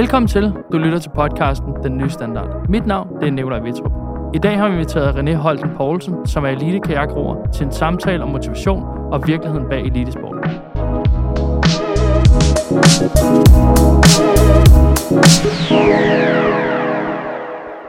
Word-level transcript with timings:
Velkommen 0.00 0.28
til. 0.28 0.42
Du 0.72 0.78
lytter 0.78 0.98
til 0.98 1.10
podcasten 1.14 1.74
Den 1.82 1.96
Nye 1.96 2.10
Standard. 2.10 2.68
Mit 2.68 2.86
navn 2.86 3.20
det 3.20 3.28
er 3.28 3.30
Nikolaj 3.30 3.60
Vitrup. 3.60 3.92
I 4.34 4.38
dag 4.38 4.58
har 4.58 4.68
vi 4.68 4.74
inviteret 4.74 5.14
René 5.14 5.34
Holten 5.34 5.70
Poulsen, 5.76 6.26
som 6.26 6.44
er 6.44 6.48
elite 6.48 6.80
kajakroer, 6.80 7.50
til 7.52 7.66
en 7.66 7.72
samtale 7.72 8.22
om 8.22 8.28
motivation 8.28 8.82
og 9.12 9.26
virkeligheden 9.26 9.68
bag 9.68 9.80
elitesporten. 9.80 10.50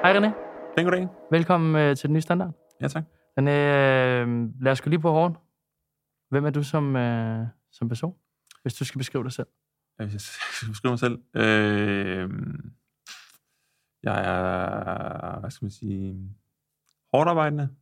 Hej 0.03 0.13
René. 0.17 0.29
Den 0.77 0.83
goddag. 0.83 1.07
Velkommen 1.31 1.75
øh, 1.75 1.95
til 1.95 2.07
Den 2.07 2.13
Nye 2.13 2.21
Standard. 2.21 2.51
Ja, 2.81 2.87
tak. 2.87 3.03
René, 3.39 3.49
øh, 3.49 4.27
lad 4.61 4.71
os 4.71 4.81
gå 4.81 4.89
lige 4.89 4.99
på 4.99 5.11
hårdt. 5.11 5.35
Hvem 6.29 6.45
er 6.45 6.49
du 6.49 6.63
som, 6.63 6.95
øh, 6.95 7.45
som 7.71 7.87
person, 7.87 8.13
hvis 8.61 8.73
du 8.73 8.85
skal 8.85 8.99
beskrive 8.99 9.23
dig 9.23 9.31
selv? 9.31 9.47
Hvis 10.03 10.13
jeg 10.13 10.21
skal 10.55 10.69
beskrive 10.69 10.91
mig 10.91 10.99
selv. 10.99 11.23
Øh, 11.35 12.29
jeg 14.03 14.19
er, 14.25 15.39
hvad 15.39 15.51
skal 15.51 15.65
man 15.65 15.71
sige, 15.71 16.35
hårdt 17.13 17.29
arbejdende. 17.29 17.75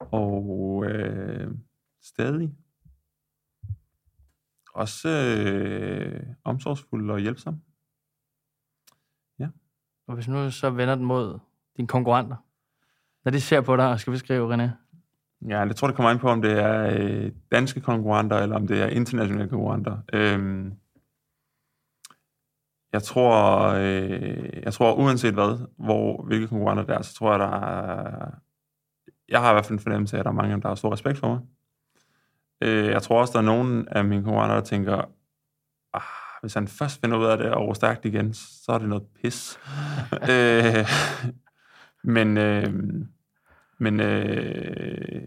Og 0.00 0.84
øh, 0.86 1.54
stadig. 2.02 2.54
Også 4.74 5.08
øh, 5.08 6.22
omsorgsfuld 6.44 7.10
og 7.10 7.20
hjælpsom. 7.20 7.62
Og 10.08 10.14
hvis 10.14 10.28
nu 10.28 10.50
så 10.50 10.70
vender 10.70 10.94
den 10.94 11.04
mod 11.04 11.38
dine 11.76 11.88
konkurrenter, 11.88 12.36
når 13.24 13.32
de 13.32 13.40
ser 13.40 13.60
på 13.60 13.76
dig 13.76 13.90
og 13.90 14.00
skal 14.00 14.10
beskrive 14.10 14.54
René. 14.54 14.68
Ja, 15.48 15.58
jeg 15.60 15.76
tror, 15.76 15.88
det 15.88 15.96
kommer 15.96 16.10
an 16.10 16.18
på, 16.18 16.28
om 16.28 16.42
det 16.42 16.52
er 16.52 16.98
øh, 17.00 17.32
danske 17.52 17.80
konkurrenter, 17.80 18.36
eller 18.36 18.56
om 18.56 18.66
det 18.66 18.82
er 18.82 18.86
internationale 18.86 19.48
konkurrenter. 19.48 19.98
Øhm, 20.12 20.72
jeg 22.92 23.02
tror, 23.02 23.64
øh, 23.68 24.62
jeg 24.62 24.72
tror 24.72 24.94
uanset 24.94 25.34
hvad, 25.34 25.66
hvor, 25.78 26.22
hvilke 26.22 26.48
konkurrenter 26.48 26.84
der 26.84 26.98
er, 26.98 27.02
så 27.02 27.14
tror 27.14 27.30
jeg, 27.30 27.40
der 27.40 27.60
er, 27.60 28.30
jeg 29.28 29.40
har 29.40 29.50
i 29.50 29.54
hvert 29.54 29.66
fald 29.66 29.78
en 29.78 29.82
fornemmelse 29.82 30.16
af, 30.16 30.20
at 30.20 30.24
der 30.24 30.30
er 30.30 30.34
mange 30.34 30.50
af 30.50 30.54
dem, 30.54 30.62
der 30.62 30.68
har 30.68 30.74
stor 30.74 30.92
respekt 30.92 31.18
for 31.18 31.28
mig. 31.28 31.40
Øh, 32.60 32.86
jeg 32.86 33.02
tror 33.02 33.20
også, 33.20 33.32
der 33.32 33.38
er 33.38 33.42
nogen 33.42 33.88
af 33.88 34.04
mine 34.04 34.22
konkurrenter, 34.22 34.54
der 34.54 34.64
tænker, 34.64 35.02
ah, 35.94 36.02
hvis 36.40 36.54
han 36.54 36.68
først 36.68 37.00
finder 37.00 37.18
ud 37.18 37.24
af 37.24 37.38
det 37.38 37.50
og 37.50 37.66
går 37.66 37.74
stærkt 37.74 38.04
igen, 38.04 38.34
så 38.34 38.72
er 38.72 38.78
det 38.78 38.88
noget 38.88 39.04
pis. 39.22 39.58
øh, 40.32 40.88
men 42.04 42.36
øh, 42.38 42.74
men 43.78 44.00
øh, 44.00 45.22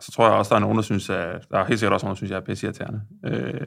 så 0.00 0.12
tror 0.12 0.26
jeg 0.26 0.34
også, 0.34 0.48
der 0.48 0.56
er 0.56 0.60
nogen, 0.60 0.76
der 0.76 0.82
synes, 0.82 1.10
at 1.10 1.46
der 1.50 1.58
er 1.58 1.64
helt 1.64 1.80
sikkert 1.80 1.92
også 1.92 2.06
nogen, 2.06 2.14
der 2.14 2.16
synes, 2.16 2.30
at 2.30 2.34
jeg 2.34 2.40
er 2.40 2.46
pisseirriterende. 2.46 3.02
Øh, 3.24 3.66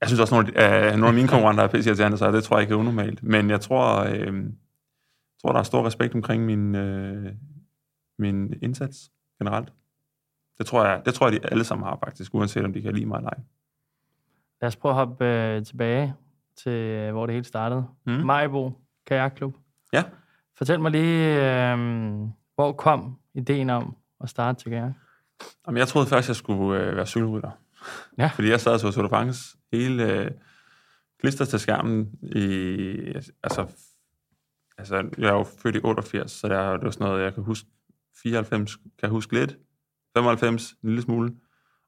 jeg 0.00 0.08
synes 0.08 0.20
også, 0.20 0.36
at 0.36 0.44
nogle, 0.44 0.58
af, 0.58 0.92
nogle 0.92 1.08
af 1.08 1.14
mine 1.14 1.28
konkurrenter 1.28 1.64
er 1.64 1.68
pisseirriterende, 1.68 2.18
så 2.18 2.32
det 2.32 2.44
tror 2.44 2.56
jeg 2.56 2.62
ikke 2.62 2.74
er 2.74 2.78
unormalt. 2.78 3.22
Men 3.22 3.50
jeg 3.50 3.60
tror, 3.60 4.00
øh, 4.04 4.14
jeg 4.16 4.44
tror 5.42 5.52
der 5.52 5.58
er 5.58 5.62
stor 5.62 5.86
respekt 5.86 6.14
omkring 6.14 6.44
min, 6.44 6.74
øh, 6.74 7.32
min 8.18 8.54
indsats 8.62 9.10
generelt. 9.38 9.72
Det 10.58 10.66
tror, 10.66 10.84
jeg, 10.84 11.02
det 11.06 11.14
tror 11.14 11.28
jeg, 11.28 11.42
de 11.42 11.48
alle 11.50 11.64
sammen 11.64 11.86
har 11.86 11.98
faktisk, 12.04 12.34
uanset 12.34 12.64
om 12.64 12.72
de 12.72 12.82
kan 12.82 12.94
lide 12.94 13.06
mig 13.06 13.16
eller 13.16 13.30
ej. 13.30 13.38
Lad 14.60 14.68
os 14.68 14.76
prøve 14.76 14.92
at 14.92 14.96
hoppe 14.96 15.26
øh, 15.26 15.64
tilbage 15.64 16.14
til, 16.56 16.72
øh, 16.72 17.12
hvor 17.12 17.26
det 17.26 17.34
hele 17.34 17.44
startede. 17.44 17.86
Mm. 18.06 18.12
Majbo 18.12 18.72
Kajakklub. 19.06 19.54
Ja. 19.92 20.04
Fortæl 20.58 20.80
mig 20.80 20.90
lige, 20.90 21.34
øh, 21.72 21.78
hvor 22.54 22.72
kom 22.72 23.18
ideen 23.34 23.70
om 23.70 23.96
at 24.20 24.28
starte 24.28 24.58
til 24.58 24.70
kajak? 24.70 24.92
Jamen, 25.66 25.78
jeg 25.78 25.88
troede 25.88 26.08
først, 26.08 26.28
jeg 26.28 26.36
skulle 26.36 26.80
øh, 26.80 26.96
være 26.96 27.06
cykelrytter. 27.06 27.50
Ja. 28.18 28.30
Fordi 28.34 28.48
jeg 28.48 28.60
sad 28.60 28.72
og 28.72 28.80
så 28.80 28.90
Tour 28.90 29.02
de 29.02 29.08
France 29.08 29.56
hele 29.72 30.12
øh, 30.12 30.30
klistret 31.20 31.48
til 31.48 31.60
skærmen 31.60 32.08
i, 32.22 32.38
altså, 33.42 33.66
altså, 34.78 34.96
jeg 35.18 35.28
er 35.28 35.32
jo 35.32 35.46
født 35.62 35.76
i 35.76 35.80
88, 35.84 36.30
så 36.30 36.48
der, 36.48 36.72
det 36.72 36.84
var 36.84 36.90
sådan 36.90 37.06
noget, 37.06 37.24
jeg 37.24 37.34
kan 37.34 37.42
huske, 37.42 37.68
94 38.22 38.76
kan 38.76 38.84
jeg 39.02 39.10
huske 39.10 39.32
lidt, 39.34 39.56
95 40.16 40.72
en 40.72 40.88
lille 40.88 41.02
smule, 41.02 41.34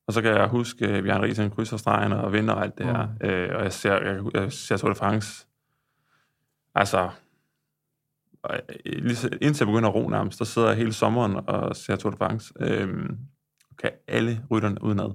og 0.06 0.12
så 0.12 0.22
kan 0.22 0.31
jeg 0.31 0.49
huske, 0.49 0.87
at 0.87 1.03
Bjørn 1.05 1.22
Riesen 1.22 1.50
krydser 1.50 1.77
stregen 1.77 2.12
og 2.12 2.33
vinder 2.33 2.55
og 2.55 2.62
alt 2.62 2.78
det 2.78 2.87
her, 2.87 3.06
Mm. 3.06 3.27
øh, 3.28 3.56
og 3.56 3.62
jeg 3.62 3.72
ser, 3.72 3.93
jeg, 3.94 4.22
jeg 4.34 4.53
ser 4.53 4.77
Tour 4.77 4.89
de 4.93 4.94
France, 4.99 5.47
altså, 6.75 7.10
og, 8.43 8.60
øh, 8.87 8.97
indtil 9.41 9.60
jeg 9.60 9.66
begynder 9.66 9.89
at 9.89 9.94
ro 9.94 10.09
nærmest, 10.09 10.39
der 10.39 10.44
sidder 10.44 10.69
jeg 10.69 10.77
hele 10.77 10.93
sommeren 10.93 11.37
og 11.47 11.77
ser 11.77 11.97
Tour 11.97 12.10
de 12.10 12.16
France, 12.16 12.53
øhm, 12.60 13.19
kan 13.78 13.91
alle 14.09 14.44
rytterne 14.50 14.84
udenad. 14.84 15.10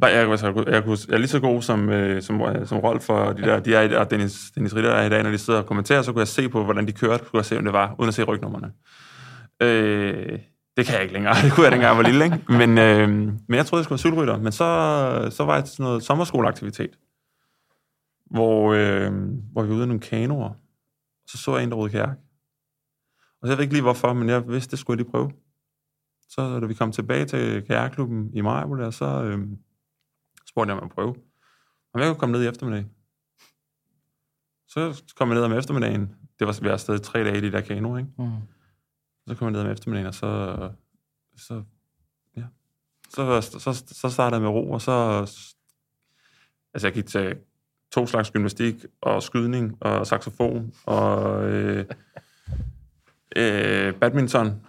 Nej, 0.00 0.10
jeg, 0.10 0.30
altså, 0.30 0.46
jeg, 0.46 0.56
jeg, 0.56 0.86
jeg 0.86 1.14
er 1.14 1.16
lige 1.16 1.28
så 1.28 1.40
god 1.40 1.62
som, 1.62 1.88
øh, 1.88 2.22
som, 2.22 2.40
øh, 2.40 2.66
som 2.66 2.78
Rolf 2.78 3.10
og 3.10 3.36
de 3.36 3.42
der, 3.42 3.60
de 3.60 3.74
er, 3.74 3.98
og 3.98 4.10
Dennis, 4.10 4.50
Dennis 4.54 4.76
Ritter 4.76 4.90
er 4.90 5.06
i 5.06 5.08
dag, 5.08 5.22
når 5.22 5.30
de 5.30 5.38
sidder 5.38 5.60
og 5.60 5.66
kommenterer, 5.66 6.02
så 6.02 6.12
kunne 6.12 6.20
jeg 6.20 6.28
se 6.28 6.48
på, 6.48 6.64
hvordan 6.64 6.86
de 6.86 6.92
kørte, 6.92 7.24
kunne 7.24 7.38
jeg 7.38 7.44
se, 7.44 7.58
om 7.58 7.64
det 7.64 7.72
var, 7.72 7.94
uden 7.98 8.08
at 8.08 8.14
se 8.14 8.22
rygnummerne. 8.22 8.72
Øh, 9.62 10.38
det 10.76 10.86
kan 10.86 10.94
jeg 10.94 11.02
ikke 11.02 11.14
længere. 11.14 11.34
Det 11.44 11.52
kunne 11.52 11.64
jeg, 11.64 11.72
dengang 11.72 11.96
jeg 11.96 12.04
var 12.04 12.10
lille, 12.10 12.24
ikke? 12.24 12.38
Men, 12.48 12.78
øh, 12.78 13.08
men 13.48 13.56
jeg 13.56 13.66
troede, 13.66 13.80
jeg 13.80 13.84
skulle 13.84 13.96
være 13.96 13.98
cykelrytter. 13.98 14.38
Men 14.38 14.52
så, 14.52 15.28
så 15.30 15.44
var 15.44 15.54
jeg 15.54 15.64
til 15.64 15.72
sådan 15.72 15.84
noget 15.84 16.02
sommerskoleaktivitet, 16.02 16.90
hvor, 18.30 18.72
øh, 18.72 19.12
hvor 19.52 19.62
vi 19.62 19.68
var 19.68 19.74
ude 19.74 19.84
i 19.84 19.86
nogle 19.86 20.00
kanoer. 20.00 20.50
Så 21.26 21.38
så 21.38 21.56
jeg 21.56 21.64
en, 21.64 21.70
der 21.70 21.76
rodede 21.76 21.92
kærk. 21.92 22.16
Og 23.42 23.46
så 23.46 23.52
jeg 23.52 23.58
ved 23.58 23.62
ikke 23.62 23.74
lige 23.74 23.82
hvorfor, 23.82 24.12
men 24.12 24.28
jeg 24.28 24.48
vidste, 24.48 24.70
det 24.70 24.78
skulle 24.78 24.98
jeg 24.98 25.04
lige 25.04 25.10
prøve. 25.10 25.30
Så 26.28 26.60
da 26.60 26.66
vi 26.66 26.74
kom 26.74 26.92
tilbage 26.92 27.24
til 27.24 27.62
kajakklubben 27.62 28.30
i 28.34 28.40
Majbo 28.40 28.90
så 28.90 29.22
øh, 29.22 29.38
spurgte 30.50 30.72
jeg, 30.72 30.78
om 30.78 30.84
måtte 30.84 30.94
prøve. 30.94 31.14
Om 31.94 32.00
jeg 32.00 32.08
kunne 32.08 32.18
komme 32.18 32.32
ned 32.32 32.44
i 32.44 32.48
eftermiddag. 32.48 32.86
Så 34.68 35.02
kom 35.16 35.28
jeg 35.28 35.34
ned 35.34 35.44
om 35.44 35.52
eftermiddagen. 35.52 36.14
Det 36.38 36.46
var, 36.46 36.58
vi 36.62 36.68
var 36.68 36.94
i 36.94 36.98
tre 36.98 37.24
dage 37.24 37.38
i 37.38 37.40
de 37.40 37.52
der 37.52 37.60
kanoer, 37.60 37.98
ikke? 37.98 38.10
Mm. 38.18 38.30
Så 39.28 39.34
kom 39.34 39.46
jeg 39.46 39.52
ned 39.52 39.60
om 39.60 39.70
eftermiddagen, 39.70 40.06
og 40.06 40.14
så, 40.14 40.70
så, 41.36 41.62
ja. 42.36 42.44
så, 43.08 43.40
så, 43.40 43.84
så 43.86 44.10
startede 44.10 44.34
jeg 44.34 44.42
med 44.42 44.50
ro, 44.50 44.70
og 44.70 44.82
så, 44.82 44.92
altså 46.74 46.86
jeg 46.86 46.92
gik 46.92 47.06
til 47.06 47.36
to 47.90 48.06
slags 48.06 48.30
gymnastik, 48.30 48.74
og 49.00 49.22
skydning, 49.22 49.76
og 49.80 50.06
saxofon, 50.06 50.72
og 50.86 51.44
øh, 51.44 51.84
øh, 53.36 53.94
badminton. 53.94 54.66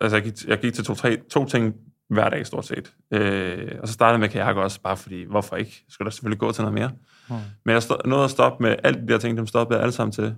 Altså 0.00 0.16
jeg 0.16 0.24
gik, 0.24 0.48
jeg 0.48 0.58
gik 0.58 0.74
til 0.74 0.84
to, 0.84 0.94
tre, 0.94 1.16
to 1.16 1.46
ting 1.46 1.74
hver 2.08 2.28
dag 2.28 2.46
stort 2.46 2.66
set. 2.66 2.94
Øh, 3.10 3.72
og 3.82 3.88
så 3.88 3.94
startede 3.94 4.12
jeg 4.12 4.20
med 4.20 4.28
kajak 4.28 4.56
også, 4.56 4.80
bare 4.80 4.96
fordi, 4.96 5.22
hvorfor 5.24 5.56
ikke? 5.56 5.84
Skal 5.88 6.04
der 6.04 6.10
selvfølgelig 6.10 6.38
gå 6.38 6.52
til 6.52 6.62
noget 6.62 6.74
mere? 6.74 6.90
Mm. 7.30 7.34
Men 7.64 7.72
jeg 7.72 7.82
stod, 7.82 7.96
nåede 8.04 8.24
at 8.24 8.30
stoppe 8.30 8.62
med 8.62 8.76
alt 8.84 8.98
de 8.98 9.08
der 9.08 9.18
ting, 9.18 9.36
dem 9.36 9.46
stoppede 9.46 9.76
jeg 9.76 9.82
alle 9.82 9.92
sammen 9.92 10.12
til 10.12 10.34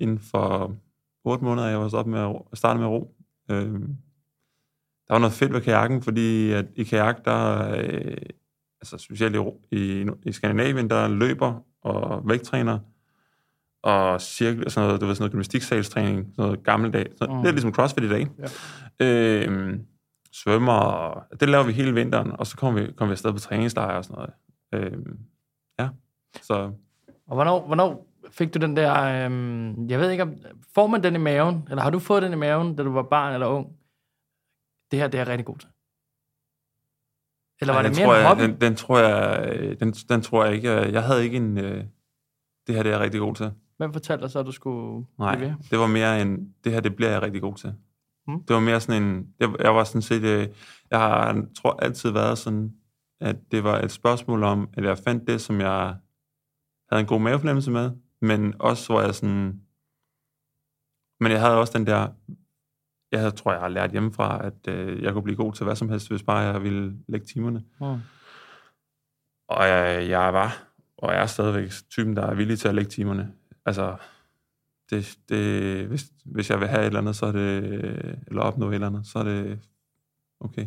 inden 0.00 0.18
for 0.18 0.76
otte 1.24 1.44
måneder, 1.44 1.68
jeg 1.68 1.80
var 1.80 1.88
stoppet 1.88 2.12
med 2.12 2.20
at, 2.20 2.26
ro- 2.28 2.48
at 2.52 2.58
starte 2.58 2.78
med 2.78 2.86
at 2.86 2.90
ro. 2.90 3.14
Øh, 3.50 3.72
der 5.08 5.14
var 5.14 5.18
noget 5.18 5.32
fedt 5.32 5.52
ved 5.52 5.60
kajakken, 5.60 6.02
fordi 6.02 6.52
at 6.52 6.66
i 6.76 6.84
kajak, 6.84 7.24
der, 7.24 7.70
øh, 7.76 8.16
altså 8.80 8.98
specielt 8.98 9.36
i, 9.36 9.40
i, 9.76 10.06
i 10.22 10.32
Skandinavien, 10.32 10.90
der 10.90 11.08
løber 11.08 11.60
og 11.82 12.22
vægttræner 12.28 12.78
og 13.82 14.20
cirkel, 14.20 14.70
sådan 14.70 14.86
noget, 14.88 15.00
du 15.00 15.06
ved, 15.06 15.14
sådan 15.14 15.22
noget 15.22 15.32
gymnastiksalstræning, 15.32 16.18
sådan 16.18 16.32
noget 16.44 16.62
gammeldag. 16.62 17.06
Så, 17.18 17.26
Mm. 17.26 17.36
Det 17.36 17.46
er 17.46 17.50
ligesom 17.52 17.72
CrossFit 17.74 18.04
i 18.04 18.08
dag. 18.08 18.26
Ja. 19.00 19.06
Øh, 19.46 19.78
svømmer, 20.42 20.72
og 20.72 21.40
det 21.40 21.48
laver 21.48 21.64
vi 21.64 21.72
hele 21.72 21.94
vinteren, 21.94 22.32
og 22.38 22.46
så 22.46 22.56
kommer 22.56 22.80
vi, 22.80 22.92
kommer 22.92 23.10
vi 23.10 23.12
afsted 23.12 23.32
på 23.32 23.38
træningslejre 23.38 23.96
og 23.96 24.04
sådan 24.04 24.14
noget. 24.14 24.32
Øh, 24.92 24.98
ja, 25.78 25.88
så 26.42 26.54
Og 27.26 27.34
hvornår, 27.34 27.66
hvornår 27.66 28.06
fik 28.30 28.54
du 28.54 28.58
den 28.58 28.76
der, 28.76 29.24
øhm, 29.24 29.88
jeg 29.88 30.00
ved 30.00 30.10
ikke 30.10 30.22
om, 30.22 30.34
får 30.74 30.86
man 30.86 31.02
den 31.02 31.14
i 31.14 31.18
maven, 31.18 31.66
eller 31.70 31.82
har 31.82 31.90
du 31.90 31.98
fået 31.98 32.22
den 32.22 32.32
i 32.32 32.36
maven, 32.36 32.76
da 32.76 32.82
du 32.82 32.92
var 32.92 33.02
barn 33.02 33.34
eller 33.34 33.46
ung? 33.46 33.66
Det 34.90 34.98
her, 34.98 35.08
det 35.08 35.20
er 35.20 35.28
rigtig 35.28 35.46
god 35.46 35.56
til. 35.58 35.68
Eller 37.60 37.74
var 37.74 37.80
Ej, 37.80 37.88
det 37.88 37.96
mere 37.96 38.06
tror 38.06 38.14
en 38.14 38.20
jeg, 38.20 38.28
hobby? 38.28 38.42
Den, 38.42 38.60
den, 38.60 38.76
tror 38.76 38.98
jeg, 38.98 39.80
den, 39.80 39.92
den 39.92 40.22
tror 40.22 40.44
jeg 40.44 40.54
ikke. 40.54 40.70
Jeg 40.70 41.02
havde 41.02 41.24
ikke 41.24 41.36
en... 41.36 41.58
Øh, 41.58 41.84
det 42.66 42.74
her, 42.74 42.82
det 42.82 42.90
er 42.90 42.94
jeg 42.94 43.00
rigtig 43.00 43.20
god 43.20 43.34
til. 43.34 43.52
Hvem 43.76 43.92
fortalte 43.92 44.22
dig 44.22 44.30
så, 44.30 44.38
at 44.38 44.46
du 44.46 44.52
skulle 44.52 45.06
Nej, 45.18 45.52
det 45.70 45.78
var 45.78 45.86
mere 45.86 46.22
en... 46.22 46.54
Det 46.64 46.72
her, 46.72 46.80
det 46.80 46.96
bliver 46.96 47.10
jeg 47.10 47.22
rigtig 47.22 47.42
god 47.42 47.54
til. 47.54 47.74
Mm. 48.28 48.44
Det 48.44 48.54
var 48.54 48.60
mere 48.60 48.80
sådan 48.80 49.02
en... 49.02 49.28
Jeg, 49.40 49.54
jeg 49.60 49.74
var 49.74 49.84
sådan 49.84 50.02
set... 50.02 50.22
Øh, 50.22 50.48
jeg 50.90 50.98
har 50.98 51.46
tror 51.56 51.76
altid 51.82 52.10
været 52.10 52.38
sådan, 52.38 52.72
at 53.20 53.36
det 53.50 53.64
var 53.64 53.78
et 53.78 53.92
spørgsmål 53.92 54.42
om, 54.42 54.68
at 54.72 54.84
jeg 54.84 54.98
fandt 54.98 55.26
det, 55.28 55.40
som 55.40 55.60
jeg 55.60 55.96
havde 56.90 57.00
en 57.00 57.06
god 57.06 57.20
mavefornemmelse 57.20 57.70
med, 57.70 57.90
men 58.20 58.54
også 58.60 58.92
hvor 58.92 59.00
jeg 59.00 59.14
sådan... 59.14 59.60
Men 61.20 61.32
jeg 61.32 61.40
havde 61.40 61.58
også 61.58 61.78
den 61.78 61.86
der... 61.86 62.08
Jeg 63.12 63.20
havde, 63.20 63.30
tror, 63.30 63.52
jeg 63.52 63.60
har 63.60 63.68
lært 63.68 63.90
hjemmefra, 63.90 64.46
at 64.46 64.68
øh, 64.68 65.02
jeg 65.02 65.12
kunne 65.12 65.22
blive 65.22 65.36
god 65.36 65.52
til 65.52 65.64
hvad 65.64 65.76
som 65.76 65.88
helst, 65.88 66.08
hvis 66.08 66.22
bare 66.22 66.38
jeg 66.38 66.62
ville 66.62 66.96
lægge 67.08 67.26
timerne. 67.26 67.64
Mm. 67.80 68.00
Og 69.48 69.68
jeg, 69.68 70.08
jeg 70.08 70.32
var, 70.32 70.64
og 70.98 71.12
er 71.12 71.26
stadigvæk 71.26 71.70
typen, 71.90 72.16
der 72.16 72.22
er 72.22 72.34
villig 72.34 72.58
til 72.58 72.68
at 72.68 72.74
lægge 72.74 72.90
timerne. 72.90 73.32
Altså, 73.66 73.96
det, 74.90 75.16
det, 75.28 75.86
hvis, 75.86 76.04
hvis 76.24 76.50
jeg 76.50 76.60
vil 76.60 76.68
have 76.68 76.80
et 76.80 76.86
eller 76.86 77.00
andet, 77.00 77.16
så 77.16 77.26
er 77.26 77.32
det, 77.32 77.62
eller 78.26 78.42
opnå 78.42 78.68
et 78.68 78.74
eller 78.74 78.86
andet, 78.86 79.06
så 79.06 79.18
er 79.18 79.22
det 79.22 79.58
okay. 80.40 80.66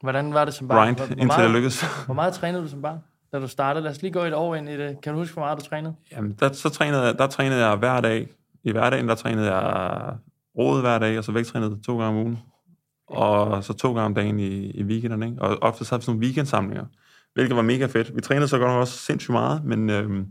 Hvordan 0.00 0.34
var 0.34 0.44
det 0.44 0.54
som 0.54 0.68
barn? 0.68 0.86
Grind, 0.86 0.96
Hvor, 0.96 1.06
hvor, 1.06 1.12
indtil 1.22 1.26
meget, 1.26 1.50
lykkes. 1.50 1.82
hvor 2.06 2.14
meget 2.14 2.34
trænede 2.34 2.62
du 2.62 2.68
som 2.68 2.82
barn? 2.82 2.98
da 3.32 3.38
du 3.38 3.48
startede? 3.48 3.82
Lad 3.84 3.90
os 3.90 4.02
lige 4.02 4.12
gå 4.12 4.20
et 4.20 4.34
år 4.34 4.54
ind 4.54 4.68
i 4.68 4.76
det. 4.76 5.00
Kan 5.02 5.12
du 5.12 5.18
huske, 5.18 5.32
hvor 5.34 5.42
meget 5.42 5.58
du 5.58 5.64
trænede? 5.64 5.94
Jamen, 6.12 6.32
der, 6.40 6.52
så 6.52 6.68
trænede, 6.68 7.02
jeg- 7.02 7.18
der 7.18 7.26
trænede 7.26 7.66
jeg 7.66 7.76
hver 7.76 8.00
dag. 8.00 8.28
I 8.64 8.72
hverdagen, 8.72 9.08
der 9.08 9.14
trænede 9.14 9.54
jeg 9.54 10.16
rodet 10.58 10.82
hver 10.82 10.98
dag, 10.98 11.18
og 11.18 11.24
så 11.24 11.32
vægttrænede 11.32 11.78
to 11.86 11.98
gange 11.98 12.08
om 12.18 12.24
ugen. 12.26 12.38
Og 13.08 13.64
så 13.64 13.72
to 13.72 13.88
gange 13.88 14.04
om 14.06 14.14
dagen 14.14 14.38
i, 14.40 14.70
i 14.70 14.82
weekenderne. 14.84 15.26
Ikke? 15.26 15.42
Og 15.42 15.58
ofte 15.62 15.84
så 15.84 15.90
havde 15.94 16.00
vi 16.00 16.04
sådan 16.04 16.14
nogle 16.16 16.26
weekendsamlinger, 16.26 16.84
hvilket 17.34 17.56
var 17.56 17.62
mega 17.62 17.86
fedt. 17.86 18.16
Vi 18.16 18.20
trænede 18.20 18.48
så 18.48 18.58
godt 18.58 18.68
nok 18.70 18.80
også 18.80 18.98
sindssygt 18.98 19.32
meget, 19.32 19.64
men, 19.64 19.90
øhm, 19.90 20.26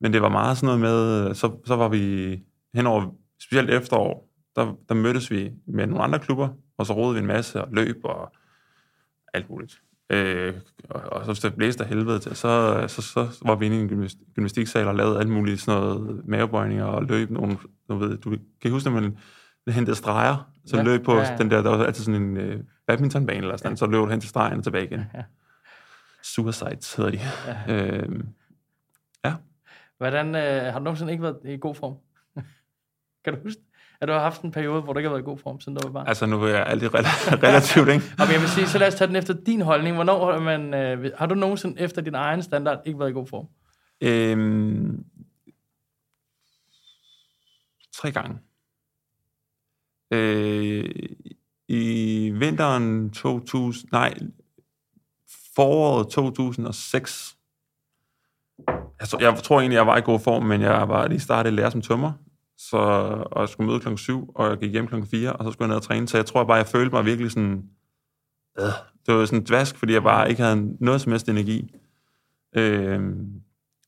men 0.00 0.12
det 0.12 0.22
var 0.22 0.28
meget 0.28 0.56
sådan 0.58 0.66
noget 0.66 0.80
med, 0.80 1.34
så, 1.34 1.60
så 1.66 1.76
var 1.76 1.88
vi 1.88 2.36
henover, 2.74 3.14
specielt 3.42 3.70
efterår, 3.70 4.28
der, 4.56 4.74
der 4.88 4.94
mødtes 4.94 5.30
vi 5.30 5.50
med 5.66 5.86
nogle 5.86 6.04
andre 6.04 6.18
klubber, 6.18 6.48
og 6.78 6.86
så 6.86 6.92
rodede 6.92 7.14
vi 7.14 7.20
en 7.20 7.26
masse 7.26 7.62
og 7.64 7.68
løb 7.72 7.96
og 8.04 8.32
alt 9.34 9.50
muligt. 9.50 9.82
Øh, 10.10 10.54
og, 10.90 11.00
og 11.00 11.20
så 11.24 11.32
hvis 11.32 11.40
det 11.40 11.54
blæste 11.54 11.82
af 11.84 11.88
helvede 11.88 12.18
til, 12.18 12.36
så, 12.36 12.84
så, 12.88 13.02
så 13.02 13.38
var 13.42 13.54
vi 13.54 13.66
inde 13.66 13.76
i 13.76 13.80
en 13.80 13.88
gymnast- 13.88 14.34
gymnastiksal 14.34 14.88
og 14.88 14.94
lavede 14.94 15.18
alt 15.18 15.28
muligt 15.28 15.60
sådan 15.60 15.80
noget 15.80 16.22
mavebøjninger 16.28 16.84
og 16.84 17.04
løb 17.04 17.30
nogle, 17.30 17.58
du 17.88 17.96
ved, 17.96 18.16
du 18.18 18.36
kan 18.62 18.70
huske, 18.70 18.90
når 18.90 19.00
man 19.00 19.18
hentede 19.68 19.96
streger, 19.96 20.50
så 20.66 20.76
Ja, 20.76 20.82
ja, 20.82 20.88
løb 20.88 21.04
på 21.04 21.12
ja, 21.12 21.18
ja, 21.18 21.24
ja. 21.24 21.32
ja. 21.32 21.38
den 21.38 21.50
der, 21.50 21.62
der 21.62 21.76
var 21.76 21.84
altid 21.84 22.04
sådan 22.04 22.22
en 22.22 22.36
øh, 22.36 22.60
badmintonbane 22.86 23.38
eller 23.38 23.56
sådan, 23.56 23.72
ja. 23.72 23.76
så 23.76 23.86
løb 23.86 23.94
du 24.00 24.06
hen 24.06 24.20
til 24.20 24.28
stregen 24.30 24.58
og 24.58 24.64
tilbage 24.64 24.84
igen. 24.84 25.00
Ja. 25.14 25.22
Suicides 26.22 26.94
hedder 26.94 27.10
de. 27.10 27.20
Ja. 27.68 27.98
Øh, 27.98 28.08
Hvordan, 29.98 30.34
øh, 30.34 30.72
har 30.72 30.78
du 30.78 30.84
nogensinde 30.84 31.12
ikke 31.12 31.22
været 31.22 31.38
i 31.44 31.56
god 31.60 31.74
form? 31.74 31.94
kan 33.24 33.34
du 33.34 33.40
huske, 33.42 33.60
at 34.00 34.08
du 34.08 34.12
har 34.12 34.20
haft 34.20 34.42
en 34.42 34.50
periode, 34.52 34.82
hvor 34.82 34.92
du 34.92 34.98
ikke 34.98 35.08
har 35.08 35.14
været 35.14 35.22
i 35.22 35.30
god 35.30 35.38
form, 35.38 35.60
siden 35.60 35.78
du 35.78 35.86
var 35.88 35.92
barn? 35.92 36.06
altså 36.08 36.26
nu 36.26 36.42
er 36.42 36.48
jeg 36.48 36.66
altid 36.66 36.88
rela- 36.88 37.34
relativt, 37.46 37.88
ikke? 37.88 38.04
Og 38.18 38.32
jeg 38.32 38.40
vil 38.40 38.48
sige, 38.48 38.66
så 38.66 38.78
lad 38.78 38.86
os 38.88 38.94
tage 38.94 39.08
den 39.08 39.16
efter 39.16 39.34
din 39.46 39.60
holdning. 39.60 39.94
Hvornår 39.94 40.32
har, 40.32 40.40
man, 40.40 40.74
øh, 40.74 41.12
har 41.18 41.26
du 41.26 41.34
nogensinde 41.34 41.80
efter 41.80 42.02
din 42.02 42.14
egen 42.14 42.42
standard 42.42 42.82
ikke 42.84 42.98
været 42.98 43.10
i 43.10 43.12
god 43.12 43.26
form? 43.26 43.48
Øhm, 44.00 45.04
tre 47.92 48.12
gange. 48.12 48.38
Øh, 50.10 50.90
I 51.68 52.30
vinteren 52.34 53.10
2000, 53.10 53.88
nej, 53.92 54.14
foråret 55.56 56.08
2006, 56.08 57.36
jeg, 59.00 59.08
tror- 59.08 59.20
jeg 59.20 59.36
tror 59.42 59.60
egentlig, 59.60 59.76
jeg 59.76 59.86
var 59.86 59.96
i 59.96 60.00
god 60.00 60.20
form, 60.20 60.42
men 60.42 60.60
jeg 60.60 60.88
var 60.88 61.08
lige 61.08 61.20
startet 61.20 61.52
lære 61.52 61.70
som 61.70 61.82
tømmer, 61.82 62.12
så, 62.58 62.76
og 63.30 63.40
jeg 63.40 63.48
skulle 63.48 63.66
møde 63.70 63.80
klokken 63.80 63.98
7, 63.98 64.32
og 64.34 64.48
jeg 64.50 64.58
gik 64.58 64.70
hjem 64.72 64.86
klokken 64.86 65.10
4, 65.10 65.32
og 65.32 65.44
så 65.44 65.50
skulle 65.50 65.66
jeg 65.66 65.68
ned 65.68 65.76
og 65.76 65.82
træne, 65.82 66.08
så 66.08 66.16
jeg 66.18 66.26
tror 66.26 66.44
bare, 66.44 66.56
jeg 66.56 66.66
følte 66.66 66.94
mig 66.94 67.04
virkelig 67.04 67.30
sådan, 67.30 67.62
øh, 68.58 68.64
det 69.06 69.14
var 69.14 69.24
sådan 69.24 69.44
dvask, 69.44 69.76
fordi 69.76 69.92
jeg 69.92 70.02
bare 70.02 70.30
ikke 70.30 70.42
havde 70.42 70.76
noget 70.80 71.00
som 71.00 71.12
helst 71.12 71.28
energi. 71.28 71.74
Øh, 72.56 73.16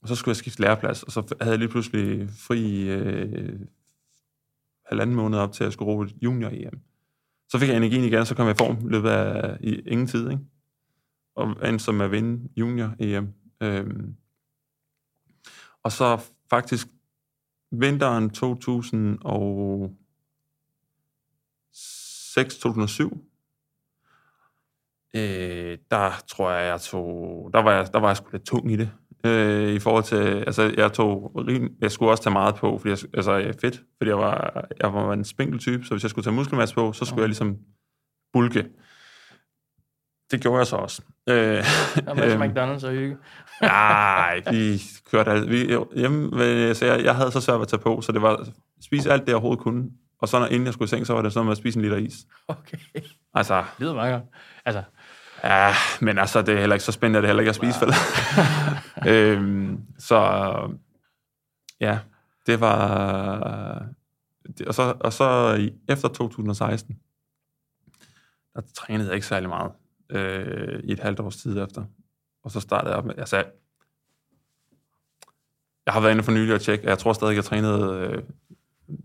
og 0.03 0.09
så 0.09 0.15
skulle 0.15 0.33
jeg 0.33 0.37
skifte 0.37 0.61
læreplads, 0.63 1.03
og 1.03 1.13
så 1.13 1.35
havde 1.41 1.51
jeg 1.53 1.59
lige 1.59 1.69
pludselig 1.69 2.29
fri 2.47 2.89
øh, 2.91 3.61
halvanden 4.87 5.17
måned 5.17 5.39
op 5.39 5.53
til, 5.53 5.65
at 5.65 5.67
jeg 5.67 5.73
skulle 5.73 5.91
ro 5.93 6.05
junior-EM. 6.23 6.81
Så 7.49 7.59
fik 7.59 7.69
jeg 7.69 7.77
energien 7.77 8.05
igen, 8.05 8.19
og 8.19 8.27
så 8.27 8.35
kom 8.35 8.47
jeg 8.47 8.55
i 8.55 8.59
form 8.65 8.87
i 8.87 8.91
løbet 8.91 9.09
af 9.11 9.57
i 9.61 9.75
ingen 9.75 10.07
tid, 10.07 10.31
ikke? 10.31 10.43
Og 11.37 11.69
endte 11.69 11.85
som 11.85 12.01
at 12.01 12.11
vinde 12.11 12.49
junior-EM. 12.57 13.29
Øhm, 13.63 14.15
og 15.83 15.93
så 15.93 16.21
faktisk 16.51 16.89
vinteren 17.73 18.31
2006-2007, 18.37 18.41
øh, 25.15 25.79
der 25.91 26.23
tror 26.29 26.51
jeg, 26.51 26.69
jeg 26.69 26.81
tog, 26.81 27.51
der 27.53 27.63
var 27.63 27.73
jeg, 27.73 27.93
der 27.93 28.01
var 28.01 28.09
jeg 28.09 28.17
sgu 28.17 28.29
lidt 28.33 28.47
tung 28.47 28.73
i 28.73 28.77
det. 28.77 28.91
Øh, 29.25 29.75
I 29.75 29.79
forhold 29.79 30.05
til, 30.05 30.17
altså 30.17 30.75
jeg 30.77 30.93
tog, 30.93 31.33
jeg 31.81 31.91
skulle 31.91 32.11
også 32.11 32.23
tage 32.23 32.33
meget 32.33 32.55
på, 32.55 32.79
fordi 32.79 32.91
jeg, 32.91 32.99
altså 33.15 33.33
jeg 33.33 33.49
er 33.49 33.59
fedt, 33.61 33.83
fordi 33.99 34.09
jeg 34.09 34.19
var, 34.19 34.67
jeg 34.81 34.95
var 34.95 35.13
en 35.13 35.25
spinkel 35.25 35.59
type, 35.59 35.85
så 35.85 35.95
hvis 35.95 36.03
jeg 36.03 36.11
skulle 36.11 36.25
tage 36.25 36.35
muskelmasse 36.35 36.75
på, 36.75 36.93
så 36.93 37.05
skulle 37.05 37.21
jeg 37.21 37.29
ligesom 37.29 37.59
bulke. 38.33 38.69
Det 40.31 40.41
gjorde 40.41 40.59
jeg 40.59 40.67
så 40.67 40.77
også. 40.77 41.03
Øh, 41.29 41.65
var 42.07 42.25
øhm, 42.25 42.43
McDonald's 42.43 42.87
og 42.87 42.93
hygge. 42.93 43.17
Nej, 43.63 44.43
vi 44.51 44.83
kørte 45.11 45.31
alt. 45.31 45.51
Vi, 45.51 45.77
hjemme, 45.97 46.31
så 46.75 46.87
jeg, 46.87 47.05
jeg 47.05 47.17
havde 47.17 47.33
så 47.33 47.41
svært 47.41 47.55
ved 47.55 47.63
at 47.63 47.69
tage 47.69 47.81
på, 47.81 48.01
så 48.01 48.13
det 48.13 48.23
var 48.23 48.47
spise 48.85 49.13
alt 49.13 49.21
det, 49.23 49.29
jeg 49.29 49.35
overhovedet 49.35 49.63
kunne. 49.63 49.91
Og 50.21 50.29
så 50.29 50.39
når, 50.39 50.47
inden 50.47 50.67
jeg 50.67 50.73
skulle 50.73 50.87
i 50.87 50.89
seng, 50.89 51.07
så 51.07 51.15
var 51.15 51.23
det 51.23 51.33
sådan 51.33 51.45
med 51.45 51.53
at 51.53 51.59
spise 51.59 51.79
en 51.79 51.83
liter 51.83 51.97
is. 51.97 52.15
Okay, 52.49 52.79
det 52.95 53.05
Altså, 53.35 53.65
lyder 53.79 53.95
meget 53.95 54.13
godt. 54.13 54.25
Altså, 54.65 54.83
ja, 55.45 55.73
men 56.01 56.19
altså, 56.19 56.43
det 56.43 56.55
er 56.55 56.61
heller 56.61 56.75
ikke 56.77 56.85
så 56.85 56.93
spændende, 56.93 57.19
det 57.19 57.25
er 57.25 57.29
heller 57.29 57.41
ikke 57.41 57.49
at 57.49 57.55
spise, 57.57 57.81
vel? 57.81 57.95
øhm, 59.13 59.81
så, 59.99 60.19
ja, 61.81 61.99
det 62.47 62.61
var... 62.61 63.87
Det, 64.59 64.67
og, 64.69 64.75
så, 64.75 64.95
og 65.01 65.13
så 65.13 65.59
efter 65.89 66.09
2016, 66.09 66.99
der 68.55 68.61
trænede 68.77 69.09
jeg 69.09 69.15
ikke 69.15 69.27
særlig 69.27 69.49
meget 69.49 69.73
øh, 70.11 70.81
i 70.85 70.93
et 70.93 71.01
halvt 71.01 71.21
års 71.21 71.37
tid 71.37 71.63
efter. 71.63 71.85
Og 72.43 72.51
så 72.51 72.61
startede 72.61 72.91
jeg 72.91 72.99
op 72.99 73.05
med, 73.05 73.15
altså, 73.19 73.37
jeg 75.87 75.95
har 75.95 76.01
været 76.01 76.13
inde 76.13 76.23
for 76.23 76.33
nylig 76.33 76.55
og 76.55 76.61
tjekke, 76.61 76.85
og 76.85 76.89
jeg 76.89 76.99
tror 76.99 77.13
stadig, 77.13 77.37
jeg 77.37 77.45
trænede 77.45 78.23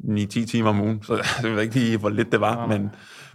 øh, 0.04 0.18
9-10 0.18 0.26
timer 0.28 0.70
om 0.70 0.82
ugen, 0.82 1.04
så 1.04 1.14
jeg 1.44 1.52
ved 1.52 1.62
ikke 1.62 1.76
lige, 1.76 1.98
hvor 1.98 2.10
lidt 2.10 2.32
det 2.32 2.42
var, 2.42 2.68
Nej. 2.68 2.78
men, 2.78 2.90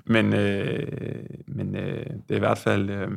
men, 0.05 0.35
øh, 0.35 1.23
men 1.47 1.77
øh, 1.77 2.07
det 2.07 2.31
er 2.31 2.37
i 2.37 2.39
hvert 2.39 2.59
fald, 2.59 2.91
øh, 2.91 3.11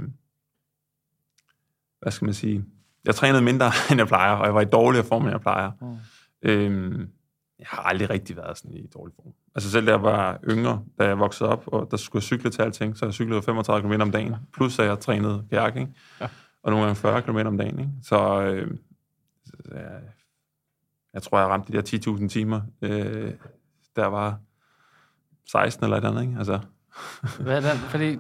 hvad 2.02 2.12
skal 2.12 2.26
man 2.26 2.34
sige, 2.34 2.66
jeg 3.06 3.16
trænede 3.16 3.42
mindre, 3.42 3.72
end 3.92 4.00
jeg 4.00 4.08
plejer, 4.08 4.36
og 4.36 4.46
jeg 4.46 4.56
var 4.56 4.62
i 4.62 4.66
dårligere 4.66 5.06
form, 5.06 5.22
end 5.22 5.32
jeg 5.32 5.42
plejer. 5.42 5.72
Mm. 5.82 5.98
Øhm, 6.50 7.10
jeg 7.64 7.70
har 7.70 7.84
aldrig 7.84 8.10
rigtig 8.10 8.38
været 8.38 8.58
sådan 8.58 8.78
i 8.78 8.88
dårlig 8.88 9.16
form. 9.16 9.34
Altså 9.56 9.72
selv 9.72 9.86
da 9.86 9.92
jeg 9.92 10.04
var 10.04 10.40
yngre, 10.50 10.84
da 11.00 11.06
jeg 11.06 11.20
voksede 11.20 11.50
op, 11.50 11.64
og 11.68 11.88
der 11.92 11.98
skulle 11.98 12.22
jeg 12.22 12.24
cykle 12.24 12.50
til 12.50 12.62
alting, 12.62 12.98
så 12.98 13.06
jeg 13.06 13.14
cyklede 13.14 13.42
35 13.42 13.90
km 13.90 14.02
om 14.02 14.12
dagen, 14.12 14.36
plus 14.54 14.80
at 14.80 14.86
jeg 14.86 15.00
trænede 15.00 15.46
kajak, 15.50 15.76
ikke? 15.76 15.92
Ja. 16.22 16.28
og 16.64 16.72
nogle 16.72 16.86
gange 16.86 16.96
40 16.96 17.22
km 17.22 17.38
om 17.38 17.58
dagen. 17.58 17.80
Ikke? 17.80 17.92
Så 18.02 18.42
øh, 18.42 18.78
jeg, 19.72 20.02
jeg 21.14 21.24
tror, 21.24 21.40
jeg 21.40 21.48
ramte 21.48 21.74
de 21.74 21.78
der 21.78 22.18
10.000 22.18 22.28
timer, 22.28 22.62
øh, 22.82 23.32
der 23.96 24.06
var 24.06 24.40
16 25.52 25.84
eller 25.84 25.98
et 25.98 26.06
andet. 26.06 26.22
Ikke? 26.22 26.36
Altså, 26.38 26.60
hvad 27.44 27.64
er 27.64 27.72
den? 27.72 27.80
Fordi, 27.80 28.18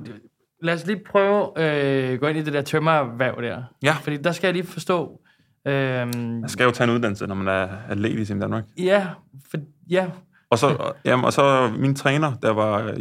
lad 0.62 0.73
os 0.73 0.85
lige 0.85 1.03
prøve 1.05 1.57
at 1.57 2.13
øh, 2.13 2.19
gå 2.19 2.27
ind 2.27 2.38
i 2.38 2.41
det 2.41 2.53
der 2.53 2.62
tømmervæv 2.62 3.41
der. 3.41 3.63
Ja. 3.83 3.93
Fordi 3.93 4.17
der 4.17 4.31
skal 4.31 4.47
jeg 4.47 4.53
lige 4.53 4.65
forstå... 4.65 5.23
Øhm, 5.65 6.20
man 6.20 6.50
skal 6.50 6.63
jo 6.63 6.72
tage 6.72 6.89
en 6.89 6.96
uddannelse, 6.96 7.27
når 7.27 7.36
man 7.36 7.48
er 7.48 7.67
atlet 7.89 8.20
i 8.20 8.25
Team 8.25 8.39
Danmark. 8.39 8.63
ja, 8.77 9.08
for, 9.50 9.58
ja, 9.89 10.10
Og 10.50 10.60
så, 10.60 10.93
jamen, 11.05 11.25
og 11.25 11.34
så 11.34 11.74
min 11.77 11.96
træner, 11.96 12.36
der 12.36 12.50
var 12.50 12.96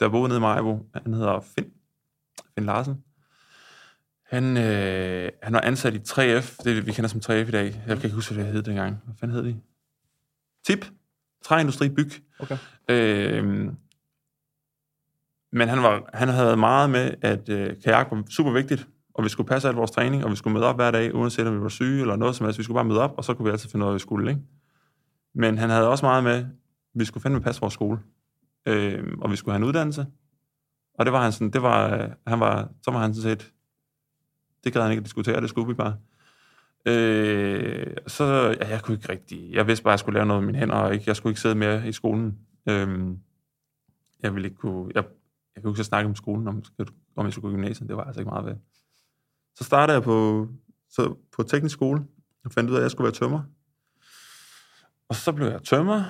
der 0.00 0.08
boede 0.08 0.28
nede 0.28 0.38
i 0.38 0.40
Majbo, 0.40 0.86
han 0.94 1.14
hedder 1.14 1.40
Finn, 1.40 1.70
Finn 2.54 2.66
Larsen. 2.66 3.04
Han, 4.26 4.56
øh, 4.56 5.30
han 5.42 5.52
var 5.52 5.60
ansat 5.60 5.94
i 5.94 5.98
3F, 5.98 6.56
det 6.64 6.86
vi 6.86 6.92
kender 6.92 7.08
som 7.08 7.20
3F 7.24 7.32
i 7.32 7.50
dag. 7.50 7.64
Jeg 7.64 7.96
kan 7.96 8.04
ikke 8.04 8.14
huske, 8.14 8.34
hvad 8.34 8.44
det 8.44 8.52
hed 8.52 8.62
dengang. 8.62 9.00
Hvad 9.04 9.14
fanden 9.20 9.36
hed 9.36 9.44
de? 9.44 9.60
TIP, 10.66 10.86
Træindustri 11.44 11.88
Byg. 11.88 12.10
Okay. 12.38 12.56
Øh, 12.88 13.44
men 15.52 15.68
han, 15.68 15.82
var, 15.82 16.10
han 16.14 16.28
havde 16.28 16.46
været 16.46 16.58
meget 16.58 16.90
med, 16.90 17.14
at 17.22 17.48
øh, 17.48 17.76
kajak 17.84 18.10
var 18.10 18.22
super 18.30 18.50
vigtigt, 18.52 18.88
og 19.14 19.24
vi 19.24 19.28
skulle 19.28 19.48
passe 19.48 19.68
alt 19.68 19.76
vores 19.76 19.90
træning, 19.90 20.24
og 20.24 20.30
vi 20.30 20.36
skulle 20.36 20.54
møde 20.54 20.66
op 20.66 20.76
hver 20.76 20.90
dag, 20.90 21.14
uanset 21.14 21.46
om 21.46 21.54
vi 21.54 21.60
var 21.60 21.68
syge 21.68 22.00
eller 22.00 22.16
noget 22.16 22.36
som 22.36 22.44
helst. 22.44 22.58
Vi 22.58 22.64
skulle 22.64 22.76
bare 22.76 22.84
møde 22.84 23.00
op, 23.00 23.14
og 23.16 23.24
så 23.24 23.34
kunne 23.34 23.44
vi 23.44 23.50
altid 23.50 23.70
finde 23.70 23.84
ud 23.84 23.88
af, 23.88 23.92
hvad 23.92 23.98
vi 23.98 24.02
skulle. 24.02 24.30
Ikke? 24.30 24.42
Men 25.34 25.58
han 25.58 25.70
havde 25.70 25.88
også 25.88 26.06
meget 26.06 26.24
med, 26.24 26.32
at 26.32 26.46
vi 26.94 27.04
skulle 27.04 27.22
fandme 27.22 27.40
passe 27.40 27.60
vores 27.60 27.74
skole, 27.74 27.98
øh, 28.66 29.04
og 29.20 29.30
vi 29.30 29.36
skulle 29.36 29.52
have 29.52 29.62
en 29.62 29.68
uddannelse. 29.68 30.06
Og 30.94 31.04
det 31.04 31.12
var 31.12 31.22
han 31.22 31.32
sådan, 31.32 31.50
det 31.50 31.62
var, 31.62 32.10
han 32.26 32.40
var, 32.40 32.68
så 32.82 32.90
var 32.90 32.98
han 32.98 33.14
sådan 33.14 33.38
set, 33.38 33.52
det 34.64 34.72
gad 34.72 34.82
han 34.82 34.90
ikke 34.90 35.00
at 35.00 35.04
diskutere, 35.04 35.40
det 35.40 35.48
skulle 35.48 35.68
vi 35.68 35.74
bare. 35.74 35.96
Øh, 36.86 37.96
så 38.06 38.56
ja, 38.60 38.68
jeg 38.68 38.82
kunne 38.82 38.94
ikke 38.94 39.08
rigtig, 39.08 39.52
jeg 39.52 39.66
vidste 39.66 39.82
bare, 39.84 39.90
at 39.90 39.94
jeg 39.94 39.98
skulle 39.98 40.14
lave 40.14 40.26
noget 40.26 40.42
med 40.42 40.46
mine 40.46 40.58
hænder, 40.58 40.74
og 40.74 40.94
ikke, 40.94 41.04
jeg 41.06 41.16
skulle 41.16 41.30
ikke 41.30 41.40
sidde 41.40 41.54
mere 41.54 41.88
i 41.88 41.92
skolen. 41.92 42.38
Øh, 42.68 43.16
jeg 44.22 44.34
ville 44.34 44.48
ikke 44.48 44.56
kunne, 44.58 44.92
jeg, 44.94 45.04
jeg 45.54 45.62
kunne 45.62 45.70
ikke 45.70 45.84
så 45.84 45.84
snakke 45.84 46.08
om 46.08 46.14
skolen, 46.14 46.48
om, 46.48 46.62
om 47.16 47.24
jeg 47.26 47.32
skulle 47.32 47.42
gå 47.42 47.48
i 47.48 47.52
gymnasiet, 47.52 47.88
det 47.88 47.96
var 47.96 48.04
altså 48.04 48.20
ikke 48.20 48.30
meget 48.30 48.46
ved. 48.46 48.54
Så 49.54 49.64
startede 49.64 49.94
jeg 49.94 50.02
på, 50.02 50.48
så 50.90 51.14
på 51.36 51.42
teknisk 51.42 51.72
skole, 51.72 52.04
og 52.44 52.52
fandt 52.52 52.70
ud 52.70 52.74
af, 52.74 52.78
at 52.78 52.82
jeg 52.82 52.90
skulle 52.90 53.04
være 53.04 53.12
tømmer. 53.12 53.42
Og 55.08 55.14
så 55.14 55.32
blev 55.32 55.46
jeg 55.46 55.62
tømmer, 55.62 56.04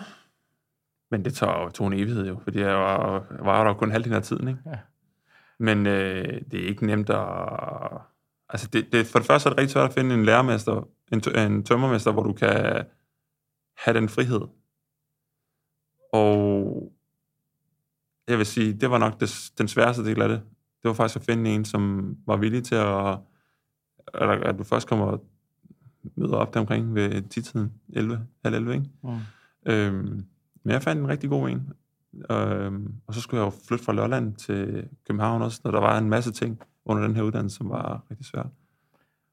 men 1.11 1.25
det 1.25 1.35
tog, 1.35 1.75
tog 1.75 1.87
en 1.87 1.93
evighed 1.93 2.27
jo, 2.27 2.41
fordi 2.43 2.59
jeg 2.59 2.75
var, 2.75 3.27
jeg 3.31 3.45
var 3.45 3.65
der 3.65 3.75
kun 3.75 3.91
halvdelen 3.91 4.17
af 4.17 4.23
tiden, 4.23 4.49
ikke? 4.49 4.61
Ja. 4.67 4.79
Men 5.59 5.87
øh, 5.87 6.41
det 6.51 6.65
er 6.65 6.69
ikke 6.69 6.87
nemt 6.87 7.11
at... 7.11 7.27
Altså, 8.49 8.69
det, 8.73 8.93
det, 8.93 9.07
for 9.07 9.19
det 9.19 9.27
første 9.27 9.47
er 9.47 9.51
det 9.51 9.59
rigtig 9.59 9.73
svært 9.73 9.89
at 9.89 9.95
finde 9.95 10.15
en 10.15 10.25
lærermester, 10.25 10.89
en, 11.13 11.21
tø- 11.21 11.47
en 11.47 11.65
tømmermester, 11.65 12.13
hvor 12.13 12.23
du 12.23 12.33
kan 12.33 12.85
have 13.77 13.97
den 13.97 14.09
frihed. 14.09 14.41
Og 16.13 16.93
jeg 18.29 18.39
vil 18.39 18.47
sige, 18.47 18.73
det 18.73 18.91
var 18.91 18.99
nok 18.99 19.21
det, 19.21 19.53
den 19.59 19.69
sværeste 19.69 20.05
del 20.05 20.23
af 20.23 20.29
det. 20.29 20.43
Det 20.83 20.89
var 20.89 20.95
faktisk 20.95 21.17
at 21.17 21.25
finde 21.25 21.51
en, 21.51 21.65
som 21.65 22.15
var 22.27 22.37
villig 22.37 22.65
til 22.65 22.75
at 22.75 23.19
at, 24.15 24.31
at 24.43 24.59
du 24.59 24.65
først 24.65 24.89
kommer 24.89 25.07
og 25.07 25.25
møder 26.17 26.37
op 26.37 26.55
der 26.55 26.61
omkring 26.61 26.95
ved 26.95 27.23
10-tiden, 27.35 27.73
11, 27.93 28.21
halv 28.45 28.55
11, 28.55 28.75
ikke? 28.75 28.87
Mm. 29.03 29.19
Øhm, 29.67 30.25
men 30.65 30.73
jeg 30.73 30.83
fandt 30.83 31.03
en 31.03 31.09
rigtig 31.09 31.31
god 31.31 31.49
en. 31.49 31.73
Øhm, 32.31 32.95
og 33.07 33.15
så 33.15 33.21
skulle 33.21 33.43
jeg 33.43 33.47
jo 33.47 33.59
flytte 33.69 33.85
fra 33.85 33.93
Lolland 33.93 34.35
til 34.35 34.89
København 35.07 35.43
også, 35.43 35.61
og 35.65 35.73
der 35.73 35.81
var 35.81 35.99
en 35.99 36.09
masse 36.09 36.33
ting 36.33 36.61
under 36.85 37.03
den 37.03 37.17
her 37.17 37.23
uddannelse, 37.23 37.57
som 37.57 37.71
var 37.71 38.03
rigtig 38.11 38.27
svært. 38.27 38.47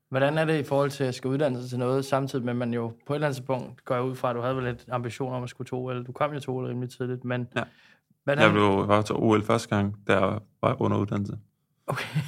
Hvordan 0.10 0.38
er 0.38 0.46
det 0.46 0.60
i 0.60 0.64
forhold 0.64 0.90
til 0.90 1.04
at 1.04 1.16
skal 1.16 1.28
uddanne 1.28 1.62
sig 1.62 1.70
til 1.70 1.80
noget, 1.80 2.06
samtidig 2.06 2.46
med, 2.46 2.54
at 2.54 2.58
man 2.58 2.74
jo 2.74 2.94
på 3.08 3.14
et 3.14 3.18
eller 3.18 3.28
andet 3.28 3.46
punkt 3.46 3.86
går 3.86 4.00
ud 4.00 4.16
fra, 4.16 4.30
at 4.30 4.36
du 4.36 4.42
havde 4.42 4.56
vel 4.56 4.64
lidt 4.64 4.86
ambition 4.92 5.34
om 5.34 5.44
at 5.44 5.50
skulle 5.50 5.68
to 5.68 5.90
eller 5.90 6.04
Du 6.04 6.12
kom 6.12 6.34
jo 6.34 6.40
to 6.40 6.58
OL 6.58 6.66
rimelig 6.66 6.90
tidligt, 6.90 7.24
men... 7.26 7.48
Ja. 7.56 7.64
Hvordan, 8.24 8.44
Jeg 8.44 8.52
blev 8.52 8.88
var 8.88 9.02
til 9.02 9.16
OL 9.16 9.44
første 9.44 9.76
gang, 9.76 9.96
der 10.08 10.40
var 10.62 10.82
under 10.82 10.98
uddannelse. 10.98 11.38
Okay. 11.88 12.20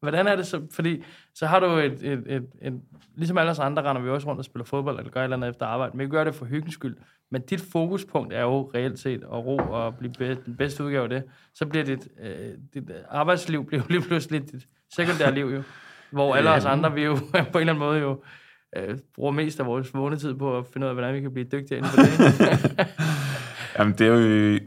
Hvordan 0.00 0.26
er 0.26 0.36
det 0.36 0.46
så? 0.46 0.66
Fordi 0.72 1.04
så 1.34 1.46
har 1.46 1.60
du 1.60 1.66
et, 1.66 1.92
et, 1.92 2.22
et, 2.26 2.46
et, 2.62 2.80
ligesom 3.16 3.38
alle 3.38 3.50
os 3.50 3.58
andre 3.58 3.82
render 3.82 4.02
vi 4.02 4.08
også 4.08 4.28
rundt 4.28 4.38
og 4.38 4.44
spiller 4.44 4.64
fodbold, 4.64 4.98
eller 4.98 5.12
gør 5.12 5.20
et 5.20 5.24
eller 5.24 5.36
andet 5.36 5.50
efter 5.50 5.66
arbejde, 5.66 5.96
men 5.96 6.06
vi 6.06 6.10
gør 6.10 6.24
det 6.24 6.34
for 6.34 6.44
hyggens 6.44 6.74
skyld. 6.74 6.96
Men 7.30 7.42
dit 7.42 7.60
fokuspunkt 7.72 8.32
er 8.32 8.40
jo 8.40 8.70
reelt 8.74 8.98
set 8.98 9.22
at 9.22 9.32
ro 9.46 9.56
og 9.56 9.96
blive 9.96 10.12
be, 10.18 10.34
den 10.46 10.56
bedste 10.56 10.84
udgave 10.84 11.02
af 11.02 11.08
det. 11.08 11.24
Så 11.54 11.66
bliver 11.66 11.84
dit, 11.84 12.08
øh, 12.22 12.54
dit 12.74 12.90
arbejdsliv 13.08 13.66
bliver 13.66 13.82
lige 13.90 14.00
pludselig 14.02 14.52
dit 14.52 14.66
sekundære 14.94 15.34
liv 15.34 15.44
jo. 15.44 15.62
Hvor 16.10 16.34
alle 16.34 16.50
os 16.50 16.64
andre, 16.64 16.94
vi 16.94 17.02
jo 17.02 17.14
på 17.52 17.58
en 17.58 17.60
eller 17.60 17.60
anden 17.60 17.78
måde 17.78 18.00
jo 18.00 18.22
øh, 18.76 18.98
bruger 19.14 19.32
mest 19.32 19.60
af 19.60 19.66
vores 19.66 19.94
vågne 19.94 20.16
tid 20.16 20.34
på 20.34 20.58
at 20.58 20.66
finde 20.72 20.84
ud 20.84 20.88
af, 20.88 20.94
hvordan 20.94 21.14
vi 21.14 21.20
kan 21.20 21.32
blive 21.32 21.46
dygtigere 21.52 21.78
inden 21.78 21.90
for 21.90 22.02
det. 22.02 22.86
Jamen, 23.78 23.94
det 23.98 24.06
er 24.06 24.10
jo... 24.10 24.58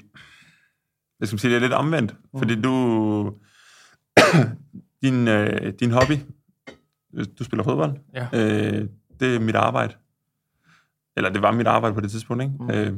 Jeg 1.20 1.28
skal 1.28 1.40
sige, 1.40 1.52
det 1.52 1.56
er 1.56 1.62
lidt 1.62 1.74
omvendt, 1.74 2.16
mm. 2.34 2.40
fordi 2.40 2.62
du... 2.62 3.34
din, 5.03 5.27
øh, 5.27 5.74
din 5.79 5.91
hobby, 5.91 6.13
du 7.39 7.43
spiller 7.43 7.63
fodbold, 7.63 7.98
Ja. 8.13 8.27
øh, 8.33 8.88
det 9.19 9.36
er 9.36 9.39
mit 9.39 9.55
arbejde. 9.55 9.93
Eller 11.17 11.29
det 11.29 11.41
var 11.41 11.51
mit 11.51 11.67
arbejde 11.67 11.95
på 11.95 12.01
det 12.01 12.12
tidspunkt, 12.12 12.43
ikke? 12.43 12.55
Mm. 12.60 12.69
Øh, 12.69 12.93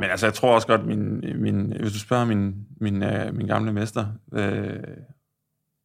men 0.00 0.10
altså, 0.10 0.26
jeg 0.26 0.34
tror 0.34 0.54
også 0.54 0.66
godt, 0.66 0.86
min, 0.86 1.24
min, 1.42 1.72
hvis 1.80 1.92
du 1.92 1.98
spørger 1.98 2.24
min, 2.24 2.66
min, 2.80 3.02
øh, 3.02 3.34
min 3.34 3.46
gamle 3.46 3.72
mester, 3.72 4.06
øh, 4.32 4.76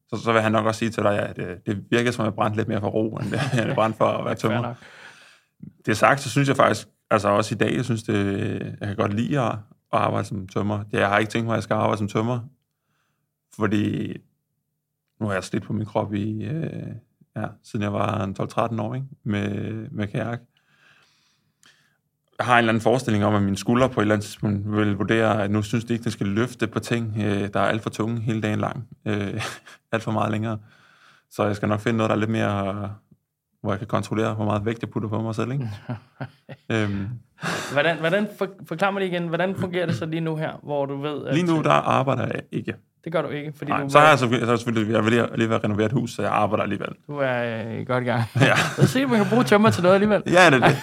så, 0.10 0.18
så 0.24 0.32
vil 0.34 0.42
han 0.42 0.52
nok 0.52 0.66
også 0.66 0.80
sige 0.80 0.92
til 0.92 1.04
dig, 1.04 1.20
at 1.20 1.40
øh, 1.40 1.58
det 1.66 1.84
virker 1.92 2.12
som, 2.12 2.24
at 2.24 2.26
jeg 2.26 2.34
brændte 2.34 2.58
lidt 2.60 2.68
mere 2.68 2.80
for 2.80 2.88
ro, 2.90 3.16
end 3.18 3.36
jeg 3.56 3.72
brændte 3.76 3.98
for 3.98 4.06
at 4.06 4.26
være 4.26 4.36
tømmer. 4.36 4.74
Det 5.86 5.92
er 5.92 5.96
sagt, 5.96 6.20
så 6.22 6.30
synes 6.30 6.48
jeg 6.48 6.56
faktisk, 6.56 6.88
altså 7.12 7.28
også 7.30 7.56
i 7.56 7.58
dag, 7.58 7.76
jeg 7.76 7.86
synes 7.86 8.04
det, 8.04 8.60
jeg 8.80 8.88
kan 8.88 8.96
godt 8.96 9.14
lide 9.14 9.40
at, 9.42 9.52
at 9.94 10.00
arbejde 10.00 10.28
som 10.28 10.48
tømmer. 10.48 10.84
Det, 10.84 10.94
jeg 11.00 11.08
har 11.10 11.18
ikke 11.18 11.32
tænkt 11.32 11.46
mig, 11.46 11.54
at 11.54 11.58
jeg 11.58 11.64
skal 11.64 11.74
arbejde 11.74 11.98
som 11.98 12.08
tømmer, 12.08 12.40
fordi 13.56 14.14
nu 15.20 15.26
har 15.26 15.34
jeg 15.34 15.44
slidt 15.44 15.64
på 15.64 15.74
min 15.74 15.86
krop 15.86 16.14
i, 16.14 16.44
øh, 16.44 16.88
ja, 17.36 17.46
siden 17.64 17.84
jeg 17.84 17.94
var 17.94 18.24
en 18.24 18.36
12-13 18.40 18.82
år, 18.82 18.96
ikke? 18.96 19.08
Med, 19.24 19.50
med 19.92 20.08
kajak. 20.08 20.40
Jeg 22.40 22.46
har 22.46 22.54
en 22.54 22.58
eller 22.58 22.70
anden 22.70 22.82
forestilling 22.82 23.26
om, 23.26 23.36
at 23.36 23.44
min 23.44 23.56
skulder 23.56 23.88
på 23.88 24.00
et 24.00 24.04
eller 24.04 24.16
andet 24.16 24.26
tidspunkt 24.26 24.72
vil 24.72 24.96
vurdere, 24.96 25.44
at 25.44 25.52
nu 25.52 25.62
synes 25.62 25.86
de 25.86 25.94
ikke, 25.94 26.04
den 26.04 26.12
skal 26.12 26.28
løfte 26.28 26.68
på 26.68 26.80
ting, 26.80 27.14
øh, 27.18 27.50
der 27.54 27.60
er 27.60 27.66
alt 27.66 27.82
for 27.82 27.90
tunge 27.90 28.22
hele 28.22 28.42
dagen 28.42 28.60
lang. 28.60 28.88
Øh, 29.06 29.44
alt 29.92 30.04
for 30.04 30.12
meget 30.12 30.32
længere. 30.32 30.60
Så 31.32 31.46
jeg 31.46 31.56
skal 31.56 31.70
nok 31.70 31.80
finde 31.80 31.98
noget, 31.98 32.10
der 32.10 32.16
er 32.16 32.20
lidt 32.20 32.30
mere, 32.30 32.96
hvor 33.62 33.72
jeg 33.72 33.80
kan 33.80 33.88
kontrollere, 33.88 34.34
hvor 34.34 34.46
meget 34.46 34.66
vægt 34.66 34.82
jeg 34.82 34.90
putter 34.90 35.10
på 35.10 35.22
mig 35.22 35.36
selv. 35.36 35.52
Ikke? 35.52 35.70
øhm, 36.72 37.08
Hvordan, 37.72 37.98
hvordan 37.98 38.28
for, 38.38 38.48
forklar 38.68 38.92
mig 38.92 39.00
lige 39.00 39.12
igen, 39.12 39.28
hvordan 39.28 39.56
fungerer 39.56 39.86
det 39.86 39.96
så 39.96 40.06
lige 40.06 40.20
nu 40.20 40.36
her, 40.36 40.60
hvor 40.64 40.86
du 40.86 41.02
ved, 41.02 41.26
at 41.26 41.34
lige 41.34 41.46
nu, 41.48 41.62
der 41.62 41.72
arbejder 41.72 42.24
jeg 42.24 42.42
ikke. 42.52 42.76
Det 43.08 43.14
gør 43.14 43.22
du 43.22 43.28
ikke, 43.28 43.54
fordi 43.58 43.72
Nej, 43.72 43.84
du, 43.84 43.90
så 43.90 44.00
har 44.00 44.08
jeg 44.10 44.20
selvfølgelig, 44.20 44.48
så 44.48 44.52
jeg 44.52 44.60
selvfølgelig 44.60 44.94
jeg 44.94 45.04
vil 45.06 45.12
lige, 45.36 45.50
ved 45.50 45.56
at 45.56 45.64
renovere 45.64 45.86
et 45.86 45.92
hus, 45.92 46.12
så 46.12 46.22
jeg 46.22 46.32
arbejder 46.32 46.64
alligevel. 46.64 46.90
du 47.08 47.18
er 47.18 47.64
øh, 47.80 47.86
godt 47.88 48.04
i 48.04 48.06
gang. 48.08 48.24
Ja, 48.36 48.42
Lad 48.78 48.84
os 48.84 48.90
se, 48.90 49.04
om 49.04 49.10
man 49.10 49.20
kan 49.20 49.30
bruge 49.30 49.44
tømmer 49.44 49.70
til 49.70 49.84
noget 49.84 49.96
alligevel. 49.96 50.24
ja 50.26 50.50
det 50.50 50.64
er 50.64 50.68
det. 50.68 50.78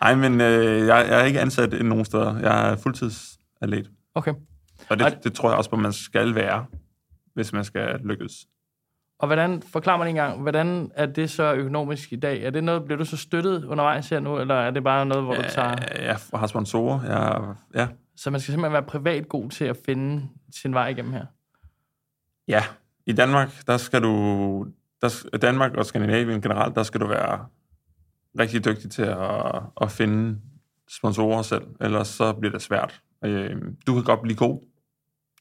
Ej, 0.00 0.14
men 0.14 0.40
øh, 0.40 0.86
jeg, 0.86 1.06
jeg 1.08 1.20
er 1.20 1.24
ikke 1.24 1.40
ansat 1.40 1.72
i 1.72 1.82
nogen 1.82 2.04
steder. 2.04 2.38
Jeg 2.38 2.70
er 2.72 2.76
fuldtidsatlet. 2.76 3.90
Okay. 4.14 4.30
Og 4.30 4.38
Og- 4.90 4.98
det, 4.98 5.18
det 5.24 5.32
tror 5.34 5.48
jeg 5.48 5.58
også, 5.58 5.70
på, 5.70 5.76
man 5.76 5.92
skal 5.92 6.34
være, 6.34 6.64
hvis 7.34 7.52
man 7.52 7.64
skal 7.64 8.00
lykkes. 8.04 8.32
Og 9.18 9.26
hvordan, 9.26 9.62
forklar 9.72 9.96
mig 9.96 10.08
en 10.08 10.14
gang, 10.14 10.42
hvordan 10.42 10.90
er 10.94 11.06
det 11.06 11.30
så 11.30 11.54
økonomisk 11.54 12.12
i 12.12 12.16
dag? 12.16 12.42
Er 12.42 12.50
det 12.50 12.64
noget, 12.64 12.84
bliver 12.84 12.98
du 12.98 13.04
så 13.04 13.16
støttet 13.16 13.64
undervejs 13.64 14.08
her 14.08 14.20
nu, 14.20 14.38
eller 14.38 14.54
er 14.54 14.70
det 14.70 14.84
bare 14.84 15.06
noget, 15.06 15.24
hvor 15.24 15.34
du 15.34 15.42
tager... 15.48 15.74
Jeg 16.02 16.16
har 16.34 16.46
sponsorer. 16.46 17.00
Jeg, 17.04 17.40
ja, 17.74 17.88
Så 18.16 18.30
man 18.30 18.40
skal 18.40 18.52
simpelthen 18.52 18.72
være 18.72 18.82
privat 18.82 19.28
god 19.28 19.50
til 19.50 19.64
at 19.64 19.76
finde 19.86 20.22
sin 20.60 20.74
vej 20.74 20.88
igennem 20.88 21.12
her? 21.12 21.24
Ja, 22.48 22.64
i 23.06 23.12
Danmark, 23.12 23.66
der 23.66 23.76
skal 23.76 24.02
du, 24.02 24.66
der, 25.02 25.38
Danmark 25.42 25.74
og 25.74 25.86
Skandinavien 25.86 26.42
generelt, 26.42 26.74
der 26.74 26.82
skal 26.82 27.00
du 27.00 27.06
være 27.06 27.46
rigtig 28.38 28.64
dygtig 28.64 28.90
til 28.90 29.02
at, 29.02 29.62
at 29.80 29.90
finde 29.92 30.40
sponsorer 30.88 31.42
selv, 31.42 31.66
ellers 31.80 32.08
så 32.08 32.32
bliver 32.32 32.52
det 32.52 32.62
svært. 32.62 33.02
Øh, 33.24 33.56
Du 33.86 33.94
kan 33.94 34.04
godt 34.04 34.22
blive 34.22 34.36
god, 34.36 34.60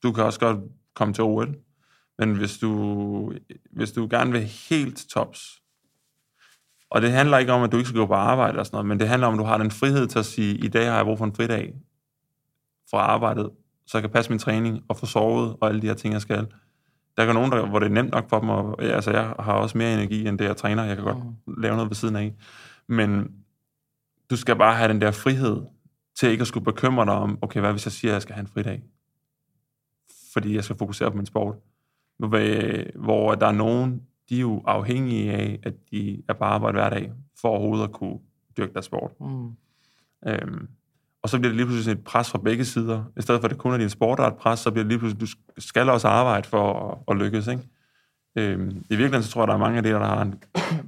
du 0.04 0.12
kan 0.12 0.24
også 0.24 0.40
godt 0.40 0.60
komme 0.94 1.14
til 1.14 1.24
OL, 1.24 1.56
men 2.18 2.36
hvis 2.36 2.58
du, 2.58 3.34
hvis 3.72 3.92
du 3.92 4.08
gerne 4.10 4.32
vil 4.32 4.42
helt 4.70 5.06
tops, 5.10 5.62
og 6.90 7.02
det 7.02 7.12
handler 7.12 7.38
ikke 7.38 7.54
om, 7.54 7.64
at 7.64 7.72
du 7.72 7.78
ikke 7.78 7.88
skal 7.90 8.00
gå 8.00 8.06
på 8.06 8.14
arbejde 8.14 8.50
eller 8.50 8.64
sådan 8.64 8.76
noget, 8.76 8.86
men 8.86 9.00
det 9.00 9.08
handler 9.08 9.28
om, 9.28 9.34
at 9.34 9.40
du 9.40 9.44
har 9.44 9.58
den 9.58 9.72
frihed 9.72 10.08
til 10.08 10.20
at 10.20 10.26
sige, 10.26 10.58
i 10.58 10.68
dag 10.68 10.90
har 10.90 10.96
jeg 10.96 11.06
brug 11.06 11.18
for 11.18 11.26
en 11.26 11.36
fridag 11.36 11.74
fra 12.90 12.98
arbejdet, 12.98 13.50
så 13.88 13.98
jeg 13.98 14.04
kan 14.04 14.12
passe 14.12 14.32
min 14.32 14.40
træning 14.40 14.84
og 14.88 14.98
få 14.98 15.06
sovet 15.06 15.56
og 15.62 15.68
alle 15.68 15.82
de 15.82 15.88
her 15.88 15.94
ting, 15.94 16.14
jeg 16.14 16.22
skal. 16.22 16.48
Der 17.18 17.24
er 17.24 17.34
nogen, 17.34 17.52
der, 17.52 17.66
hvor 17.70 17.80
det 17.80 17.86
er 17.86 17.90
nemt 17.94 18.12
nok 18.12 18.30
for 18.30 18.40
dem, 18.40 18.50
og 18.50 18.84
altså, 18.84 19.12
jeg 19.12 19.24
har 19.40 19.54
også 19.54 19.78
mere 19.78 19.94
energi, 19.94 20.28
end 20.28 20.40
det, 20.40 20.46
jeg 20.46 20.58
træner. 20.58 20.84
Jeg 20.84 20.96
kan 20.96 21.06
godt 21.06 21.18
lave 21.62 21.76
noget 21.76 21.90
ved 21.90 21.96
siden 21.96 22.16
af. 22.16 22.34
Men 22.88 23.32
du 24.30 24.36
skal 24.38 24.56
bare 24.56 24.76
have 24.76 24.90
den 24.94 25.02
der 25.02 25.12
frihed 25.12 25.62
til 26.20 26.30
ikke 26.30 26.42
at 26.42 26.48
skulle 26.48 26.64
bekymre 26.66 27.06
dig 27.06 27.14
om, 27.14 27.38
okay, 27.42 27.60
hvad 27.60 27.72
hvis 27.72 27.86
jeg 27.86 27.92
siger, 27.92 28.12
at 28.12 28.14
jeg 28.14 28.22
skal 28.22 28.36
have 28.36 28.42
en 28.42 28.48
fridag? 28.48 28.84
Fordi 30.34 30.56
jeg 30.56 30.64
skal 30.64 30.76
fokusere 30.78 31.12
på 31.12 31.18
min 31.18 31.26
sport. 31.26 31.56
Hvor- 32.18 33.00
Hvor 33.04 33.36
der 33.36 33.48
er 33.48 33.52
nogen, 33.52 34.02
de 34.30 34.36
er 34.38 34.42
jo 34.42 34.64
afhængige 34.68 35.34
af, 35.34 35.60
at 35.64 35.74
de 35.92 36.24
er 36.30 36.34
på 36.34 36.44
arbejde 36.44 36.78
hver 36.78 36.90
dag, 36.90 37.12
for 37.42 37.50
overhovedet 37.50 37.84
at 37.84 37.92
kunne 37.92 38.20
dyrke 38.58 38.74
deres 38.74 38.86
sport. 38.86 39.12
Mm. 39.20 39.52
Øhm, 40.28 40.68
og 41.26 41.30
så 41.30 41.40
bliver 41.40 41.50
det 41.50 41.56
lige 41.56 41.66
pludselig 41.66 41.92
et 41.92 42.04
pres 42.04 42.30
fra 42.32 42.38
begge 42.38 42.66
sider. 42.66 43.04
I 43.18 43.22
stedet 43.22 43.42
for, 43.42 43.46
at 43.46 43.52
det 43.52 43.60
kun 43.60 43.74
er 43.74 43.78
din 43.78 43.90
sport, 43.90 44.36
pres, 44.38 44.60
så 44.60 44.72
bliver 44.72 44.84
det 44.84 44.90
lige 44.90 45.00
pludselig, 45.00 45.22
du 45.22 45.62
skal 45.62 45.90
også 45.90 46.08
arbejde 46.08 46.48
for 46.48 46.92
at, 46.92 46.98
at 47.16 47.22
lykkes. 47.22 47.48
Ikke? 47.48 47.64
Øhm, 48.36 48.70
I 48.70 48.74
virkeligheden, 48.90 49.24
så 49.24 49.32
tror 49.32 49.42
jeg, 49.42 49.48
der 49.48 49.54
er 49.54 49.58
mange 49.58 49.78
af 49.78 49.84
de, 49.84 49.90
der 49.90 50.06
har 50.06 50.22
en, 50.22 50.44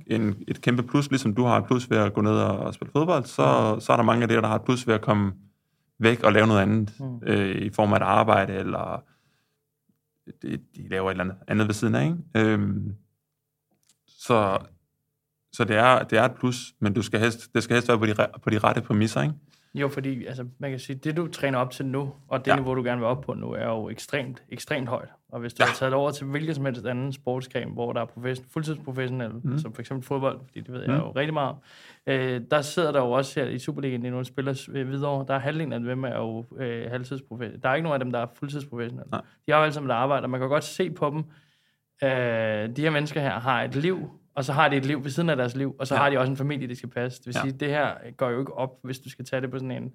en, 0.15 0.43
et 0.47 0.61
kæmpe 0.61 0.83
plus, 0.83 1.09
ligesom 1.09 1.35
du 1.35 1.43
har 1.43 1.57
et 1.57 1.65
plus 1.65 1.89
ved 1.89 1.97
at 1.97 2.13
gå 2.13 2.21
ned 2.21 2.31
og, 2.31 2.73
spille 2.73 2.91
fodbold, 2.91 3.25
så, 3.25 3.77
så 3.79 3.93
er 3.93 3.97
der 3.97 4.03
mange 4.03 4.21
af 4.23 4.27
de, 4.27 4.35
der 4.35 4.47
har 4.47 4.55
et 4.55 4.61
plus 4.61 4.87
ved 4.87 4.93
at 4.95 5.01
komme 5.01 5.33
væk 5.99 6.23
og 6.23 6.33
lave 6.33 6.47
noget 6.47 6.61
andet, 6.61 6.93
Mm. 6.99 7.19
øh, 7.23 7.55
i 7.55 7.69
form 7.69 7.93
af 7.93 7.97
et 7.97 8.03
arbejde, 8.03 8.53
eller 8.53 9.03
de, 10.41 10.57
de 10.75 10.87
laver 10.89 11.09
et 11.09 11.13
eller 11.13 11.23
andet, 11.23 11.37
andet 11.47 11.67
ved 11.67 11.73
siden 11.73 11.95
af. 11.95 12.05
Ikke? 12.05 12.17
Øhm, 12.35 12.95
så 14.07 14.57
så 15.53 15.63
det 15.63 15.75
er, 15.75 16.03
det 16.03 16.17
er 16.17 16.23
et 16.23 16.35
plus, 16.39 16.73
men 16.79 16.93
du 16.93 17.01
skal 17.01 17.19
helst, 17.19 17.53
det 17.53 17.63
skal 17.63 17.73
helst 17.73 17.87
være 17.87 17.99
på 17.99 18.05
de, 18.05 18.15
på 18.43 18.49
de 18.49 18.59
rette 18.59 18.81
præmisser, 18.81 19.21
ikke? 19.21 19.35
Jo, 19.75 19.87
fordi 19.87 20.25
altså, 20.25 20.45
man 20.59 20.69
kan 20.69 20.79
sige, 20.79 20.95
det 20.95 21.17
du 21.17 21.27
træner 21.27 21.57
op 21.59 21.71
til 21.71 21.85
nu, 21.85 22.13
og 22.27 22.45
det 22.45 22.51
Ja. 22.51 22.55
niveau, 22.55 22.75
du 22.75 22.83
gerne 22.83 23.01
vil 23.01 23.07
op 23.07 23.21
på 23.21 23.33
nu, 23.33 23.51
er 23.51 23.65
jo 23.65 23.89
ekstremt, 23.89 24.43
ekstremt 24.49 24.89
højt. 24.89 25.09
Og 25.31 25.39
hvis 25.39 25.53
du 25.53 25.63
Ja. 25.63 25.67
har 25.67 25.73
taget 25.75 25.93
over 25.93 26.11
til 26.11 26.27
hvilken 26.27 26.55
som 26.55 26.65
helst 26.65 26.85
anden 26.85 27.13
sportsgren, 27.13 27.69
hvor 27.73 27.93
der 27.93 28.01
er 28.01 28.05
profession, 28.05 28.45
fuldtidsprofessionelle, 28.53 29.39
mm. 29.43 29.57
som 29.57 29.73
for 29.73 29.81
eksempel 29.81 30.05
fodbold, 30.07 30.39
fordi 30.47 30.59
det 30.61 30.71
ved 30.73 30.79
jeg 30.81 30.89
Mhm. 30.91 30.97
jo 30.99 31.11
rigtig 31.11 31.33
meget 31.33 31.49
om, 31.49 31.55
øh, 32.07 32.41
der 32.51 32.61
sidder 32.61 32.91
der 32.91 32.99
jo 32.99 33.11
også 33.11 33.39
her 33.39 33.47
i 33.49 33.59
Superligaen 33.59 34.01
lige 34.01 34.11
nu, 34.11 34.23
spiller 34.23 34.67
øh, 34.73 34.89
videre, 34.89 35.25
der 35.27 35.33
er 35.33 35.39
halvdelen 35.39 35.73
af 35.73 35.79
dem 35.79 36.03
er 36.03 36.17
jo 36.17 36.45
øh, 36.57 36.89
halvtidsprofessionelle. 36.91 37.61
Der 37.63 37.69
er 37.69 37.75
ikke 37.75 37.83
nogen 37.83 38.01
af 38.01 38.05
dem, 38.05 38.11
der 38.11 38.19
er 38.19 38.27
fuldtidsprofessionelle. 38.35 39.11
Nej. 39.11 39.21
De 39.47 39.51
har 39.51 39.57
jo 39.59 39.63
alle 39.63 39.73
sammen 39.73 39.91
et 39.91 39.95
arbejde, 39.95 40.23
og 40.25 40.29
man 40.29 40.39
kan 40.39 40.49
godt 40.49 40.63
se 40.63 40.89
på 40.91 41.09
dem, 41.09 41.23
øh, 42.03 42.75
de 42.75 42.81
her 42.81 42.89
mennesker 42.89 43.21
her 43.21 43.39
har 43.39 43.63
et 43.63 43.75
liv, 43.75 44.09
og 44.37 44.45
så 44.45 44.53
har 44.53 44.69
de 44.69 44.75
et 44.77 44.85
liv 44.85 45.03
ved 45.03 45.11
siden 45.11 45.29
af 45.29 45.35
deres 45.35 45.55
liv, 45.55 45.75
og 45.79 45.87
så 45.87 45.95
Ja. 45.95 46.01
har 46.01 46.09
de 46.09 46.17
også 46.19 46.31
en 46.31 46.37
familie, 46.37 46.67
de 46.67 46.75
skal 46.75 46.89
passe. 46.89 47.19
Det 47.19 47.25
vil 47.27 47.33
Ja. 47.35 47.41
sige, 47.41 47.51
det 47.59 47.67
her 47.69 47.95
går 48.17 48.29
jo 48.29 48.39
ikke 48.39 48.53
op, 48.53 48.69
hvis 48.83 48.99
du 48.99 49.09
skal 49.09 49.25
tage 49.25 49.41
det 49.41 49.51
på 49.51 49.57
sådan 49.57 49.71
en 49.71 49.93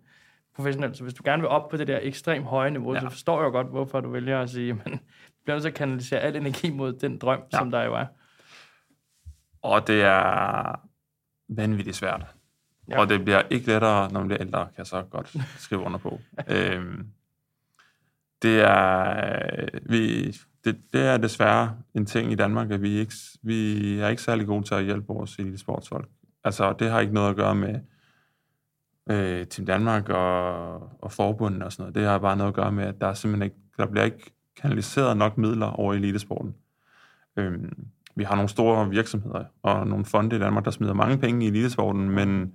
professionel. 0.56 0.94
Så 0.96 1.02
hvis 1.02 1.14
du 1.14 1.22
gerne 1.24 1.40
vil 1.42 1.48
op 1.48 1.68
på 1.68 1.76
det 1.76 1.86
der 1.88 1.98
ekstremt 2.02 2.46
høje 2.46 2.70
niveau, 2.70 2.94
Ja. 2.94 3.00
så 3.00 3.08
forstår 3.10 3.38
jeg 3.40 3.44
jo 3.46 3.50
godt, 3.50 3.66
hvorfor 3.66 4.00
du 4.00 4.10
vælger 4.10 4.40
at 4.40 4.50
sige, 4.50 4.72
men 4.84 5.00
bliver 5.44 5.54
nødt 5.54 5.62
til 5.62 5.68
at 5.68 5.74
kanalisere 5.74 6.20
al 6.20 6.36
energi 6.36 6.70
mod 6.70 6.92
den 6.92 7.18
drøm, 7.18 7.40
Ja. 7.52 7.58
som 7.58 7.70
der 7.70 7.82
jo 7.82 7.94
er. 7.94 8.06
Og 9.62 9.86
det 9.86 10.02
er 10.02 10.80
vanvittigt 11.48 11.96
svært. 11.96 12.26
Ja. 12.88 13.00
Og 13.00 13.08
det 13.08 13.24
bliver 13.24 13.42
ikke 13.50 13.66
lettere, 13.66 14.12
når 14.12 14.20
man 14.20 14.28
bliver 14.28 14.40
ældre, 14.42 14.60
kan 14.64 14.74
jeg 14.78 14.86
så 14.86 15.02
godt 15.02 15.36
skrive 15.58 15.80
under 15.80 15.98
på. 15.98 16.20
øhm, 16.48 17.06
det 18.42 18.60
er 18.60 19.10
øh, 19.62 19.90
vi, 19.90 20.22
det, 20.64 20.76
det 20.92 21.00
er 21.06 21.16
desværre 21.16 21.76
en 21.94 22.06
ting 22.06 22.32
i 22.32 22.34
Danmark, 22.34 22.70
at 22.70 22.82
vi 22.82 22.90
ikke 22.98 23.14
vi 23.42 23.98
er 23.98 24.08
ikke 24.08 24.22
særlig 24.22 24.46
gode 24.46 24.62
til 24.62 24.74
at 24.74 24.84
hjælpe 24.84 25.06
vores 25.06 25.36
elitesportsfolk. 25.38 26.08
Altså, 26.44 26.74
det 26.78 26.90
har 26.90 27.00
ikke 27.00 27.14
noget 27.14 27.30
at 27.30 27.36
gøre 27.36 27.54
med 27.54 27.80
øh, 29.10 29.46
Team 29.46 29.66
Danmark 29.66 30.08
og, 30.08 30.74
og 31.02 31.12
forbundet 31.12 31.62
og 31.62 31.72
sådan 31.72 31.82
noget. 31.82 31.94
Det 31.94 32.04
har 32.04 32.18
bare 32.18 32.36
noget 32.36 32.48
at 32.48 32.54
gøre 32.54 32.72
med, 32.72 32.84
at 32.84 33.00
der 33.00 33.06
er 33.06 33.14
simpelthen 33.14 33.44
ikke, 33.44 33.56
der 33.76 33.86
bliver 33.86 34.04
ikke 34.04 34.32
kanaliseret 34.62 35.16
nok 35.16 35.38
midler 35.38 35.66
over 35.66 35.94
elitesporten. 35.94 36.54
Øhm, 37.36 37.86
vi 38.14 38.24
har 38.24 38.34
nogle 38.34 38.48
store 38.48 38.90
virksomheder 38.90 39.44
og 39.62 39.86
nogle 39.86 40.04
fonde 40.04 40.36
i 40.36 40.38
Danmark, 40.38 40.64
der 40.64 40.70
smider 40.70 40.94
mange 40.94 41.18
penge 41.18 41.44
i 41.44 41.48
elitesporten, 41.48 42.10
men, 42.10 42.52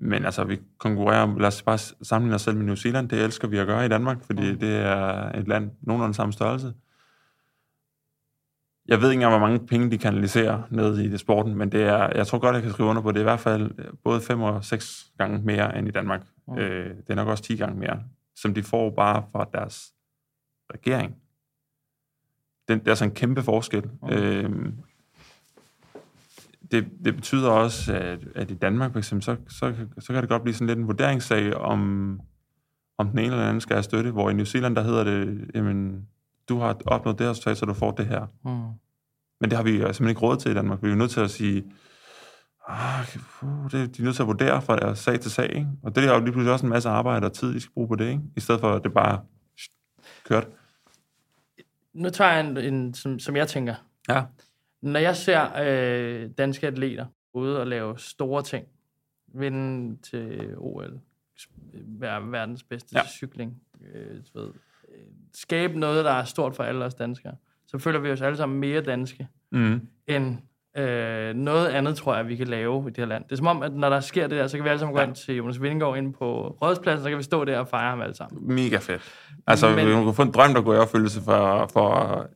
men 0.00 0.24
altså, 0.24 0.44
vi 0.44 0.60
konkurrerer, 0.78 1.38
lad 1.38 1.46
os 1.48 1.62
bare 1.62 1.78
sammenligne 1.78 2.34
os 2.34 2.42
selv 2.42 2.56
med 2.56 2.64
New 2.66 2.74
Zealand, 2.74 3.08
det 3.08 3.22
elsker 3.24 3.48
vi 3.48 3.58
at 3.58 3.66
gøre 3.66 3.86
i 3.86 3.88
Danmark, 3.88 4.24
fordi 4.24 4.52
Mm. 4.52 4.58
det 4.58 4.76
er 4.76 5.28
et 5.38 5.48
land 5.48 5.70
nogenlunde 5.80 6.14
samme 6.14 6.32
størrelse. 6.32 6.74
Jeg 8.88 9.00
ved 9.00 9.10
ikke 9.10 9.14
engang, 9.22 9.38
hvor 9.38 9.48
mange 9.48 9.66
penge 9.66 9.90
de 9.90 9.98
kanaliserer 9.98 10.62
ned 10.70 10.98
i 10.98 11.08
det 11.10 11.20
sporten, 11.20 11.54
men 11.54 11.72
det 11.72 11.82
er, 11.82 12.08
jeg 12.14 12.26
tror 12.26 12.38
godt, 12.38 12.54
jeg 12.54 12.62
kan 12.62 12.72
skrive 12.72 12.88
under 12.88 13.02
på, 13.02 13.10
det 13.12 13.16
er 13.16 13.20
i 13.20 13.24
hvert 13.24 13.40
fald 13.40 13.70
både 14.04 14.20
fem 14.20 14.40
og 14.42 14.64
seks 14.64 15.06
gange 15.18 15.38
mere 15.38 15.78
end 15.78 15.88
i 15.88 15.90
Danmark. 15.90 16.26
Mm. 16.48 16.58
Øh, 16.58 16.96
det 16.96 17.10
er 17.10 17.14
nok 17.14 17.28
også 17.28 17.42
10 17.44 17.56
gange 17.56 17.78
mere, 17.78 18.02
som 18.36 18.54
de 18.54 18.62
får 18.62 18.90
bare 18.90 19.24
fra 19.32 19.48
deres 19.52 19.92
regering. 20.74 21.16
Den, 22.68 22.78
det 22.78 22.86
er 22.86 22.90
altså 22.90 23.04
en 23.04 23.10
kæmpe 23.14 23.42
forskel. 23.42 23.90
Mm. 24.02 24.08
Øh, 24.08 24.72
det, 26.70 26.88
det 27.04 27.14
betyder 27.14 27.50
også, 27.50 27.92
at, 27.92 28.18
at 28.34 28.50
i 28.50 28.54
Danmark 28.54 28.92
for 28.92 28.98
eksempel, 28.98 29.24
så, 29.24 29.36
så, 29.48 29.74
så 29.98 30.12
kan 30.12 30.22
det 30.22 30.28
godt 30.28 30.42
blive 30.42 30.54
sådan 30.54 30.66
lidt 30.66 30.78
en 30.78 30.86
vurderingssag, 30.86 31.54
om, 31.54 32.20
om 32.98 33.08
den 33.08 33.18
ene 33.18 33.26
eller 33.28 33.46
anden 33.46 33.60
skal 33.60 33.76
have 33.76 33.82
støtte, 33.82 34.10
hvor 34.10 34.30
i 34.30 34.34
New 34.34 34.44
Zealand, 34.44 34.76
der 34.76 34.82
hedder 34.82 35.04
det, 35.04 35.50
jamen, 35.54 36.06
du 36.48 36.58
har 36.58 36.76
opnået 36.86 37.18
det 37.18 37.24
her 37.24 37.30
resultat, 37.30 37.56
så 37.56 37.66
du 37.66 37.74
får 37.74 37.90
det 37.90 38.06
her. 38.06 38.26
Mm. 38.44 38.78
Men 39.40 39.50
det 39.50 39.56
har 39.56 39.62
vi 39.62 39.70
simpelthen 39.70 40.08
ikke 40.08 40.20
råd 40.20 40.36
til 40.36 40.50
i 40.50 40.54
Danmark. 40.54 40.82
Vi 40.82 40.86
er 40.86 40.90
jo 40.90 40.98
nødt 40.98 41.10
til 41.10 41.20
at 41.20 41.30
sige, 41.30 41.64
ah, 42.68 43.06
puh, 43.40 43.70
det, 43.70 43.96
de 43.96 44.02
er 44.02 44.04
nødt 44.04 44.16
til 44.16 44.22
at 44.22 44.26
vurdere 44.26 44.62
fra 44.62 44.76
deres 44.76 44.98
sag 44.98 45.20
til 45.20 45.30
sag. 45.30 45.56
Ikke? 45.56 45.68
Og 45.82 45.94
det 45.94 46.04
er 46.04 46.14
jo 46.14 46.20
lige 46.20 46.32
pludselig 46.32 46.52
også 46.52 46.66
en 46.66 46.70
masse 46.70 46.88
arbejde 46.88 47.26
og 47.26 47.32
tid, 47.32 47.54
de 47.54 47.60
skal 47.60 47.72
bruge 47.72 47.88
på 47.88 47.94
det, 47.94 48.08
ikke? 48.08 48.20
i 48.36 48.40
stedet 48.40 48.60
for 48.60 48.72
at 48.74 48.84
det 48.84 48.92
bare 48.92 49.20
kørt. 50.24 50.46
Nu 51.94 52.10
tager 52.10 52.30
jeg 52.30 52.46
en, 52.46 52.56
en 52.56 52.94
som, 52.94 53.18
som 53.18 53.36
jeg 53.36 53.48
tænker. 53.48 53.74
Ja. 54.08 54.22
Når 54.82 55.00
jeg 55.00 55.16
ser 55.16 55.48
øh, 55.62 56.30
danske 56.38 56.66
atleter 56.66 57.06
ude 57.34 57.60
og 57.60 57.66
lave 57.66 57.98
store 57.98 58.42
ting, 58.42 58.66
vinde 59.34 59.96
til 60.02 60.54
OL, 60.56 61.00
være 61.86 62.32
verdens 62.32 62.62
bedste 62.62 62.96
ja. 62.98 63.06
Cykling, 63.06 63.62
øh, 63.94 64.16
ved, 64.34 64.44
øh, 64.88 65.04
skabe 65.34 65.78
noget, 65.78 66.04
der 66.04 66.10
er 66.12 66.24
stort 66.24 66.56
for 66.56 66.62
alle 66.64 66.84
os 66.84 66.94
danskere, 66.94 67.34
så 67.66 67.78
føler 67.78 67.98
vi 67.98 68.10
os 68.10 68.20
alle 68.20 68.36
sammen 68.36 68.58
mere 68.60 68.80
danske, 68.80 69.28
Mm. 69.52 69.80
end 70.06 70.36
øh, 70.76 71.34
noget 71.34 71.66
andet, 71.68 71.96
tror 71.96 72.16
jeg, 72.16 72.28
vi 72.28 72.36
kan 72.36 72.46
lave 72.48 72.82
i 72.86 72.90
det 72.90 72.96
her 72.96 73.04
land. 73.06 73.24
Det 73.24 73.32
er 73.32 73.36
som 73.36 73.46
om, 73.46 73.62
at 73.62 73.72
når 73.72 73.88
der 73.90 74.00
sker 74.00 74.26
det 74.26 74.38
der, 74.38 74.46
så 74.46 74.56
kan 74.56 74.64
vi 74.64 74.68
alle 74.68 74.78
sammen 74.78 74.94
gå 74.94 75.00
Ja. 75.00 75.06
ind 75.06 75.14
til 75.14 75.34
Jonas 75.36 75.62
Vingegaard 75.62 75.96
ind 75.98 76.14
på 76.14 76.48
Rådspladsen, 76.62 77.02
så 77.04 77.08
kan 77.08 77.18
vi 77.18 77.22
stå 77.22 77.44
der 77.44 77.58
og 77.58 77.68
fejre 77.68 77.90
ham 77.90 78.00
alle 78.00 78.14
sammen. 78.14 78.54
Mega 78.54 78.76
fedt. 78.78 79.02
Altså, 79.46 79.68
Men- 79.76 79.88
man 79.88 80.02
kunne 80.04 80.14
få 80.14 80.22
en 80.22 80.30
drøm, 80.32 80.54
der 80.54 80.62
går 80.62 80.74
i 80.74 80.76
opfyldelse 80.78 81.20
for, 81.22 81.66
for 81.72 82.26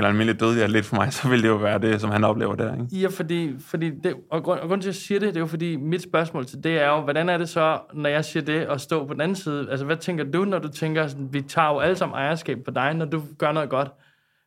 en 0.00 0.06
almindelig 0.06 0.40
dødelig 0.40 0.62
atlet 0.64 0.84
for 0.84 0.96
mig, 0.96 1.12
så 1.18 1.28
ville 1.28 1.42
det 1.42 1.48
jo 1.48 1.56
være 1.56 1.78
det, 1.78 2.00
som 2.00 2.10
han 2.10 2.24
oplever 2.24 2.54
der. 2.54 2.72
Ikke? 2.72 2.86
Ja, 2.92 3.08
fordi, 3.08 3.54
fordi 3.58 3.90
det, 3.90 4.14
og, 4.30 4.42
grund, 4.42 4.60
og 4.60 4.68
grund 4.68 4.82
til, 4.82 4.88
at 4.88 4.94
jeg 4.94 5.02
siger 5.02 5.20
det, 5.20 5.28
det 5.28 5.36
er 5.36 5.40
jo 5.40 5.46
fordi, 5.46 5.76
mit 5.76 6.02
spørgsmål 6.02 6.46
til 6.46 6.64
det 6.64 6.82
er 6.82 6.88
jo, 6.88 7.00
hvordan 7.00 7.28
er 7.28 7.38
det 7.38 7.48
så, 7.48 7.78
når 7.94 8.08
jeg 8.08 8.24
siger 8.24 8.44
det, 8.44 8.60
at 8.60 8.80
stå 8.80 9.06
på 9.06 9.12
den 9.12 9.20
anden 9.20 9.36
side? 9.36 9.70
Altså, 9.70 9.86
hvad 9.86 9.96
tænker 9.96 10.24
du, 10.24 10.44
når 10.44 10.58
du 10.58 10.68
tænker, 10.68 11.06
sådan, 11.06 11.32
vi 11.32 11.42
tager 11.42 11.68
jo 11.68 11.78
alle 11.78 11.96
sammen 11.96 12.16
ejerskab 12.16 12.58
på 12.64 12.70
dig, 12.70 12.94
når 12.94 13.04
du 13.04 13.22
gør 13.38 13.52
noget 13.52 13.70
godt, 13.70 13.88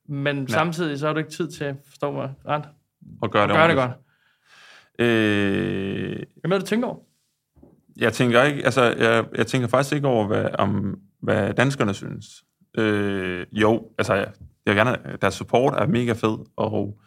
men 0.09 0.39
ja. 0.39 0.47
samtidig 0.47 0.99
så 0.99 1.05
har 1.05 1.13
du 1.13 1.19
ikke 1.19 1.31
tid 1.31 1.51
til, 1.51 1.75
forstå 1.87 2.11
mig 2.11 2.29
ret, 2.47 2.63
Og 3.21 3.31
gøre 3.31 3.47
det, 3.47 3.55
gøre 3.55 3.67
det 3.67 3.75
godt. 3.75 3.91
Øh, 4.99 6.11
Er 6.11 6.25
det 6.41 6.49
noget, 6.49 6.61
du 6.61 6.67
tænker 6.67 6.87
over? 6.87 6.97
jeg 7.97 8.13
tænker 8.13 8.43
ikke, 8.43 8.65
altså, 8.65 8.81
jeg, 8.83 9.25
jeg 9.35 9.47
tænker 9.47 9.67
faktisk 9.67 9.95
ikke 9.95 10.07
over, 10.07 10.27
hvad, 10.27 10.45
om, 10.53 10.99
hvad 11.21 11.53
danskerne 11.53 11.93
synes. 11.93 12.43
Øh, 12.77 13.45
jo, 13.51 13.87
altså, 13.97 14.25
jeg, 14.65 14.75
gerne, 14.75 15.17
deres 15.21 15.33
support 15.33 15.73
er 15.73 15.87
mega 15.87 16.13
fed, 16.13 16.37
og 16.55 16.99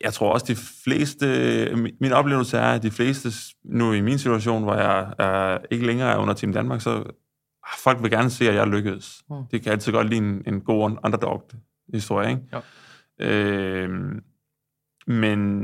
jeg 0.00 0.12
tror 0.12 0.32
også, 0.32 0.46
de 0.48 0.56
fleste, 0.84 1.26
min- 1.76 1.96
min 2.00 2.12
oplevelse 2.12 2.58
er, 2.58 2.72
at 2.72 2.82
de 2.82 2.90
fleste, 2.90 3.30
nu 3.64 3.92
i 3.92 4.00
min 4.00 4.18
situation, 4.18 4.62
hvor 4.62 4.74
jeg 4.74 5.14
er, 5.18 5.58
ikke 5.70 5.86
længere 5.86 6.12
er 6.12 6.16
under 6.16 6.34
Team 6.34 6.52
Danmark, 6.52 6.80
så 6.80 6.90
ah, 7.64 7.78
folk 7.84 8.02
vil 8.02 8.10
gerne 8.10 8.30
se, 8.30 8.48
at 8.48 8.54
jeg 8.54 8.66
lykkedes. 8.66 9.22
Mm. 9.30 9.36
Det 9.50 9.62
kan 9.62 9.72
altid 9.72 9.92
godt 9.92 10.08
lide 10.10 10.18
en, 10.20 10.42
en 10.46 10.60
god 10.60 10.90
underdog-historie, 11.04 12.30
ikke? 12.30 12.42
Jo. 12.52 12.60
Øh, 13.26 13.90
men, 15.06 15.60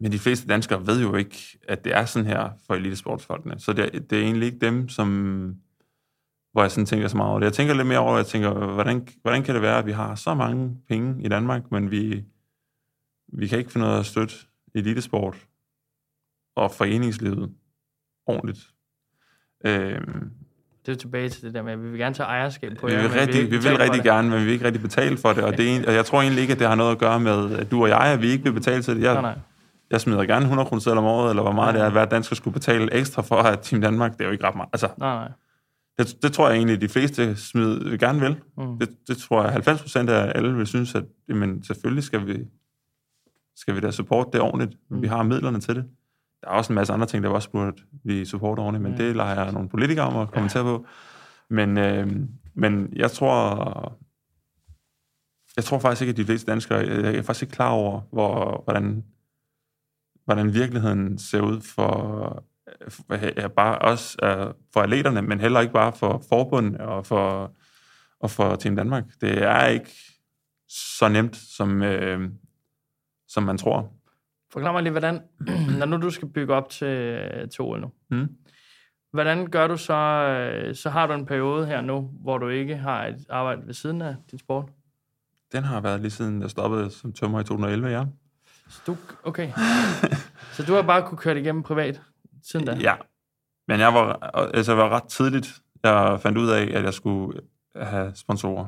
men 0.00 0.12
de 0.12 0.18
fleste 0.18 0.46
danskere 0.48 0.86
ved 0.86 1.02
jo 1.02 1.14
ikke, 1.14 1.58
at 1.68 1.84
det 1.84 1.96
er 1.96 2.04
sådan 2.04 2.26
her 2.26 2.50
for 2.66 2.74
elitesportsfolkene. 2.74 3.60
Så 3.60 3.72
det, 3.72 4.10
det 4.10 4.18
er 4.18 4.22
egentlig 4.22 4.46
ikke 4.46 4.58
dem, 4.66 4.88
som 4.88 5.54
hvor 6.52 6.62
jeg 6.62 6.70
sådan 6.70 6.86
tænker 6.86 7.08
så 7.08 7.16
meget 7.16 7.30
over 7.30 7.38
det. 7.38 7.46
Jeg 7.46 7.52
tænker 7.52 7.74
lidt 7.74 7.86
mere 7.86 7.98
over, 7.98 8.16
jeg 8.16 8.26
tænker, 8.26 8.50
hvordan, 8.52 9.08
hvordan 9.22 9.42
kan 9.42 9.54
det 9.54 9.62
være, 9.62 9.78
at 9.78 9.86
vi 9.86 9.92
har 9.92 10.14
så 10.14 10.34
mange 10.34 10.76
penge 10.88 11.22
i 11.24 11.28
Danmark, 11.28 11.62
men 11.70 11.90
vi, 11.90 12.24
vi 13.32 13.46
kan 13.46 13.58
ikke 13.58 13.72
finde 13.72 13.86
noget 13.86 13.98
at 14.00 14.06
støtte 14.06 14.34
elitesport 14.74 15.36
og 16.56 16.70
foreningslivet 16.70 17.50
ordentligt. 18.26 18.60
Øhm, 19.66 20.30
Det 20.86 20.92
er 20.92 20.96
tilbage 20.96 21.28
til 21.28 21.42
det 21.42 21.54
der 21.54 21.62
med, 21.62 21.72
at 21.72 21.82
vi 21.82 21.88
vil 21.90 21.98
gerne 21.98 22.14
tage 22.14 22.26
ejerskab 22.26 22.72
på 22.80 22.86
vi 22.86 22.92
vil, 22.94 23.02
men 23.02 23.14
rigtig, 23.14 23.40
ikke 23.40 23.50
vi 23.50 23.56
vil 23.62 23.76
rigtig 23.76 23.96
det. 23.96 24.04
gerne, 24.04 24.30
men 24.30 24.38
vi 24.38 24.44
vil 24.44 24.52
ikke 24.52 24.64
rigtig 24.64 24.82
betale 24.82 25.16
for 25.18 25.32
det, 25.32 25.44
og, 25.44 25.56
det 25.56 25.76
er, 25.76 25.86
og 25.86 25.94
jeg 25.94 26.04
tror 26.06 26.20
egentlig 26.22 26.42
ikke, 26.42 26.52
at 26.52 26.58
det 26.58 26.66
har 26.68 26.74
noget 26.74 26.92
at 26.92 26.98
gøre 26.98 27.20
med, 27.20 27.58
at 27.58 27.70
du 27.70 27.82
og 27.82 27.88
jeg, 27.88 28.00
at 28.00 28.22
vi 28.22 28.26
ikke 28.28 28.44
vil 28.44 28.52
betale 28.52 28.82
til 28.82 28.96
det. 28.96 29.02
Jeg, 29.02 29.12
Nej, 29.12 29.22
nej. 29.22 29.38
jeg 29.90 30.00
smider 30.00 30.24
gerne 30.24 30.44
100 30.44 30.68
kroner 30.68 30.96
om 30.96 31.04
året, 31.04 31.30
eller 31.30 31.42
hvor 31.42 31.52
meget 31.52 31.74
det 31.74 31.82
er, 31.82 31.86
at 31.86 31.92
hver 31.92 32.04
dansker 32.04 32.36
skulle 32.36 32.54
betale 32.54 32.94
ekstra 32.94 33.22
for, 33.22 33.36
at 33.36 33.60
Team 33.60 33.80
Danmark, 33.80 34.12
det 34.12 34.20
er 34.20 34.24
jo 34.24 34.30
ikke 34.32 34.44
ret 34.46 34.54
meget. 34.56 34.68
Altså, 34.72 34.88
Nej, 34.98 35.14
nej. 35.14 35.28
Det, 35.98 36.22
det 36.22 36.32
tror 36.32 36.48
jeg 36.48 36.56
egentlig, 36.56 36.80
de 36.80 36.88
fleste 36.88 37.36
smid, 37.36 37.98
gerne 37.98 38.20
vil. 38.20 38.36
Mm. 38.58 38.78
Det, 38.78 38.88
det 39.08 39.16
tror 39.16 39.42
jeg, 39.42 39.52
90 39.52 39.80
procent 39.82 40.10
af 40.10 40.32
alle 40.34 40.54
vil 40.56 40.66
synes, 40.66 40.94
at 40.94 41.04
jamen, 41.28 41.62
selvfølgelig 41.62 42.04
skal 42.04 42.26
vi, 42.26 42.38
skal 43.56 43.74
vi 43.74 43.80
da 43.80 43.90
support 43.90 44.26
det 44.32 44.40
ordentligt, 44.40 44.80
Mm. 44.90 45.02
vi 45.02 45.06
har 45.06 45.22
midlerne 45.22 45.60
til 45.60 45.74
det. 45.76 45.84
Der 46.40 46.48
er 46.48 46.52
også 46.52 46.72
en 46.72 46.74
masse 46.74 46.92
andre 46.92 47.06
ting, 47.06 47.24
der 47.24 47.30
også 47.30 47.50
burde 47.50 47.82
vi 48.04 48.24
support 48.24 48.58
ordentligt, 48.58 48.82
men 48.82 48.92
Mm. 48.92 48.98
det 48.98 49.16
lader 49.16 49.42
jeg 49.42 49.52
nogle 49.52 49.68
politikere 49.68 50.06
om 50.06 50.16
at 50.16 50.30
kommentere 50.30 50.62
på. 50.62 50.86
Men, 51.50 51.78
øh, 51.78 52.12
men 52.54 52.92
jeg 52.96 53.10
tror, 53.10 53.98
jeg 55.56 55.64
tror 55.64 55.78
faktisk 55.78 56.02
ikke, 56.02 56.10
at 56.10 56.16
de 56.16 56.24
fleste 56.24 56.50
danskere, 56.50 56.78
jeg 56.78 57.14
er 57.16 57.22
faktisk 57.22 57.42
ikke 57.42 57.54
klar 57.54 57.70
over, 57.70 58.00
hvor, 58.12 58.60
hvordan, 58.64 59.04
hvordan 60.24 60.54
virkeligheden 60.54 61.18
ser 61.18 61.40
ud 61.40 61.60
for, 61.60 62.44
ja, 62.44 62.51
bare 63.56 63.78
også 63.78 64.16
uh, 64.22 64.54
for 64.72 64.80
atleterne, 64.80 65.22
men 65.22 65.40
heller 65.40 65.60
ikke 65.60 65.72
bare 65.72 65.92
for 65.92 66.22
forbund 66.28 66.76
og 66.76 67.06
for, 67.06 67.54
og 68.20 68.30
for 68.30 68.54
Team 68.56 68.76
Danmark. 68.76 69.04
Det 69.20 69.42
er 69.42 69.66
ikke 69.66 69.90
så 70.68 71.08
nemt, 71.08 71.36
som, 71.36 71.82
øh, 71.82 72.30
som 73.28 73.42
man 73.42 73.58
tror. 73.58 73.92
Forklar 74.52 74.72
mig 74.72 74.82
lige, 74.82 74.90
hvordan, 74.90 75.20
når 75.78 75.86
nu 75.86 75.96
du 75.96 76.10
skal 76.10 76.28
bygge 76.28 76.54
op 76.54 76.68
til, 76.70 77.18
til 77.50 77.60
OL 77.60 77.80
nu, 77.80 77.90
Mm. 78.10 78.28
hvordan 79.12 79.46
gør 79.46 79.66
du 79.66 79.76
så, 79.76 79.94
øh, 79.94 80.74
så 80.74 80.90
har 80.90 81.06
du 81.06 81.12
en 81.12 81.26
periode 81.26 81.66
her 81.66 81.80
nu, 81.80 82.10
hvor 82.22 82.38
du 82.38 82.48
ikke 82.48 82.76
har 82.76 83.06
et 83.06 83.26
arbejde 83.30 83.66
ved 83.66 83.74
siden 83.74 84.02
af 84.02 84.16
dit 84.30 84.40
sport? 84.40 84.68
Den 85.52 85.64
har 85.64 85.80
været 85.80 86.00
lige 86.00 86.10
siden 86.10 86.42
jeg 86.42 86.50
stoppede 86.50 86.90
som 86.90 87.12
tømmer 87.12 87.40
i 87.40 87.44
2011, 87.44 87.88
ja. 87.88 88.04
Så 88.68 88.82
du, 88.86 88.96
okay. 89.24 89.52
så 90.52 90.62
du 90.66 90.74
har 90.74 90.82
bare 90.82 91.02
kunne 91.02 91.18
køre 91.18 91.34
det 91.34 91.40
igennem 91.40 91.62
privat 91.62 92.00
siden 92.42 92.66
da? 92.66 92.76
Ja, 92.80 92.94
men 93.68 93.80
jeg 93.80 93.94
var, 93.94 94.12
altså, 94.54 94.72
jeg 94.72 94.78
var 94.82 94.88
ret 94.88 95.04
tidligt, 95.04 95.60
jeg 95.84 96.18
fandt 96.22 96.38
ud 96.38 96.48
af, 96.48 96.62
at 96.62 96.84
jeg 96.84 96.94
skulle 96.94 97.40
have 97.76 98.12
sponsorer. 98.14 98.66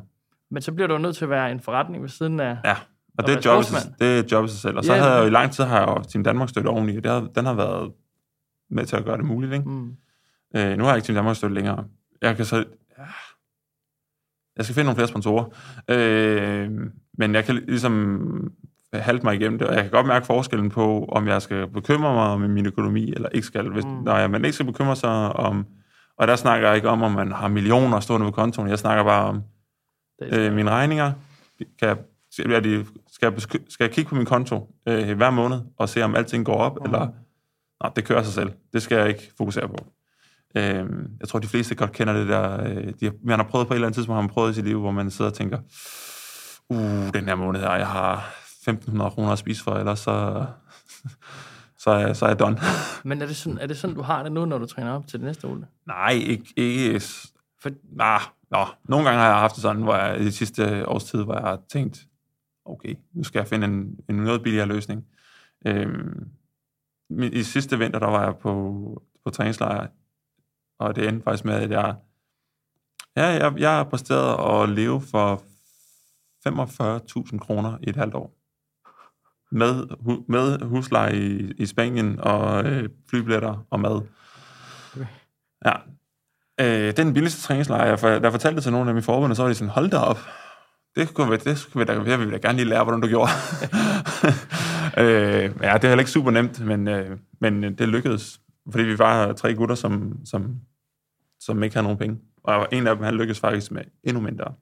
Men 0.51 0.63
så 0.63 0.73
bliver 0.73 0.89
du 0.89 0.99
nødt 0.99 1.17
til 1.17 1.25
at 1.25 1.31
være 1.31 1.53
en 1.53 1.61
forretning 1.61 2.03
ved 2.03 2.09
siden 2.09 2.41
af. 2.41 2.57
Ja, 2.65 2.77
og 3.19 3.27
det 3.27 3.35
er, 3.35 3.41
jobbet, 3.45 3.95
det 3.99 4.19
er 4.19 4.23
jobbet 4.33 4.51
sig 4.51 4.61
selv. 4.61 4.77
Og 4.77 4.85
så 4.85 4.93
Ja, 4.93 4.99
havde 4.99 5.13
jeg 5.13 5.21
jo 5.23 5.27
i 5.27 5.31
lang 5.31 5.53
tid 5.53 5.65
har 5.65 5.79
jeg 5.79 5.89
jo 5.89 6.03
Team 6.03 6.25
Danmark 6.25 6.49
støtte 6.49 6.69
oveni, 6.69 6.97
og 6.97 7.05
det 7.05 7.13
har, 7.13 7.21
den 7.35 7.47
har 7.47 7.55
været 7.55 7.93
med 8.71 8.87
til 8.87 8.97
at 8.97 9.05
gøre 9.05 9.17
det 9.17 9.25
muligt. 9.25 9.53
Ikke? 9.53 9.69
Mm. 9.69 9.97
Øh, 10.57 10.77
nu 10.77 10.85
har 10.85 10.91
jeg 10.91 10.97
ikke 10.97 11.07
Team 11.07 11.15
Danmark 11.15 11.37
støtte 11.37 11.55
længere. 11.55 11.85
Jeg 12.23 12.37
kan 12.37 12.45
så... 12.45 12.57
Ja, 12.99 13.05
jeg 14.57 14.65
skal 14.65 14.75
finde 14.75 14.85
nogle 14.85 14.97
flere 14.97 15.09
sponsorer. 15.09 15.45
Øh, 15.89 16.71
men 17.19 17.35
jeg 17.35 17.45
kan 17.45 17.55
ligesom 17.55 18.53
halte 19.03 19.25
mig 19.27 19.35
igennem 19.35 19.59
det, 19.59 19.69
og 19.69 19.75
jeg 19.75 19.83
kan 19.83 19.91
godt 19.91 20.07
mærke 20.07 20.27
forskellen 20.27 20.71
på, 20.71 21.05
om 21.05 21.27
jeg 21.29 21.43
skal 21.43 21.67
bekymre 21.69 22.15
mig 22.15 22.23
om 22.29 22.41
min 22.41 22.67
økonomi, 22.67 23.13
eller 23.13 23.29
ikke 23.29 23.47
skal. 23.47 23.69
Hvis, 23.71 23.85
Mm. 23.85 23.91
Når 23.91 24.29
man 24.29 24.45
ikke 24.45 24.53
skal 24.55 24.67
bekymre 24.67 24.97
sig 24.97 25.11
om... 25.37 25.67
Og 26.19 26.29
der 26.29 26.37
snakker 26.37 26.69
jeg 26.69 26.77
ikke 26.77 26.89
om, 26.89 27.03
om 27.03 27.13
man 27.13 27.33
har 27.33 27.49
millioner 27.49 28.01
stående 28.01 28.27
på 28.27 28.31
kontoen. 28.31 28.69
Jeg 28.69 28.79
snakker 28.79 29.05
bare 29.05 29.25
om 29.29 29.43
øh, 30.23 30.53
mine 30.53 30.71
regninger. 30.71 31.13
Kan 31.59 31.89
jeg, 31.89 31.97
skal, 32.31 32.51
jeg, 32.51 32.65
de- 32.65 32.87
skal, 33.13 33.33
jeg, 33.33 33.43
skal 33.69 33.85
jeg 33.85 33.91
kigge 33.91 34.09
på 34.09 34.15
min 34.15 34.27
konto 34.27 34.75
øh, 34.89 35.17
hver 35.17 35.31
måned, 35.31 35.61
og 35.79 35.89
se, 35.89 36.03
om 36.03 36.15
alting 36.15 36.45
går 36.45 36.55
op, 36.57 36.77
Mm. 36.79 36.85
eller... 36.85 37.09
Nej, 37.83 37.93
det 37.97 38.05
kører 38.05 38.23
sig 38.23 38.35
selv. 38.35 38.53
Det 38.73 38.83
skal 38.83 38.99
jeg 38.99 39.09
ikke 39.09 39.33
fokusere 39.39 39.69
på. 39.69 39.77
Øh, 40.57 40.85
jeg 41.21 41.29
tror, 41.29 41.39
de 41.39 41.47
fleste 41.49 41.75
godt 41.75 41.93
kender 41.93 42.13
det 42.13 42.29
der... 42.29 42.63
Øh, 42.65 42.93
de, 43.01 43.11
man 43.25 43.39
har 43.39 43.47
prøvet 43.47 43.67
på 43.67 43.75
et 43.75 43.77
eller 43.77 43.87
andet 43.87 43.95
tidspunkt, 43.97 44.17
har 44.17 44.23
man 44.23 44.31
prøvet 44.31 44.51
i 44.51 44.55
sit 44.55 44.65
liv, 44.65 44.81
hvor 44.81 44.91
man 44.91 45.11
sidder 45.11 45.31
og 45.31 45.37
tænker, 45.37 45.59
uh, 46.71 47.13
den 47.15 47.25
her 47.25 47.35
måned 47.35 47.61
her, 47.61 47.75
jeg 47.75 47.87
har 47.87 48.35
1.500 48.69 49.09
kroner 49.11 49.33
at 49.33 49.39
spise 49.39 49.63
for, 49.63 49.73
ellers 49.75 49.99
så, 49.99 50.47
så, 51.85 51.91
er, 51.91 52.13
så 52.13 52.25
er 52.25 52.29
jeg 52.29 52.39
done. 52.39 52.59
Men 53.05 53.23
er 53.23 53.27
det, 53.27 53.37
sådan, 53.37 53.59
er 53.59 53.67
det 53.67 53.79
sådan, 53.79 53.97
du 53.97 54.03
har 54.03 54.23
det 54.23 54.33
nu, 54.33 54.45
når 54.45 54.59
du 54.59 54.67
træner 54.67 54.93
op 54.93 55.07
til 55.07 55.19
det 55.19 55.27
næste 55.27 55.45
OL? 55.45 55.67
Nej, 55.87 56.13
ikke... 56.13 56.53
ikke 56.57 57.03
For, 57.63 57.71
nah, 57.93 58.21
nå. 58.51 58.67
Nogle 58.85 59.05
gange 59.05 59.21
har 59.21 59.29
jeg 59.29 59.39
haft 59.39 59.55
det 59.55 59.63
sådan, 59.63 59.83
hvor 59.83 59.97
jeg 59.97 60.21
i 60.21 60.25
de 60.25 60.33
sidste 60.33 60.89
års 60.89 61.05
tid, 61.05 61.23
hvor 61.23 61.35
jeg 61.35 61.43
har 61.43 61.61
tænkt, 61.73 62.07
okay, 62.65 62.95
nu 63.13 63.25
skal 63.25 63.39
jeg 63.39 63.49
finde 63.49 63.67
en, 63.67 63.99
en 64.09 64.17
noget 64.17 64.43
billigere 64.43 64.67
løsning. 64.67 65.07
Øhm, 65.67 66.29
i 67.11 67.43
sidste 67.43 67.79
vinter, 67.79 67.99
der 67.99 68.07
var 68.07 68.25
jeg 68.25 68.37
på, 68.37 69.03
på 69.25 69.31
træningslejr, 69.31 69.87
og 70.79 70.97
det 70.97 71.09
endte 71.09 71.25
faktisk 71.25 71.45
med, 71.45 71.55
at 71.55 71.71
jeg, 71.71 71.95
ja, 73.17 73.25
jeg, 73.25 73.55
jeg 73.59 73.71
har 73.71 73.85
præsteret 73.85 74.63
at 74.63 74.69
leve 74.69 75.01
for 75.01 75.43
45.000 76.49 77.39
kroner 77.39 77.79
i 77.83 77.89
et 77.89 77.97
halvt 77.97 78.15
år. 78.15 78.44
Med, 79.55 79.85
hu, 80.01 80.25
med 80.29 80.59
husleje 80.65 81.17
i, 81.17 81.53
i 81.59 81.67
Spanien 81.67 82.21
og 82.21 82.65
øh, 82.65 82.89
flybilletter 83.11 83.67
og 83.71 83.81
mad. 83.81 84.01
Okay. 84.97 85.07
Ja. 85.67 85.73
Øh, 86.61 86.97
den 86.97 87.15
billigste 87.15 87.43
træningslejr, 87.43 87.87
jeg, 87.87 87.99
for, 87.99 88.09
jeg 88.09 88.33
fortalte 88.33 88.57
det 88.57 88.63
til 88.63 88.73
nogle 88.73 88.89
af 88.91 88.95
mine 88.95 89.03
forbunde, 89.03 89.35
så 89.35 89.43
var 89.43 89.49
de 89.49 89.55
sådan, 89.55 89.71
hold 89.71 89.91
da 89.91 89.97
op. 89.97 90.19
Det, 90.97 91.15
kunne 91.15 91.31
vi, 91.31 91.37
det, 91.37 91.59
skulle 91.59 91.87
vi 91.87 91.93
da, 91.93 92.11
det 92.11 92.19
vil 92.19 92.27
vi 92.27 92.33
da 92.33 92.37
gerne 92.37 92.59
lige 92.59 92.69
lære, 92.69 92.85
hvordan 92.85 93.01
du 93.01 93.09
gjorde. 93.09 93.31
øh, 95.03 95.55
ja, 95.63 95.75
det 95.75 95.85
er 95.85 95.89
heller 95.89 95.99
ikke 95.99 96.11
super 96.11 96.31
nemt, 96.31 96.67
men, 96.67 96.89
øh, 96.89 97.19
men 97.41 97.63
det 97.63 97.89
lykkedes. 97.89 98.41
Fordi 98.71 98.85
vi 98.85 98.99
var 98.99 99.33
tre 99.33 99.55
gutter, 99.55 99.75
som, 99.75 100.19
som, 100.25 100.61
som 101.41 101.63
ikke 101.63 101.77
havde 101.77 101.85
nogen 101.85 101.99
penge. 101.99 102.19
Og 102.45 102.69
en 102.73 102.87
af 102.87 102.97
dem, 102.97 103.05
han 103.05 103.15
lykkedes 103.15 103.41
faktisk 103.41 103.73
med 103.73 103.83
endnu 104.05 104.23
mindre. 104.23 104.55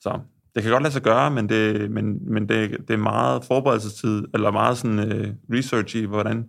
Så 0.00 0.20
det 0.56 0.64
kan 0.64 0.72
godt 0.72 0.82
lade 0.82 0.92
sig 0.92 1.02
gøre, 1.02 1.30
men 1.30 1.48
det, 1.48 1.90
men, 1.90 2.32
men 2.32 2.48
det, 2.48 2.70
det 2.88 2.94
er 2.94 2.98
meget 2.98 3.44
forberedelsestid, 3.44 4.24
eller 4.34 4.50
meget 4.50 4.78
sådan 4.78 4.98
uh, 4.98 5.56
research 5.56 5.96
i, 5.96 6.04
hvordan, 6.04 6.48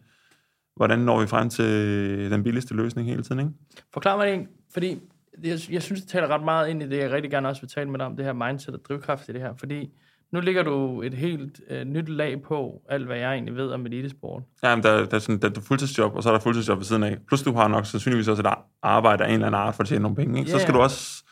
hvordan 0.76 1.00
når 1.00 1.20
vi 1.22 1.28
frem 1.28 1.50
til 1.50 2.32
den 2.32 2.43
billigste 2.43 2.74
løsning 2.74 3.10
hele 3.10 3.24
tiden, 3.24 3.39
ikke? 3.39 3.52
Forklar 3.93 4.17
mig 4.17 4.28
det, 4.28 4.48
fordi 4.74 5.00
jeg, 5.43 5.60
jeg 5.70 5.84
synes, 5.84 6.02
det 6.02 6.10
taler 6.10 6.28
ret 6.28 6.43
meget 6.43 6.70
ind 6.70 6.84
i 6.84 6.89
det, 6.89 6.98
jeg 6.98 7.12
rigtig 7.12 7.32
gerne 7.32 7.48
også 7.48 7.62
vil 7.62 7.70
tale 7.70 7.89
med 7.89 8.00
dig 8.00 8.06
om, 8.06 8.15
det 8.15 8.26
her 8.26 8.34
mindset 8.34 8.74
og 8.76 8.82
drivkraft 8.88 9.30
i 9.30 9.34
det 9.34 9.41
her, 9.41 9.54
fordi 9.60 9.89
nu 10.32 10.39
ligger 10.39 10.63
du 10.63 11.02
et 11.02 11.13
helt 11.13 11.62
uh, 11.72 11.88
nyt 11.88 12.10
lag 12.10 12.41
på 12.41 12.82
alt, 12.89 13.06
hvad 13.06 13.17
jeg 13.17 13.34
egentlig 13.34 13.56
ved 13.56 13.70
om 13.70 13.86
elitesport. 13.86 14.43
Ja, 14.63 14.76
men 14.76 14.84
der, 14.84 15.06
der, 15.06 15.15
er 15.15 15.20
sådan, 15.20 15.41
der 15.41 15.50
er 15.50 15.62
fuldtidsjob, 15.62 16.15
og 16.15 16.24
så 16.24 16.30
er 16.30 16.34
der 16.34 16.39
fuldtidsjob 16.39 16.78
ved 16.78 16.86
siden 16.86 17.04
af. 17.04 17.17
Plus 17.28 17.43
du 17.43 17.54
har 17.54 17.67
nok 17.67 17.86
sandsynligvis 17.86 18.28
også 18.28 18.41
et 18.41 18.54
arbejde 18.82 19.24
af 19.24 19.28
en 19.28 19.34
eller 19.34 19.48
anden 19.48 19.62
art 19.62 19.76
for 19.76 19.84
at 19.84 19.89
tjene 19.89 20.02
nogle 20.02 20.15
penge. 20.15 20.39
Ikke? 20.39 20.50
Yeah. 20.50 20.60
Så 20.60 20.63
skal 20.63 20.74
du 20.74 20.80
også... 20.80 21.24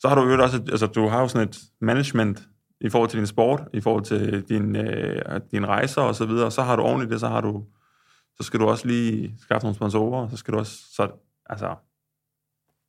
Så 0.00 0.08
har 0.08 0.14
du 0.14 0.28
jo 0.28 0.42
også... 0.42 0.56
Altså, 0.56 0.86
du 0.86 1.08
har 1.08 1.20
jo 1.20 1.28
sådan 1.28 1.48
et 1.48 1.58
management 1.80 2.42
i 2.80 2.88
forhold 2.88 3.10
til 3.10 3.18
din 3.18 3.26
sport, 3.26 3.62
i 3.72 3.80
forhold 3.80 4.04
til 4.04 4.44
din, 4.48 4.76
øh, 4.76 5.40
din 5.50 5.68
rejser 5.68 6.02
og 6.02 6.14
så 6.14 6.24
videre, 6.26 6.50
så 6.50 6.62
har 6.62 6.76
du 6.76 6.82
ordentligt 6.82 7.10
det, 7.10 7.20
så 7.20 7.28
har 7.28 7.40
du... 7.40 7.64
Så 8.36 8.46
skal 8.46 8.60
du 8.60 8.66
også 8.66 8.86
lige 8.86 9.34
skaffe 9.40 9.64
nogle 9.64 9.76
sponsorer, 9.76 10.28
så 10.28 10.36
skal 10.36 10.54
du 10.54 10.58
også... 10.58 10.72
Så, 10.92 11.08
altså, 11.46 11.74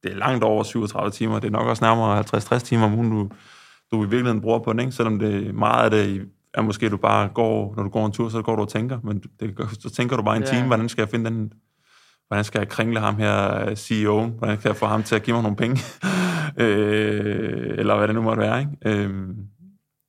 det 0.04 0.12
er 0.12 0.16
langt 0.16 0.44
over 0.44 0.64
37 0.64 1.12
timer, 1.12 1.40
det 1.40 1.48
er 1.48 1.52
nok 1.52 1.68
også 1.68 1.84
nærmere 1.84 2.20
50-60 2.20 2.60
timer 2.60 2.86
om 2.86 2.94
ugen, 2.94 3.12
du, 3.12 3.30
du 3.92 3.98
i 3.98 4.10
virkeligheden 4.10 4.42
bruger 4.42 4.60
på 4.60 4.72
den, 4.72 4.80
ikke? 4.80 4.92
selvom 4.92 5.20
det 5.20 5.56
meget 5.56 5.84
af 5.84 5.92
det 5.92 6.30
er 6.54 6.62
måske, 6.62 6.90
du 6.90 6.98
bare 6.98 7.30
går, 7.30 7.74
når 7.76 7.84
du 7.84 7.90
går 7.90 8.06
en 8.06 8.12
tur, 8.12 8.30
så 8.30 8.42
går 8.42 8.56
du 8.56 8.62
og 8.62 8.70
tænker, 8.70 9.00
men 9.04 9.24
det, 9.40 9.70
så 9.80 9.90
tænker 9.90 10.18
du 10.18 10.24
bare 10.24 10.38
en 10.38 10.44
ja. 10.44 10.50
time, 10.50 10.68
hvordan 10.68 10.90
skal 10.90 11.02
jeg 11.02 11.10
finde 11.10 11.30
den, 11.30 11.54
hvordan 12.28 12.44
skal 12.44 12.60
jeg 12.60 12.70
kringle 12.70 13.00
ham 13.00 13.16
her, 13.16 13.66
CEO'en, 13.66 14.38
hvordan 14.38 14.58
kan 14.58 14.68
jeg 14.68 14.76
få 14.76 14.86
ham 14.86 15.04
til 15.04 15.16
at 15.16 15.24
give 15.24 15.34
mig 15.34 15.44
nogle 15.44 15.58
penge, 15.58 15.82
øh, 16.58 17.78
eller 17.78 17.98
hvad 17.98 18.08
det 18.08 18.16
nu 18.16 18.22
måtte 18.22 18.42
være. 18.42 18.60
Ikke? 18.60 19.04
Øh. 19.06 19.36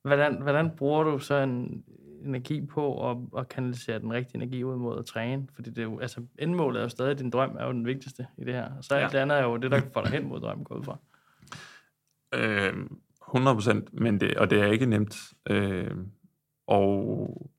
Hvordan, 0.03 0.41
hvordan 0.41 0.71
bruger 0.77 1.03
du 1.03 1.19
så 1.19 1.35
en 1.35 1.83
energi 2.25 2.65
på 2.65 3.09
at, 3.09 3.17
at 3.37 3.49
kanalisere 3.49 3.99
den 3.99 4.13
rigtige 4.13 4.35
energi 4.35 4.63
ud 4.63 4.75
mod 4.75 4.99
at 4.99 5.05
træne? 5.05 5.47
Fordi 5.55 5.69
det 5.69 5.77
er 5.77 5.83
jo, 5.83 5.99
altså, 5.99 6.21
endmålet 6.39 6.79
er 6.79 6.83
jo 6.83 6.89
stadig, 6.89 7.19
din 7.19 7.29
drøm 7.29 7.55
er 7.59 7.65
jo 7.65 7.71
den 7.71 7.85
vigtigste 7.85 8.27
i 8.37 8.43
det 8.43 8.53
her. 8.53 8.69
Så 8.81 8.95
alt 8.95 9.03
ja. 9.03 9.07
det 9.17 9.21
andet 9.21 9.37
er 9.37 9.43
jo 9.43 9.57
det, 9.57 9.71
der 9.71 9.81
får 9.93 10.01
dig 10.01 10.11
hen 10.11 10.27
mod 10.27 10.39
drømmen 10.39 10.63
gå 10.63 10.75
ud 10.75 10.83
fra. 10.83 10.97
Øh, 12.33 12.73
100 13.27 13.55
procent, 13.55 13.93
men 13.93 14.19
det, 14.19 14.37
og 14.37 14.49
det 14.49 14.61
er 14.61 14.65
ikke 14.65 14.85
nemt. 14.85 15.17
Øh, 15.49 15.91
og 16.67 17.51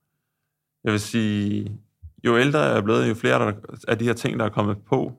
jeg 0.85 0.93
vil 0.93 1.01
sige, 1.01 1.79
jo 2.25 2.39
ældre 2.39 2.61
jeg 2.61 2.77
er 2.77 2.83
blevet, 2.83 3.09
jo 3.09 3.15
flere 3.15 3.39
der, 3.39 3.53
af 3.89 3.99
de 3.99 4.05
her 4.05 4.13
ting, 4.13 4.39
der 4.39 4.45
er 4.45 4.51
kommet 4.51 4.85
på, 4.85 5.13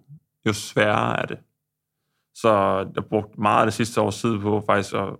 jo 0.45 0.54
sværere 0.54 1.21
er 1.21 1.25
det. 1.25 1.38
Så 2.35 2.51
jeg 2.95 3.05
brugte 3.05 3.41
meget 3.41 3.59
af 3.59 3.65
det 3.65 3.73
sidste 3.73 4.01
års 4.01 4.21
tid 4.21 4.39
på 4.39 4.63
faktisk 4.65 4.95
at 4.95 5.15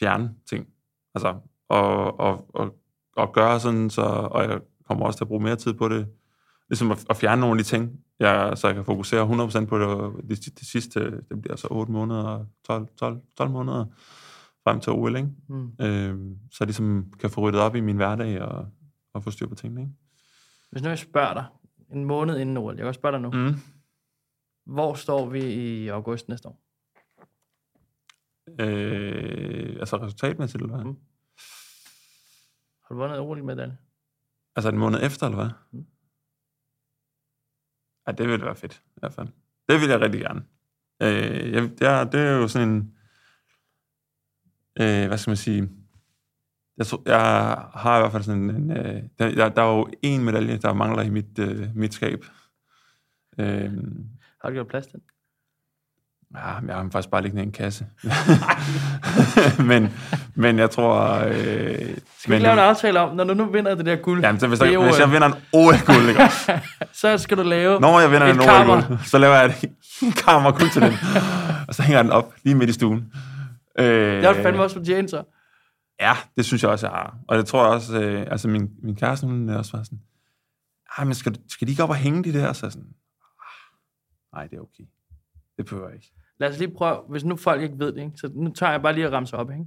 fjerne 0.00 0.34
ting. 0.48 0.66
Altså, 1.14 1.34
og, 1.68 2.20
og, 2.20 2.46
og, 2.54 2.74
og 3.16 3.32
gøre 3.32 3.60
sådan, 3.60 3.90
så, 3.90 4.02
og 4.02 4.42
jeg 4.42 4.60
kommer 4.86 5.06
også 5.06 5.18
til 5.18 5.24
at 5.24 5.28
bruge 5.28 5.42
mere 5.42 5.56
tid 5.56 5.74
på 5.74 5.88
det, 5.88 6.08
ligesom 6.68 6.90
at, 6.90 7.06
at 7.10 7.16
fjerne 7.16 7.40
nogle 7.40 7.58
af 7.58 7.64
de 7.64 7.70
ting, 7.70 8.00
jeg, 8.20 8.52
så 8.58 8.66
jeg 8.66 8.74
kan 8.74 8.84
fokusere 8.84 9.46
100% 9.62 9.64
på 9.64 9.78
det, 9.78 10.28
de, 10.28 10.50
de 10.60 10.66
sidste, 10.66 11.00
det 11.00 11.42
bliver 11.42 11.56
så 11.56 11.68
8 11.70 11.92
måneder, 11.92 12.44
12, 12.66 12.88
12, 12.98 13.20
12 13.38 13.50
måneder, 13.50 13.84
frem 14.64 14.80
til 14.80 14.92
OL, 14.92 15.16
ikke? 15.16 15.28
Mm. 15.48 15.72
Øh, 15.80 16.16
så 16.50 16.56
jeg 16.60 16.66
ligesom 16.66 17.12
kan 17.20 17.30
få 17.30 17.40
ryddet 17.40 17.60
op 17.60 17.76
i 17.76 17.80
min 17.80 17.96
hverdag 17.96 18.42
og, 18.42 18.66
og 19.14 19.24
få 19.24 19.30
styr 19.30 19.46
på 19.46 19.54
tingene. 19.54 19.80
Ikke? 19.80 19.92
Hvis 20.70 20.82
nu 20.82 20.88
jeg 20.88 20.98
spørger 20.98 21.34
dig, 21.34 21.44
en 21.92 22.04
måned 22.04 22.38
inden 22.38 22.56
OL, 22.56 22.72
jeg 22.72 22.78
kan 22.78 22.86
også 22.86 22.98
spørge 22.98 23.12
dig 23.12 23.20
nu, 23.20 23.30
mm. 23.30 23.54
Hvor 24.68 24.94
står 24.94 25.28
vi 25.28 25.42
i 25.42 25.88
august 25.88 26.28
næste 26.28 26.48
år? 26.48 26.60
Øh, 28.60 29.76
altså 29.80 29.96
resultatmæssigt, 29.96 30.62
eller 30.62 30.76
hvad? 30.76 30.84
Mm. 30.84 30.96
Har 32.82 32.94
du 32.94 32.94
vundet 32.94 33.18
OL-medalje? 33.18 33.78
Altså 34.56 34.68
en 34.68 34.78
måned 34.78 35.02
efter, 35.02 35.26
eller 35.26 35.36
hvad? 35.36 35.50
Mm. 35.70 35.86
Ja, 38.06 38.12
det 38.12 38.28
ville 38.28 38.44
være 38.44 38.56
fedt, 38.56 38.82
i 38.96 38.98
hvert 39.00 39.12
fald. 39.12 39.28
Det 39.68 39.80
vil 39.80 39.88
jeg 39.88 40.00
rigtig 40.00 40.20
gerne. 40.20 40.44
Øh, 41.02 41.52
jeg, 41.52 41.62
det, 41.62 42.12
det 42.12 42.20
er 42.20 42.32
jo 42.32 42.48
sådan 42.48 42.68
en 42.68 42.98
øh, 44.80 45.06
hvad 45.06 45.18
skal 45.18 45.30
man 45.30 45.36
sige, 45.36 45.68
jeg, 46.76 46.86
tror, 46.86 47.02
jeg 47.06 47.20
har 47.74 47.96
i 47.96 48.00
hvert 48.00 48.12
fald 48.12 48.22
sådan 48.22 48.50
en, 48.50 48.70
øh, 48.70 49.02
der, 49.18 49.48
der 49.48 49.62
er 49.62 49.76
jo 49.76 49.88
en 50.02 50.24
medalje, 50.24 50.58
der 50.58 50.72
mangler 50.72 51.02
i 51.02 51.10
mit, 51.10 51.38
øh, 51.38 51.76
mit 51.76 51.94
skab. 51.94 52.24
Øh, 53.38 53.72
har 54.42 54.48
du 54.48 54.54
gjort 54.54 54.68
plads 54.68 54.86
til 54.86 55.00
Ja, 56.34 56.66
jeg 56.66 56.76
har 56.76 56.88
faktisk 56.92 57.10
bare 57.10 57.22
liggende 57.22 57.42
i 57.42 57.46
en 57.46 57.52
kasse. 57.52 57.86
men, 59.70 59.92
men 60.34 60.58
jeg 60.58 60.70
tror... 60.70 61.24
Øh, 61.24 61.34
Skal 61.34 61.86
vi 62.26 62.28
men, 62.28 62.42
lave 62.42 62.52
en 62.52 62.58
aftale 62.58 63.00
om, 63.00 63.16
når 63.16 63.24
du 63.24 63.34
nu 63.34 63.44
vinder 63.44 63.74
det 63.74 63.86
der 63.86 63.96
guld? 63.96 64.22
Jamen, 64.22 64.40
så 64.40 64.46
hvis, 64.46 64.58
der, 64.58 64.84
hvis 64.84 64.98
jeg 64.98 65.12
vinder 65.12 65.26
en 65.26 65.34
OL-guld, 65.52 66.08
ikke? 66.08 66.30
så 67.00 67.18
skal 67.18 67.36
du 67.36 67.42
lave 67.42 67.80
Når 67.80 68.00
jeg 68.00 68.10
vinder 68.10 68.26
en 68.26 68.40
OL-guld, 68.40 68.98
så 69.04 69.18
laver 69.18 69.34
jeg 69.34 69.44
et 69.46 69.70
kammer 70.16 70.52
guld 70.52 70.70
til 70.70 70.82
den. 70.82 70.92
og 71.68 71.74
så 71.74 71.82
hænger 71.82 72.02
den 72.02 72.12
op 72.12 72.34
lige 72.44 72.54
midt 72.54 72.70
i 72.70 72.72
stuen. 72.72 73.12
Øh, 73.78 74.16
det 74.16 74.24
har 74.24 74.32
du 74.32 74.42
fandme 74.42 74.62
også 74.62 74.76
fortjent, 74.76 75.10
så. 75.10 75.22
Ja, 76.00 76.12
det 76.36 76.44
synes 76.44 76.62
jeg 76.62 76.70
også, 76.70 76.86
jeg 76.86 76.94
har. 76.94 77.14
Og 77.28 77.38
det 77.38 77.46
tror 77.46 77.64
jeg 77.64 77.72
også, 77.72 78.00
øh, 78.00 78.26
altså 78.30 78.48
min, 78.48 78.68
min 78.82 78.96
kæreste, 78.96 79.26
hun 79.26 79.48
er 79.48 79.58
også 79.58 79.70
sådan, 79.70 79.98
ah, 80.98 81.06
men 81.06 81.14
skal, 81.14 81.36
skal 81.48 81.66
de 81.66 81.72
ikke 81.72 81.82
op 81.82 81.90
og 81.90 81.96
hænge 81.96 82.24
de 82.24 82.32
der? 82.32 82.52
Så 82.52 82.70
sådan, 82.70 82.86
nej, 84.38 84.46
det 84.46 84.56
er 84.56 84.60
okay. 84.60 84.84
Det 85.56 85.66
behøver 85.66 85.88
jeg 85.88 85.94
ikke. 85.94 86.12
Lad 86.38 86.50
os 86.50 86.58
lige 86.58 86.74
prøve, 86.74 86.96
hvis 87.08 87.24
nu 87.24 87.36
folk 87.36 87.62
ikke 87.62 87.78
ved 87.78 87.92
det, 87.92 88.02
ikke? 88.02 88.12
så 88.16 88.30
nu 88.34 88.52
tager 88.52 88.72
jeg 88.72 88.82
bare 88.82 88.92
lige 88.94 89.06
at 89.06 89.12
ramse 89.12 89.36
op. 89.36 89.50
Ikke? 89.50 89.66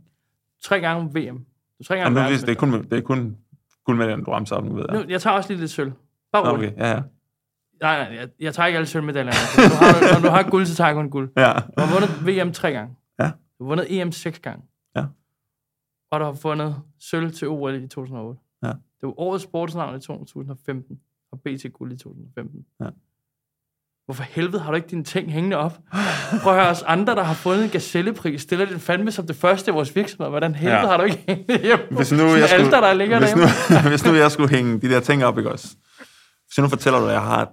Tre 0.64 0.80
gange 0.80 1.04
VM. 1.04 1.46
Tre 1.86 1.96
gange 1.96 2.20
Jamen, 2.20 2.34
nu, 2.34 2.38
det, 2.38 2.50
er 2.50 2.56
kun, 2.56 2.74
det 2.74 2.94
er 2.94 3.02
kun, 3.02 3.38
kun 3.86 3.98
med 3.98 4.08
den, 4.08 4.24
du 4.24 4.32
ramser 4.32 4.56
op, 4.56 4.64
nu 4.64 4.74
ved 4.74 4.86
jeg. 4.90 5.00
Nu, 5.00 5.10
jeg 5.10 5.22
tager 5.22 5.36
også 5.36 5.50
lige 5.50 5.60
lidt 5.60 5.72
sølv. 5.72 5.92
Bare 6.32 6.54
okay, 6.54 6.78
ja, 6.78 6.92
ja. 6.92 7.02
Nej, 7.82 8.04
nej, 8.04 8.18
jeg, 8.18 8.30
jeg 8.40 8.54
tager 8.54 8.68
ikke 8.68 8.78
alle 8.78 8.86
sølvmedaljerne. 8.86 9.38
Når 9.58 9.70
du 9.70 9.76
har, 9.76 10.14
når 10.14 10.30
du 10.30 10.36
har 10.36 10.50
guld, 10.50 10.66
så 10.66 10.76
tager 10.76 10.88
jeg 10.88 10.96
kun 10.96 11.10
guld. 11.10 11.32
Ja. 11.38 11.54
Du 11.54 11.82
har 11.82 11.94
vundet 11.94 12.46
VM 12.48 12.54
tre 12.54 12.72
gange. 12.72 12.96
Ja. 13.20 13.32
Du 13.60 13.64
har 13.64 13.70
vundet 13.70 14.02
EM 14.02 14.12
seks 14.12 14.40
gange. 14.40 14.66
Ja. 14.96 15.06
Og 16.12 16.20
du 16.20 16.26
har 16.26 16.34
fundet 16.34 16.76
sølv 17.00 17.32
til 17.32 17.48
OL 17.48 17.76
i 17.76 17.88
2008. 17.88 18.40
Ja. 18.64 18.68
Det 18.68 19.08
var 19.08 19.20
årets 19.20 19.44
sportsnavn 19.44 19.96
i 19.96 20.00
2015, 20.00 21.00
og 21.32 21.42
BT 21.42 21.74
Guld 21.74 21.94
i 21.94 21.98
2015. 21.98 22.66
Ja. 22.80 22.86
Hvorfor 24.06 24.24
helvede 24.24 24.60
har 24.60 24.72
du 24.72 24.76
ikke 24.76 24.88
dine 24.88 25.04
ting 25.04 25.32
hængende 25.32 25.58
op? 25.58 25.78
Prøv 26.42 26.54
at 26.54 26.60
høre 26.60 26.70
os 26.70 26.82
andre, 26.82 27.16
der 27.16 27.24
har 27.24 27.34
fundet 27.34 27.64
en 27.64 27.70
gazellepris, 27.70 28.42
stiller 28.42 28.66
den 28.66 28.80
fandme 28.80 29.12
som 29.12 29.28
det 29.28 29.36
første 29.36 29.72
i 29.72 29.74
vores 29.74 29.96
virksomhed. 29.96 30.30
Hvordan 30.30 30.56
helvede 30.56 30.80
ja. 30.80 30.88
har 30.88 30.98
du 30.98 31.04
ikke 31.04 31.24
hængende 31.28 31.58
hjemme? 31.58 31.86
Hvis 31.92 32.12
nu, 32.12 32.36
jeg 32.36 32.50
skulle, 32.50 32.66
alter, 32.66 32.82
der 32.82 32.94
ligger 32.94 33.20
hvis, 33.20 33.36
nu, 33.36 33.44
hvis 33.90 34.06
nu 34.06 34.14
jeg 34.14 34.32
skulle 34.32 34.50
hænge 34.50 34.80
de 34.80 34.90
der 34.90 35.00
ting 35.00 35.26
op, 35.26 35.38
ikke 35.38 35.52
også? 35.52 35.68
Hvis 36.48 36.58
nu 36.58 36.68
fortæller 36.68 37.00
du, 37.00 37.06
at 37.06 37.14
jeg 37.14 37.22
har 37.22 37.50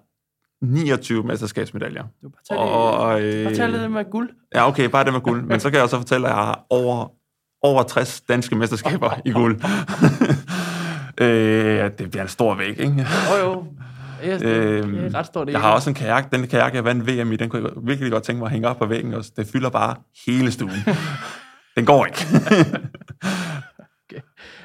29 0.62 1.22
mesterskabsmedaljer. 1.22 2.04
Du 2.22 2.28
bare 2.28 2.58
og, 2.58 3.22
øh, 3.22 3.44
bare 3.44 3.54
tage 3.54 3.72
det 3.72 3.90
med 3.90 4.10
guld. 4.10 4.30
Ja, 4.54 4.68
okay, 4.68 4.84
bare 4.84 5.04
det 5.04 5.12
med 5.12 5.20
guld. 5.20 5.42
Men 5.42 5.60
så 5.60 5.70
kan 5.70 5.74
jeg 5.74 5.82
også 5.82 5.96
fortælle, 5.96 6.26
at 6.26 6.34
jeg 6.34 6.44
har 6.44 6.66
over, 6.70 7.08
over 7.62 7.82
60 7.82 8.20
danske 8.20 8.56
mesterskaber 8.56 9.10
i 9.24 9.30
guld. 9.30 9.60
øh, 11.24 11.90
det 11.98 12.10
bliver 12.10 12.22
en 12.22 12.28
stor 12.28 12.54
væg, 12.54 12.80
ikke? 12.80 13.06
Jo, 13.30 13.36
jo. 13.44 13.64
Yes, 14.24 14.42
det, 14.42 14.48
øhm, 14.48 14.92
det 14.92 15.04
er 15.04 15.14
ret 15.14 15.26
stort. 15.26 15.48
Jeg 15.48 15.60
har 15.60 15.74
også 15.74 15.90
en 15.90 15.94
kajak. 15.94 16.32
Den 16.32 16.46
kajak, 16.46 16.74
jeg 16.74 16.84
vandt 16.84 17.06
VM 17.06 17.32
i, 17.32 17.36
den 17.36 17.48
kunne 17.48 17.62
jeg 17.62 17.72
virkelig 17.82 18.12
godt 18.12 18.22
tænke 18.22 18.38
mig 18.38 18.46
at 18.46 18.52
hænge 18.52 18.68
op 18.68 18.76
på 18.76 18.86
væggen. 18.86 19.14
Og 19.14 19.24
det 19.36 19.46
fylder 19.46 19.70
bare 19.70 19.96
hele 20.26 20.52
stuen. 20.52 20.70
den 21.76 21.86
går 21.86 22.06
ikke. 22.06 22.18
okay. 24.04 24.20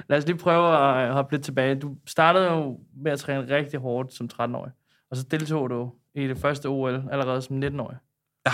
Lad 0.10 0.18
os 0.18 0.26
lige 0.26 0.38
prøve 0.38 0.78
at 0.78 1.14
hoppe 1.14 1.34
lidt 1.34 1.44
tilbage. 1.44 1.76
Du 1.76 1.96
startede 2.08 2.52
jo 2.52 2.80
med 3.04 3.12
at 3.12 3.20
træne 3.20 3.56
rigtig 3.56 3.80
hårdt 3.80 4.14
som 4.14 4.30
13-årig. 4.34 4.72
Og 5.12 5.18
så 5.18 5.24
deltog 5.24 5.70
du 5.70 5.92
i 6.16 6.28
det 6.28 6.38
første 6.38 6.66
OL 6.66 7.04
allerede 7.12 7.42
som 7.42 7.64
19-årig. 7.64 7.98
Ja. 8.46 8.52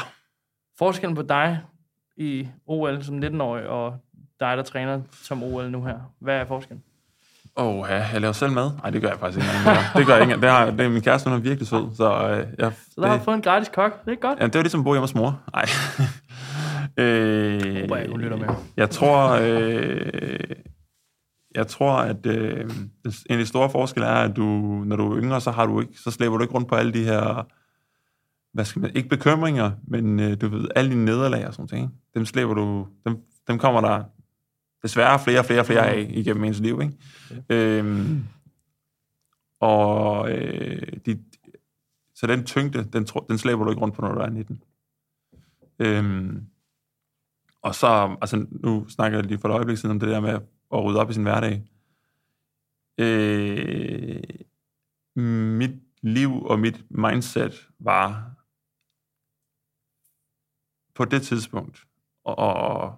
Forskellen 0.77 1.15
på 1.15 1.21
dig 1.21 1.61
i 2.17 2.47
OL 2.65 3.03
som 3.03 3.23
19-årig 3.23 3.67
og 3.67 3.97
dig, 4.39 4.57
der 4.57 4.63
træner 4.63 5.01
som 5.11 5.43
OL 5.43 5.71
nu 5.71 5.83
her. 5.83 6.13
Hvad 6.19 6.35
er 6.35 6.45
forskellen? 6.45 6.83
Åh, 7.57 7.65
oh, 7.65 7.89
ja, 7.89 8.07
jeg 8.13 8.21
laver 8.21 8.31
selv 8.31 8.51
mad. 8.51 8.71
Nej, 8.81 8.89
det 8.89 9.01
gør 9.01 9.09
jeg 9.09 9.19
faktisk 9.19 9.37
ikke 9.37 9.57
engang. 9.57 9.85
Det 9.95 10.05
gør 10.05 10.13
jeg 10.13 10.29
ikke. 10.29 10.41
Det, 10.41 10.49
har, 10.49 10.71
det 10.71 10.81
er 10.81 10.89
min 10.89 11.01
kæreste, 11.01 11.29
hun 11.29 11.39
er 11.39 11.41
virkelig 11.41 11.67
sød. 11.67 11.95
Så, 11.95 12.29
øh, 12.29 12.47
jeg, 12.57 12.71
Så 12.95 13.01
der 13.01 13.07
har 13.07 13.19
fået 13.19 13.35
en 13.35 13.41
gratis 13.41 13.69
kok. 13.73 14.05
Det 14.05 14.11
er 14.11 14.15
godt. 14.15 14.39
ja, 14.39 14.45
det 14.45 14.55
var 14.55 14.61
ligesom 14.61 14.79
at 14.79 14.83
bo 14.83 14.93
hjemme 14.93 15.03
hos 15.03 15.15
mor. 15.15 15.41
Nej. 15.53 15.65
øh, 17.05 17.89
jeg, 17.89 18.07
hun 18.09 18.21
lytter 18.21 18.37
med. 18.37 18.47
Jeg 18.77 18.89
tror, 18.89 19.39
øh, 19.41 20.39
jeg 21.55 21.67
tror, 21.67 21.93
at 21.93 22.25
øh, 22.25 22.69
en 23.05 23.11
af 23.29 23.37
de 23.37 23.45
store 23.45 23.69
forskelle 23.69 24.07
er, 24.07 24.15
at 24.15 24.35
du, 24.35 24.43
når 24.85 24.95
du 24.95 25.11
er 25.11 25.21
yngre, 25.21 25.41
så, 25.41 25.51
har 25.51 25.65
du 25.65 25.81
ikke, 25.81 25.93
så 26.03 26.11
slæber 26.11 26.37
du 26.37 26.43
ikke 26.43 26.53
rundt 26.53 26.67
på 26.67 26.75
alle 26.75 26.93
de 26.93 27.03
her, 27.03 27.47
hvad 28.53 28.65
skal 28.65 28.81
man, 28.81 28.91
ikke 28.95 29.09
bekymringer, 29.09 29.71
men 29.87 30.19
øh, 30.19 30.41
du 30.41 30.47
ved, 30.47 30.67
alle 30.75 30.91
dine 30.91 31.05
nederlag 31.05 31.47
og 31.47 31.53
sådan. 31.53 31.79
Ikke? 31.79 31.89
Dem 32.15 32.25
slæber 32.25 32.53
du, 32.53 32.87
dem, 33.05 33.17
dem 33.47 33.59
kommer 33.59 33.81
der 33.81 34.03
desværre 34.83 35.19
flere 35.19 35.39
og 35.39 35.45
flere 35.45 35.59
og 35.59 35.65
flere 35.65 35.89
af 35.89 36.07
igennem 36.09 36.43
ens 36.43 36.59
liv. 36.59 36.81
Ikke? 36.81 36.95
Øhm, 37.49 38.23
og 39.59 40.31
øh, 40.31 40.97
de, 41.05 41.23
så 42.15 42.27
den 42.27 42.45
tyngde, 42.45 42.83
den, 42.83 43.05
den 43.29 43.37
slæber 43.37 43.63
du 43.63 43.69
ikke 43.69 43.81
rundt 43.81 43.95
på, 43.95 44.01
når 44.01 44.13
du 44.13 44.19
er 44.19 44.29
19. 44.29 44.63
Øhm, 45.79 46.45
og 47.61 47.75
så, 47.75 48.17
altså 48.21 48.45
nu 48.51 48.89
snakker 48.89 49.17
jeg 49.17 49.25
lige 49.25 49.39
for 49.39 49.47
et 49.47 49.53
øjeblik 49.53 49.77
siden 49.77 49.91
om 49.91 49.99
det 49.99 50.09
der 50.09 50.19
med 50.19 50.29
at 50.73 50.83
rydde 50.83 50.99
op 50.99 51.09
i 51.09 51.13
sin 51.13 51.23
hverdag. 51.23 51.63
Øh, 52.97 54.23
mit 55.57 55.81
liv 56.01 56.43
og 56.45 56.59
mit 56.59 56.85
mindset 56.89 57.67
var 57.79 58.31
på 60.95 61.05
det 61.05 61.21
tidspunkt 61.21 61.87
og 62.23 62.95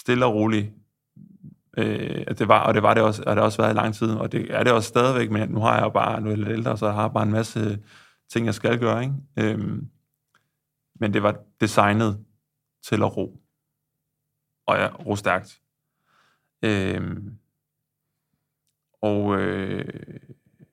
stille 0.00 0.26
og 0.26 0.34
roligt 0.34 0.72
Øh, 1.78 2.24
at 2.26 2.38
det 2.38 2.48
var, 2.48 2.66
og 2.66 2.74
det 2.74 2.82
var 2.82 2.94
det 2.94 3.02
også, 3.02 3.22
og 3.22 3.30
det 3.30 3.38
har 3.38 3.44
også 3.44 3.62
været 3.62 3.74
i 3.74 3.76
lang 3.76 3.94
tid, 3.94 4.10
og 4.10 4.32
det 4.32 4.54
er 4.54 4.62
det 4.62 4.72
også 4.72 4.88
stadigvæk, 4.88 5.30
men 5.30 5.48
nu 5.48 5.60
har 5.60 5.74
jeg 5.74 5.82
jo 5.82 5.90
bare, 5.90 6.20
nu 6.20 6.26
er 6.26 6.30
jeg 6.30 6.38
lidt 6.38 6.48
ældre, 6.48 6.78
så 6.78 6.86
jeg 6.86 6.94
har 6.94 7.08
bare 7.08 7.22
en 7.22 7.32
masse 7.32 7.84
ting, 8.30 8.46
jeg 8.46 8.54
skal 8.54 8.78
gøre, 8.78 9.02
ikke? 9.02 9.14
Øhm, 9.38 9.90
men 10.94 11.14
det 11.14 11.22
var 11.22 11.44
designet 11.60 12.24
til 12.82 13.02
at 13.02 13.16
ro. 13.16 13.40
Og 14.66 14.76
ja, 14.76 14.88
ro 14.88 15.16
stærkt. 15.16 15.62
Øhm, 16.62 17.38
og 19.02 19.40
øh, 19.40 20.20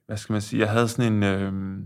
hvad 0.06 0.18
skal 0.18 0.34
man 0.34 0.42
sige, 0.42 0.60
jeg 0.60 0.72
havde 0.72 0.88
sådan 0.88 1.14
en, 1.14 1.24
øh, 1.24 1.84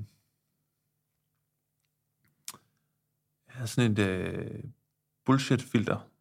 jeg 3.47 3.55
havde 3.55 3.67
sådan 3.67 3.91
et 3.91 3.99
øh, 3.99 4.63
bullshit-filter, 5.25 6.12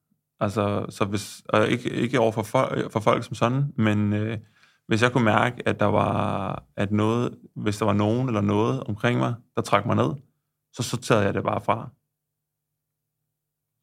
Altså, 0.43 0.87
så 0.89 1.05
hvis, 1.05 1.43
og 1.49 1.69
ikke, 1.69 1.91
ikke 1.91 2.21
over 2.21 2.33
for, 2.33 2.43
folk, 2.43 2.93
for 2.93 3.01
folk 3.01 3.25
som 3.25 3.35
sådan, 3.35 3.73
men 3.77 4.13
øh, 4.13 4.39
hvis 4.87 5.03
jeg 5.03 5.13
kunne 5.13 5.25
mærke, 5.25 5.69
at 5.69 5.81
der 5.81 5.87
var, 5.87 6.65
at 6.77 6.93
noget, 6.93 7.39
hvis 7.57 7.79
der 7.79 7.85
var 7.85 7.93
nogen 7.93 8.29
eller 8.29 8.41
noget 8.41 8.85
omkring 8.85 9.19
mig, 9.19 9.35
der 9.57 9.63
trak 9.63 9.87
mig 9.87 9.97
ned, 9.97 10.15
så 10.73 10.83
sorterede 10.83 11.25
jeg 11.25 11.35
det 11.35 11.43
bare 11.43 11.61
fra. 11.61 11.91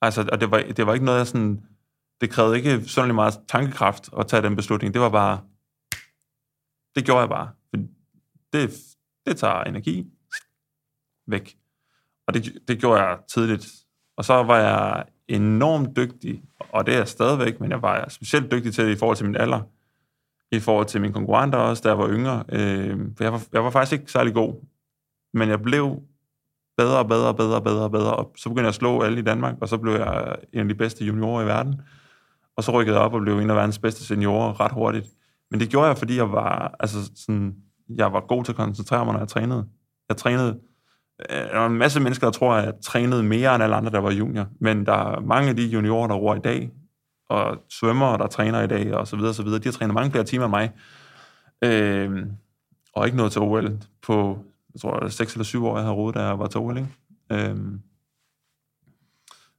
Altså, 0.01 0.29
og 0.31 0.41
det 0.41 0.51
var, 0.51 0.63
det 0.77 0.87
var 0.87 0.93
ikke 0.93 1.05
noget, 1.05 1.17
jeg 1.17 1.27
sådan, 1.27 1.65
det 2.21 2.29
krævede 2.29 2.57
ikke 2.57 2.89
sådan 2.89 3.15
meget 3.15 3.39
tankekraft 3.47 4.09
at 4.19 4.27
tage 4.27 4.41
den 4.41 4.55
beslutning. 4.55 4.93
Det 4.93 5.01
var 5.01 5.09
bare, 5.09 5.41
det 6.95 7.05
gjorde 7.05 7.19
jeg 7.19 7.29
bare. 7.29 7.51
Det, 8.53 8.71
det 9.25 9.37
tager 9.37 9.63
energi 9.63 10.11
væk. 11.27 11.57
Og 12.27 12.33
det, 12.33 12.67
det 12.67 12.79
gjorde 12.79 13.01
jeg 13.01 13.19
tidligt. 13.27 13.67
Og 14.17 14.25
så 14.25 14.33
var 14.43 14.57
jeg 14.57 15.05
enormt 15.29 15.95
dygtig, 15.95 16.43
og 16.59 16.85
det 16.85 16.93
er 16.93 16.97
jeg 16.97 17.07
stadigvæk, 17.07 17.59
men 17.59 17.71
jeg 17.71 17.81
var 17.81 18.09
specielt 18.09 18.51
dygtig 18.51 18.73
til 18.73 18.85
det 18.85 18.91
i 18.91 18.95
forhold 18.95 19.17
til 19.17 19.25
min 19.25 19.35
alder, 19.35 19.61
i 20.51 20.59
forhold 20.59 20.85
til 20.85 21.01
mine 21.01 21.13
konkurrenter 21.13 21.57
også, 21.57 21.81
da 21.83 21.89
jeg 21.89 21.97
var 21.97 22.09
yngre. 22.09 22.43
Øh, 22.51 22.99
for 23.17 23.23
jeg 23.23 23.33
var, 23.33 23.43
jeg 23.53 23.63
var 23.63 23.69
faktisk 23.69 23.99
ikke 23.99 24.11
særlig 24.11 24.33
god, 24.33 24.65
men 25.33 25.49
jeg 25.49 25.61
blev 25.61 26.01
bedre 26.77 26.97
og 26.97 27.07
bedre 27.07 27.27
og 27.27 27.35
bedre 27.35 27.55
og 27.55 27.63
bedre 27.63 27.83
og 27.83 27.91
bedre, 27.91 28.15
og 28.15 28.31
så 28.35 28.49
begyndte 28.49 28.65
jeg 28.65 28.69
at 28.69 28.75
slå 28.75 29.01
alle 29.01 29.19
i 29.19 29.23
Danmark, 29.23 29.55
og 29.61 29.69
så 29.69 29.77
blev 29.77 29.93
jeg 29.93 30.35
en 30.53 30.59
af 30.59 30.67
de 30.67 30.75
bedste 30.75 31.05
juniorer 31.05 31.43
i 31.43 31.45
verden. 31.45 31.81
Og 32.57 32.63
så 32.63 32.71
rykkede 32.71 32.97
jeg 32.97 33.05
op 33.05 33.13
og 33.13 33.21
blev 33.21 33.39
en 33.39 33.49
af 33.49 33.55
verdens 33.55 33.79
bedste 33.79 34.03
seniorer 34.03 34.59
ret 34.59 34.71
hurtigt. 34.71 35.07
Men 35.51 35.59
det 35.59 35.69
gjorde 35.69 35.87
jeg, 35.87 35.97
fordi 35.97 36.15
jeg 36.15 36.31
var, 36.31 36.75
altså 36.79 37.11
sådan, 37.15 37.55
jeg 37.89 38.13
var 38.13 38.19
god 38.19 38.43
til 38.43 38.51
at 38.51 38.55
koncentrere 38.55 39.05
mig, 39.05 39.13
når 39.13 39.19
jeg 39.19 39.27
trænede. 39.27 39.65
Jeg 40.09 40.17
trænede 40.17 40.59
Øh, 41.29 41.37
der 41.37 41.59
er 41.59 41.65
en 41.65 41.77
masse 41.77 41.99
mennesker, 41.99 42.27
der 42.27 42.31
tror, 42.31 42.53
at 42.53 42.65
jeg 42.65 42.73
trænede 42.83 43.23
mere 43.23 43.55
end 43.55 43.63
alle 43.63 43.75
andre, 43.75 43.91
der 43.91 43.99
var 43.99 44.11
junior. 44.11 44.47
Men 44.59 44.85
der 44.85 44.93
er 44.93 45.19
mange 45.19 45.49
af 45.49 45.55
de 45.55 45.65
juniorer, 45.65 46.07
der 46.07 46.15
roer 46.15 46.35
i 46.35 46.39
dag, 46.39 46.71
og 47.29 47.57
svømmer, 47.69 48.17
der 48.17 48.27
træner 48.27 48.61
i 48.61 48.67
dag, 48.67 48.93
og 48.93 49.07
så 49.07 49.15
videre, 49.15 49.33
så 49.33 49.43
videre. 49.43 49.59
De 49.59 49.65
har 49.65 49.71
trænet 49.71 49.93
mange 49.93 50.11
flere 50.11 50.23
timer 50.23 50.45
end 50.45 50.51
mig. 50.51 50.71
Øh, 51.63 52.25
og 52.93 53.05
ikke 53.05 53.17
noget 53.17 53.31
til 53.31 53.41
OL 53.41 53.77
på, 54.01 54.39
jeg 54.73 54.81
tror, 54.81 54.99
det 54.99 55.13
6 55.13 55.33
eller 55.33 55.43
7 55.43 55.65
år, 55.65 55.75
jeg 55.75 55.83
havde 55.83 55.95
rodet, 55.95 56.15
da 56.15 56.21
jeg 56.21 56.39
var 56.39 56.47
til 56.47 56.59
OL. 56.59 56.77
Ikke? 56.77 56.89
Øh, 57.31 57.57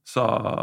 så 0.05 0.53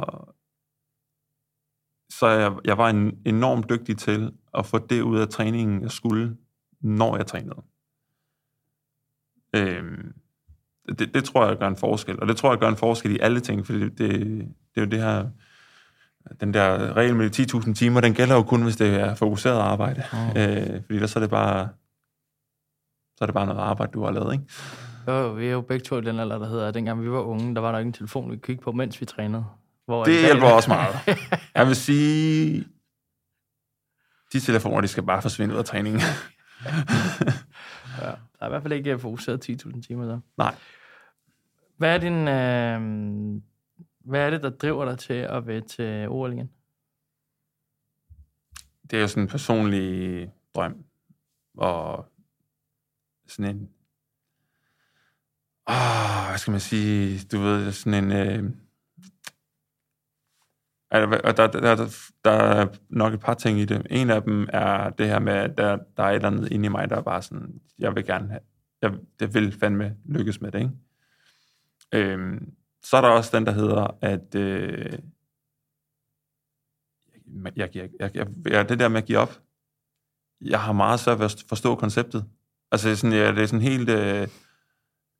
så 2.10 2.28
jeg, 2.28 2.52
jeg 2.64 2.78
var 2.78 2.90
en, 2.90 3.18
enormt 3.26 3.70
dygtig 3.70 3.98
til 3.98 4.32
at 4.54 4.66
få 4.66 4.78
det 4.78 5.02
ud 5.02 5.18
af 5.18 5.28
træningen, 5.28 5.82
jeg 5.82 5.90
skulle, 5.90 6.36
når 6.80 7.16
jeg 7.16 7.26
trænede. 7.26 7.62
Øh, 9.56 10.04
det, 10.98 11.14
det 11.14 11.24
tror 11.24 11.46
jeg 11.46 11.58
gør 11.58 11.68
en 11.68 11.76
forskel. 11.76 12.20
Og 12.20 12.28
det 12.28 12.36
tror 12.36 12.50
jeg 12.50 12.58
gør 12.58 12.68
en 12.68 12.76
forskel 12.76 13.16
i 13.16 13.18
alle 13.20 13.40
ting, 13.40 13.66
fordi 13.66 13.80
det, 13.80 13.98
det, 13.98 14.10
det 14.74 14.76
er 14.76 14.80
jo 14.80 14.86
det 14.86 15.02
her, 15.02 15.26
den 16.40 16.54
der 16.54 16.96
regel 16.96 17.16
med 17.16 17.30
de 17.30 17.42
10.000 17.42 17.74
timer, 17.74 18.00
den 18.00 18.14
gælder 18.14 18.34
jo 18.34 18.42
kun, 18.42 18.62
hvis 18.62 18.76
det 18.76 18.94
er 18.94 19.14
fokuseret 19.14 19.58
arbejde. 19.58 20.02
Oh. 20.12 20.28
Øh, 20.36 20.82
fordi 20.82 20.94
ellers 20.94 21.10
så 21.10 21.18
er 21.18 21.20
det 21.20 21.30
bare, 21.30 21.68
så 23.16 23.24
er 23.24 23.26
det 23.26 23.34
bare 23.34 23.46
noget 23.46 23.60
arbejde, 23.60 23.92
du 23.92 24.04
har 24.04 24.10
lavet, 24.10 24.32
ikke? 24.32 24.44
Jo, 25.08 25.32
vi 25.32 25.46
er 25.46 25.52
jo 25.52 25.60
begge 25.60 25.84
to 25.84 25.98
i 25.98 26.00
den 26.00 26.20
alder, 26.20 26.38
der 26.38 26.48
hedder, 26.48 26.68
at 26.68 26.74
dengang 26.74 27.02
vi 27.02 27.10
var 27.10 27.20
unge, 27.20 27.54
der 27.54 27.60
var 27.60 27.72
der 27.72 27.78
ikke 27.78 27.86
en 27.86 27.92
telefon, 27.92 28.30
vi 28.30 28.36
kiggede 28.36 28.64
på, 28.64 28.72
mens 28.72 29.00
vi 29.00 29.06
trænede. 29.06 29.44
Hvor 29.86 30.04
det 30.04 30.20
hjælper 30.20 30.46
også 30.46 30.70
meget. 30.70 31.18
Jeg 31.54 31.66
vil 31.66 31.76
sige, 31.76 32.64
de 34.32 34.40
telefoner, 34.40 34.80
de 34.80 34.88
skal 34.88 35.02
bare 35.02 35.22
forsvinde 35.22 35.54
ud 35.54 35.58
af 35.58 35.64
træningen. 35.64 36.00
ja, 38.02 38.10
der 38.38 38.44
er 38.44 38.48
i 38.48 38.50
hvert 38.50 38.62
fald 38.62 38.72
ikke 38.72 38.98
fokuseret 38.98 39.48
10.000 39.50 39.82
timer 39.82 40.04
der. 40.04 40.20
Nej. 40.36 40.54
Hvad 41.76 41.94
er, 41.94 41.98
din, 41.98 42.28
øh, 42.28 43.42
hvad 43.98 44.26
er 44.26 44.30
det, 44.30 44.42
der 44.42 44.50
driver 44.50 44.84
dig 44.84 44.98
til 44.98 45.14
at 45.14 45.46
være 45.46 45.60
til 45.60 46.08
OL 46.08 46.32
igen? 46.32 46.50
Det 48.90 48.96
er 48.96 49.00
jo 49.00 49.08
sådan 49.08 49.22
en 49.22 49.28
personlig 49.28 50.32
drøm. 50.54 50.84
Og 51.56 52.12
sådan 53.26 53.56
en... 53.56 53.70
Åh, 55.68 56.28
hvad 56.28 56.38
skal 56.38 56.50
man 56.50 56.60
sige? 56.60 57.26
Du 57.32 57.38
ved, 57.38 57.72
sådan 57.72 58.04
en... 58.04 58.12
Øh, 58.12 58.50
og 60.90 61.36
der, 61.36 61.46
der, 61.46 61.74
der, 61.76 62.10
der 62.24 62.30
er 62.30 62.66
nok 62.88 63.14
et 63.14 63.20
par 63.20 63.34
ting 63.34 63.58
i 63.58 63.64
det. 63.64 63.86
En 63.90 64.10
af 64.10 64.22
dem 64.22 64.48
er 64.52 64.90
det 64.90 65.06
her 65.06 65.18
med, 65.18 65.32
at 65.32 65.58
der, 65.58 65.78
der 65.96 66.02
er 66.02 66.10
et 66.10 66.14
eller 66.14 66.28
andet 66.28 66.52
inde 66.52 66.66
i 66.66 66.68
mig, 66.68 66.90
der 66.90 66.96
er 66.96 67.02
bare 67.02 67.22
sådan, 67.22 67.60
jeg 67.78 67.94
vil 67.94 68.06
gerne 68.06 68.28
have, 68.28 68.40
jeg, 68.82 68.92
jeg 69.20 69.34
vil 69.34 69.52
fandme 69.52 69.96
lykkes 70.04 70.40
med 70.40 70.52
det, 70.52 70.58
ikke? 70.58 70.72
Øhm, 71.92 72.52
så 72.82 72.96
er 72.96 73.00
der 73.00 73.08
også 73.08 73.36
den, 73.36 73.46
der 73.46 73.52
hedder, 73.52 73.98
at 74.00 74.34
øh, 74.34 74.98
jeg, 77.56 77.76
jeg, 77.76 77.90
jeg, 78.00 78.10
jeg, 78.14 78.26
jeg, 78.46 78.68
det 78.68 78.78
der 78.78 78.88
med 78.88 78.98
at 78.98 79.06
give 79.06 79.18
op, 79.18 79.40
jeg 80.40 80.60
har 80.60 80.72
meget 80.72 81.00
svært 81.00 81.18
ved 81.18 81.24
at 81.24 81.44
forstå 81.48 81.74
konceptet. 81.74 82.24
Altså, 82.72 82.96
sådan, 82.96 83.16
ja, 83.16 83.32
det 83.32 83.42
er 83.42 83.46
sådan 83.46 83.60
helt... 83.60 83.88
Øh, 83.88 84.28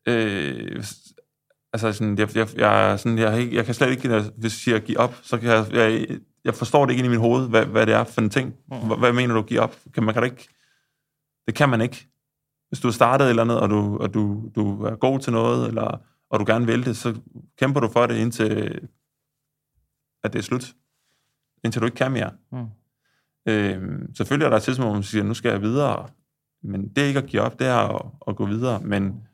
øh, 0.09 0.85
altså, 1.73 1.93
sådan, 1.93 2.19
jeg, 2.19 2.37
jeg, 2.37 2.49
jeg, 2.57 3.01
sådan, 3.01 3.19
jeg, 3.19 3.53
jeg 3.53 3.65
kan 3.65 3.75
slet 3.75 3.91
ikke, 3.91 4.09
hvis 4.09 4.43
jeg 4.43 4.51
siger 4.51 4.79
give 4.79 4.99
op, 4.99 5.15
så 5.23 5.39
kan 5.39 5.49
jeg, 5.49 5.67
jeg, 5.73 6.07
jeg 6.45 6.55
forstår 6.55 6.87
det 6.87 6.93
ikke 6.93 7.05
ind 7.05 7.07
i 7.07 7.17
mit 7.17 7.21
hoved, 7.21 7.49
hvad, 7.49 7.67
hvad 7.67 7.87
det 7.87 7.95
er 7.95 8.05
for 8.05 8.21
en 8.21 8.31
ting. 8.31 8.55
Mm. 8.73 8.87
Hvad, 8.87 8.97
hvad 8.97 9.13
mener 9.13 9.35
du 9.35 9.43
give 9.43 9.61
op? 9.61 9.77
Kan 9.95 10.03
man 10.03 10.15
kan 10.15 10.23
det 10.23 10.31
ikke... 10.31 10.49
Det 11.47 11.55
kan 11.55 11.69
man 11.69 11.81
ikke. 11.81 12.09
Hvis 12.69 12.81
du 12.81 12.89
har 12.89 12.93
startet 12.93 13.25
et 13.25 13.31
eller 13.31 13.43
andet, 13.43 13.61
og 13.61 13.71
du, 13.71 13.99
og 13.99 14.15
du, 14.15 14.51
du 14.55 14.85
er 14.85 14.97
god 14.97 15.19
til 15.19 15.33
noget, 15.33 15.69
eller 15.69 16.01
og 16.31 16.41
du 16.41 16.45
gerne 16.47 16.67
vil 16.67 16.85
det, 16.85 16.97
så 16.97 17.21
kæmper 17.59 17.81
du 17.81 17.89
for 17.89 18.07
det 18.07 18.17
indtil, 18.17 18.81
at 20.25 20.33
det 20.33 20.39
er 20.39 20.43
slut. 20.43 20.75
Indtil 21.65 21.81
du 21.81 21.87
ikke 21.87 21.97
kan 21.97 22.13
mere. 22.13 22.31
Mm. 22.53 22.67
Øhm, 23.49 24.15
selvfølgelig 24.15 24.45
er 24.45 24.51
der 24.51 24.57
et 24.57 24.63
tidspunkt, 24.63 24.89
hvor 24.89 24.95
man 24.95 25.03
siger, 25.03 25.25
nu 25.25 25.35
skal 25.35 25.51
jeg 25.51 25.63
videre. 25.63 26.09
Men 26.63 26.89
det 26.89 26.99
er 26.99 27.07
ikke 27.07 27.19
at 27.19 27.27
give 27.27 27.43
op, 27.43 27.59
det 27.59 27.67
er 27.67 27.77
at, 27.77 28.07
at 28.29 28.37
gå 28.37 28.47
videre. 28.47 28.81
Men, 28.81 29.28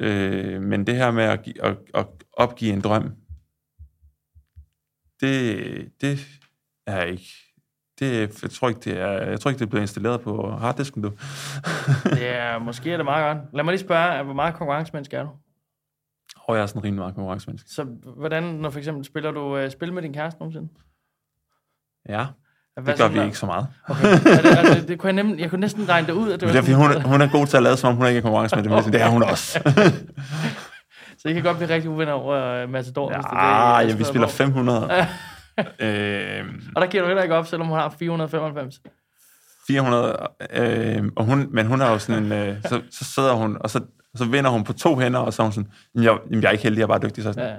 øh, 0.00 0.62
men 0.62 0.86
det 0.86 0.96
her 0.96 1.10
med 1.10 1.24
at, 1.24 1.48
at, 1.62 1.76
at 1.94 2.06
opgive 2.32 2.72
en 2.72 2.80
drøm, 2.80 3.12
det, 5.20 5.92
det 6.00 6.40
er 6.86 7.02
ikke 7.02 7.48
det, 7.98 8.42
jeg, 8.42 8.50
tror 8.50 8.68
ikke, 8.68 8.80
det 8.80 8.98
er, 9.00 9.12
jeg 9.12 9.40
tror 9.40 9.50
ikke, 9.50 9.58
det 9.58 9.64
er 9.64 9.70
blevet 9.70 9.82
installeret 9.82 10.20
på 10.20 10.50
harddisken, 10.50 11.02
du. 11.02 11.08
er, 12.20 12.58
måske 12.58 12.92
er 12.92 12.96
det 12.96 13.04
meget 13.04 13.36
godt. 13.36 13.54
Lad 13.54 13.64
mig 13.64 13.72
lige 13.72 13.80
spørge, 13.80 14.24
hvor 14.24 14.34
meget 14.34 14.54
konkurrencemenneske 14.54 15.16
er 15.16 15.22
du? 15.22 15.30
Og 16.36 16.56
jeg 16.56 16.62
er 16.62 16.66
sådan 16.66 16.84
rimelig 16.84 17.00
meget 17.00 17.14
konkurrencemenneske. 17.14 17.70
Så 17.70 17.84
hvordan, 18.16 18.42
når 18.42 18.70
for 18.70 18.78
eksempel 18.78 19.04
spiller 19.04 19.30
du 19.30 19.64
uh, 19.64 19.70
spil 19.70 19.92
med 19.92 20.02
din 20.02 20.12
kæreste 20.12 20.40
nogensinde? 20.40 20.68
Ja, 22.08 22.26
Hvad 22.82 22.92
det 22.94 23.00
gør 23.02 23.08
vi 23.08 23.18
der- 23.18 23.24
ikke 23.24 23.38
så 23.38 23.46
meget. 23.46 23.66
Okay. 23.88 24.12
Det, 24.12 24.58
er 24.58 24.74
det, 24.74 24.88
det, 24.88 24.98
kunne 24.98 25.14
jeg, 25.14 25.24
nemt, 25.24 25.40
jeg 25.40 25.50
kunne 25.50 25.60
næsten 25.60 25.88
regne 25.88 26.06
det 26.06 26.12
ud, 26.12 26.30
at 26.32 26.40
det 26.40 26.48
Det 26.48 26.54
var 26.54 26.60
er, 26.60 26.88
sådan, 26.88 27.02
hun, 27.02 27.10
hun 27.12 27.20
er 27.20 27.28
god 27.28 27.46
til 27.46 27.56
at 27.56 27.62
lade, 27.62 27.76
som 27.76 27.88
om 27.90 27.96
hun 27.96 28.06
ikke 28.06 28.18
er 28.18 28.22
konkurrencemenneske. 28.22 28.92
Det 28.92 29.00
er 29.02 29.08
hun 29.08 29.22
også. 29.22 29.60
Så 31.22 31.28
I 31.28 31.32
kan 31.32 31.42
godt 31.42 31.56
blive 31.56 31.74
rigtig 31.74 31.90
uvenner 31.90 32.12
over 32.12 32.64
uh, 32.64 32.70
Matador. 32.70 33.08
hvis 33.08 33.24
det 33.24 33.32
er 33.32 33.36
det, 33.36 33.38
Ja, 33.38 33.78
I 33.78 33.80
ja, 33.80 33.94
vi 33.96 34.04
spiller 34.04 34.04
spiller 34.04 34.26
på. 34.26 34.32
500. 34.32 34.88
øhm, 35.80 36.62
Og 36.76 36.82
der 36.82 36.86
giver 36.88 37.02
du 37.02 37.06
heller 37.08 37.22
ikke 37.22 37.34
op, 37.34 37.46
selvom 37.46 37.68
hun 37.68 37.78
har 37.78 37.94
495. 37.98 38.80
400, 39.66 40.16
øh, 40.50 41.04
og 41.16 41.24
hun, 41.24 41.48
men 41.50 41.66
hun 41.66 41.80
er 41.80 41.90
jo 41.90 41.98
sådan 41.98 42.22
en, 42.24 42.32
øh, 42.32 42.56
så, 42.62 42.80
så 42.90 43.04
sidder 43.04 43.32
hun, 43.32 43.56
og 43.60 43.70
så, 43.70 43.80
så 44.16 44.24
vinder 44.24 44.50
hun 44.50 44.64
på 44.64 44.72
to 44.72 44.98
hænder, 44.98 45.20
og 45.20 45.32
så 45.32 45.42
er 45.42 45.44
hun 45.44 45.52
sådan, 45.52 45.70
"Jamen, 45.94 46.04
jeg, 46.04 46.42
jeg 46.42 46.48
er 46.48 46.52
ikke 46.52 46.64
heldig, 46.64 46.78
jeg 46.78 46.82
er 46.84 46.88
bare 46.88 46.98
dygtig. 47.02 47.24
Så 47.24 47.32
sådan, 47.32 47.56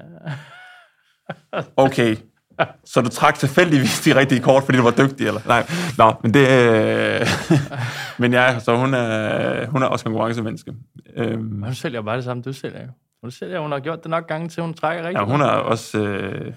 Ja. 1.54 1.62
okay, 1.86 2.16
så 2.92 3.02
du 3.02 3.10
trak 3.10 3.36
tilfældigvis 3.36 4.02
de 4.02 4.16
rigtige 4.16 4.42
kort, 4.42 4.64
fordi 4.64 4.78
du 4.78 4.84
var 4.84 4.92
dygtig, 4.92 5.28
eller? 5.28 5.42
Nej, 5.48 5.68
nå, 5.98 6.14
men 6.24 6.34
det, 6.34 6.48
øh, 6.50 7.28
men 8.22 8.34
ja, 8.34 8.60
så 8.60 8.76
hun 8.78 8.94
er, 8.94 9.66
hun 9.66 9.84
er 9.84 9.88
også 9.88 10.06
konkurrencemenneske. 10.06 10.74
Øhm, 11.16 11.64
hun 11.64 11.74
sælger 11.74 12.02
bare 12.02 12.16
det 12.16 12.24
samme, 12.24 12.44
du 12.44 12.54
sælger 12.54 12.82
jo. 12.82 12.90
Hun 13.22 13.32
sælger, 13.32 13.60
hun 13.60 13.72
har 13.72 13.80
gjort 13.80 14.04
det 14.04 14.10
nok 14.10 14.28
gange 14.28 14.50
til, 14.50 14.64
hun 14.64 14.74
trækker 14.74 15.04
rigtig 15.04 15.20
ja, 15.20 15.26
hun 15.26 15.42
er 15.42 15.46
også, 15.46 16.00
øh, 16.00 16.54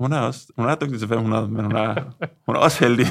hun 0.00 0.12
er 0.12 0.20
også, 0.20 0.52
hun 0.56 0.66
er 0.66 0.74
dygtig 0.74 0.98
til 0.98 1.08
500, 1.08 1.48
men 1.48 1.64
hun 1.64 1.76
er, 1.76 1.94
hun 2.46 2.56
er 2.56 2.60
også 2.60 2.84
heldig. 2.84 3.06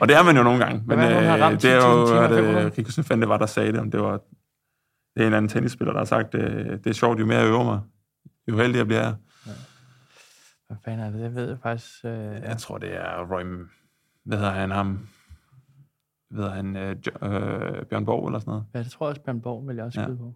og 0.00 0.08
det 0.08 0.16
er 0.16 0.22
man 0.22 0.36
jo 0.36 0.42
nogle 0.42 0.64
gange. 0.64 0.82
Men 0.86 0.98
øh, 0.98 1.06
det 1.06 1.64
er 1.64 1.80
10.000 1.80 2.14
jo, 2.14 2.22
at, 2.22 2.30
500? 2.30 2.64
øh, 2.64 2.72
Rico 2.78 3.02
Fante 3.02 3.28
var, 3.28 3.38
der 3.38 3.46
sagde 3.46 3.72
det, 3.72 3.80
om 3.80 3.90
det 3.90 4.00
var, 4.00 4.12
det 4.12 5.16
er 5.16 5.20
en 5.20 5.26
eller 5.26 5.36
anden 5.36 5.48
tennisspiller, 5.48 5.92
der 5.92 6.00
har 6.00 6.04
sagt, 6.04 6.34
øh, 6.34 6.70
det 6.70 6.86
er 6.86 6.92
sjovt, 6.92 7.20
jo 7.20 7.26
mere 7.26 7.38
jeg 7.38 7.48
øver 7.48 7.64
mig, 7.64 7.80
jo 8.48 8.56
heldigere 8.56 8.86
bliver 8.86 9.02
jeg. 9.02 9.14
Hvad 10.70 10.78
fanden 10.84 11.00
er 11.06 11.10
det? 11.10 11.20
Det 11.20 11.34
ved 11.34 11.48
jeg 11.48 11.58
faktisk. 11.62 12.04
Øh, 12.04 12.10
ja. 12.12 12.48
Jeg 12.48 12.58
tror, 12.58 12.78
det 12.78 12.94
er 12.96 13.26
Roy, 13.32 13.66
hvad 14.24 14.38
hedder 14.38 14.52
han, 14.52 14.70
ham, 14.70 15.08
hvad 16.30 16.44
hedder 16.44 16.56
han, 16.56 16.76
øh, 16.76 16.90
øh, 16.90 17.86
Bjørn 17.86 18.04
Borg 18.04 18.26
eller 18.28 18.38
sådan 18.38 18.50
noget. 18.50 18.64
ja, 18.74 18.78
det 18.78 18.90
tror 18.90 19.06
jeg 19.06 19.10
også, 19.10 19.22
Bjørn 19.22 19.40
Borg 19.40 19.68
vil 19.68 19.76
jeg 19.76 19.84
også 19.84 20.00
Ja. 20.00 20.06
skyde 20.06 20.16
på. 20.18 20.34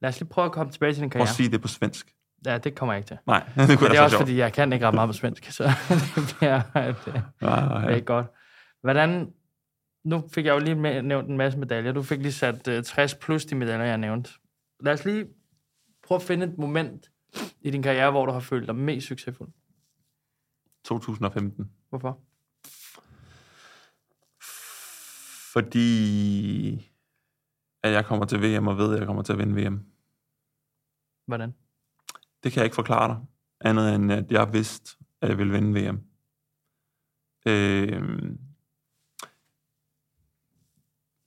Lad 0.00 0.08
os 0.08 0.20
lige 0.20 0.28
prøve 0.28 0.44
at 0.44 0.52
komme 0.52 0.72
tilbage 0.72 0.92
til 0.92 1.02
din 1.02 1.10
Prøv 1.10 1.20
at 1.20 1.26
karriere. 1.26 1.34
sige 1.36 1.50
det 1.50 1.62
på 1.62 1.68
svensk. 1.68 2.14
Ja, 2.46 2.58
det 2.58 2.74
kommer 2.74 2.92
jeg 2.92 2.98
ikke 2.98 3.06
til. 3.08 3.18
Nej, 3.26 3.38
det 3.46 3.54
kunne 3.56 3.66
Men 3.66 3.78
det 3.78 3.90
er 3.90 3.94
så 3.94 4.02
også, 4.02 4.16
sjovt. 4.16 4.22
fordi 4.22 4.36
jeg 4.38 4.52
kan 4.52 4.72
ikke 4.72 4.86
ret 4.86 4.94
meget 4.94 5.08
på 5.08 5.12
svensk, 5.12 5.44
så 5.50 5.64
det 6.14 6.36
bliver 6.38 6.62
det, 6.74 6.96
det 7.04 7.22
Ah, 7.42 7.82
er 7.84 7.88
ja. 7.88 7.94
ikke 7.94 8.06
godt. 8.06 8.26
Hvordan, 8.80 9.32
nu 10.04 10.28
fik 10.34 10.44
jeg 10.44 10.52
jo 10.54 10.58
lige 10.58 10.74
med, 10.74 11.02
nævnt 11.02 11.28
en 11.28 11.36
masse 11.36 11.58
medaljer. 11.58 11.92
Du 11.92 12.02
fik 12.02 12.18
lige 12.22 12.32
sat 12.32 12.68
uh, 12.68 12.82
60 12.84 13.14
plus 13.14 13.44
de 13.44 13.54
medaljer, 13.54 13.86
jeg 13.86 13.98
nævnte. 13.98 14.30
Lad 14.80 14.92
os 14.92 15.04
lige 15.04 15.26
prøve 16.06 16.16
at 16.16 16.22
finde 16.22 16.46
et 16.46 16.58
moment 16.58 17.06
i 17.60 17.70
din 17.70 17.82
karriere, 17.82 18.10
hvor 18.10 18.26
du 18.26 18.32
har 18.32 18.40
følt 18.40 18.66
dig 18.66 18.76
mest 18.76 19.06
succesfuld. 19.06 19.50
2015. 20.84 21.72
Hvorfor? 21.88 22.20
Fordi 25.52 26.88
at 27.82 27.92
jeg 27.92 28.06
kommer 28.06 28.26
til 28.26 28.42
VM 28.42 28.66
og 28.66 28.78
ved, 28.78 28.92
at 28.92 28.98
jeg 28.98 29.06
kommer 29.06 29.22
til 29.22 29.32
at 29.32 29.38
vinde 29.38 29.62
VM. 29.62 29.86
Hvordan? 31.26 31.54
Det 32.42 32.52
kan 32.52 32.60
jeg 32.60 32.64
ikke 32.64 32.74
forklare 32.74 33.08
dig, 33.08 33.26
andet 33.60 33.94
end 33.94 34.12
at 34.12 34.32
jeg 34.32 34.52
vidste, 34.52 34.96
at 35.20 35.28
jeg 35.28 35.38
ville 35.38 35.52
vinde 35.52 35.80
VM. 35.80 36.00
Øhm, 37.46 38.40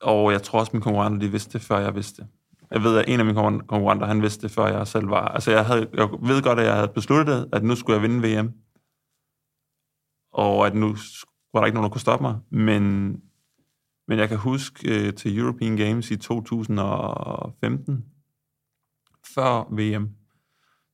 og 0.01 0.31
jeg 0.31 0.43
tror 0.43 0.59
også, 0.59 0.71
mine 0.73 0.83
konkurrenter 0.83 1.19
de 1.19 1.31
vidste 1.31 1.53
det, 1.53 1.61
før 1.61 1.79
jeg 1.79 1.95
vidste 1.95 2.21
det. 2.21 2.29
Jeg 2.71 2.83
ved, 2.83 2.97
at 2.97 3.05
en 3.07 3.19
af 3.19 3.25
mine 3.25 3.35
konkurrenter, 3.67 4.07
han 4.07 4.21
vidste 4.21 4.41
det, 4.41 4.51
før 4.51 4.67
jeg 4.67 4.87
selv 4.87 5.09
var. 5.09 5.27
Altså, 5.27 5.51
jeg, 5.51 5.65
havde, 5.65 5.89
jeg 5.93 6.09
ved 6.11 6.43
godt, 6.43 6.59
at 6.59 6.65
jeg 6.65 6.75
havde 6.75 6.87
besluttet, 6.87 7.49
at 7.53 7.63
nu 7.63 7.75
skulle 7.75 8.01
jeg 8.01 8.09
vinde 8.09 8.39
VM. 8.39 8.53
Og 10.33 10.67
at 10.67 10.75
nu 10.75 10.95
var 11.53 11.59
der 11.59 11.65
ikke 11.65 11.75
nogen, 11.75 11.83
der 11.83 11.93
kunne 11.93 12.01
stoppe 12.01 12.23
mig. 12.23 12.39
Men, 12.49 13.11
men 14.07 14.19
jeg 14.19 14.29
kan 14.29 14.37
huske 14.37 15.07
øh, 15.07 15.13
til 15.13 15.39
European 15.39 15.77
Games 15.77 16.11
i 16.11 16.17
2015, 16.17 18.05
før 19.35 19.63
VM, 19.71 20.09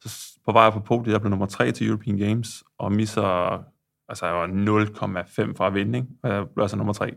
så 0.02 0.40
på 0.46 0.52
vej 0.52 0.70
på 0.70 0.80
podiet, 0.80 1.14
jeg 1.14 1.22
blev 1.22 1.30
nummer 1.30 1.46
3 1.46 1.72
til 1.72 1.88
European 1.88 2.18
Games, 2.18 2.64
og 2.78 2.92
misser, 2.92 3.64
altså 4.10 4.26
jeg 4.26 4.36
var 4.36 4.48
0,5 4.48 5.54
fra 5.58 5.70
vinding, 5.70 6.10
og 6.24 6.30
jeg 6.30 6.50
blev 6.50 6.62
altså 6.62 6.78
nummer 6.78 6.94
3. 6.94 7.14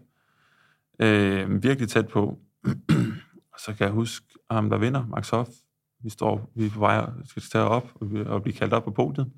Øh, 1.00 1.62
virkelig 1.62 1.88
tæt 1.88 2.08
på. 2.08 2.38
og 3.52 3.60
så 3.60 3.74
kan 3.74 3.86
jeg 3.86 3.90
huske, 3.90 4.26
ham 4.54 4.70
der 4.70 4.78
vinder, 4.78 5.06
Max 5.06 5.30
Hoff, 5.30 5.48
vi 6.02 6.10
står, 6.10 6.50
vi 6.54 6.66
er 6.66 6.70
på 6.70 6.78
vej, 6.78 7.06
skal 7.24 7.42
tage 7.52 7.64
op 7.64 7.88
og, 7.94 8.08
og 8.26 8.42
blive 8.42 8.54
kaldt 8.56 8.72
op 8.74 8.84
på 8.84 8.90
podiet. 8.90 9.32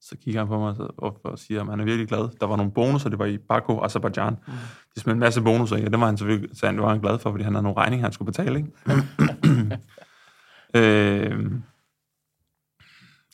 Så 0.00 0.16
kigger 0.16 0.40
han 0.40 0.48
på 0.48 0.58
mig 0.58 0.74
og- 0.98 1.20
og, 1.24 1.38
siger, 1.38 1.60
at 1.62 1.66
han 1.66 1.80
er 1.80 1.84
virkelig 1.84 2.08
glad. 2.08 2.38
Der 2.40 2.46
var 2.46 2.56
nogle 2.56 2.72
bonusser, 2.72 3.08
det 3.08 3.18
var 3.18 3.24
i 3.24 3.38
Baku, 3.38 3.80
Azerbaijan. 3.80 4.32
Mm. 4.46 4.52
De 4.94 5.00
smed 5.00 5.14
en 5.14 5.20
masse 5.20 5.42
bonusser 5.42 5.76
og 5.76 5.92
det 5.92 6.00
var 6.00 6.06
han 6.06 6.16
selvfølgelig 6.16 6.56
sagde 6.56 6.70
han, 6.70 6.76
det 6.76 6.82
var 6.82 6.90
han 6.90 7.00
glad 7.00 7.18
for, 7.18 7.30
fordi 7.30 7.44
han 7.44 7.54
havde 7.54 7.62
nogle 7.62 7.78
regninger, 7.80 8.04
han 8.04 8.12
skulle 8.12 8.32
betale. 8.32 8.58
Ikke? 8.58 8.72
øh, 10.74 11.52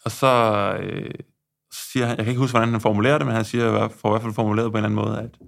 og 0.05 0.11
så 0.11 0.27
øh, 0.83 1.11
siger 1.73 2.07
han, 2.07 2.17
jeg 2.17 2.25
kan 2.25 2.31
ikke 2.31 2.41
huske, 2.41 2.53
hvordan 2.53 2.73
han 2.73 2.81
formulerer 2.81 3.19
det, 3.19 3.27
men 3.27 3.37
han 3.37 3.45
siger, 3.45 3.89
får 3.89 4.09
i 4.09 4.13
hvert 4.13 4.23
fald 4.23 4.35
formuleret 4.35 4.73
på 4.73 4.79
en 4.79 4.85
eller 4.85 5.01
anden 5.01 5.15
måde, 5.15 5.23
at, 5.23 5.39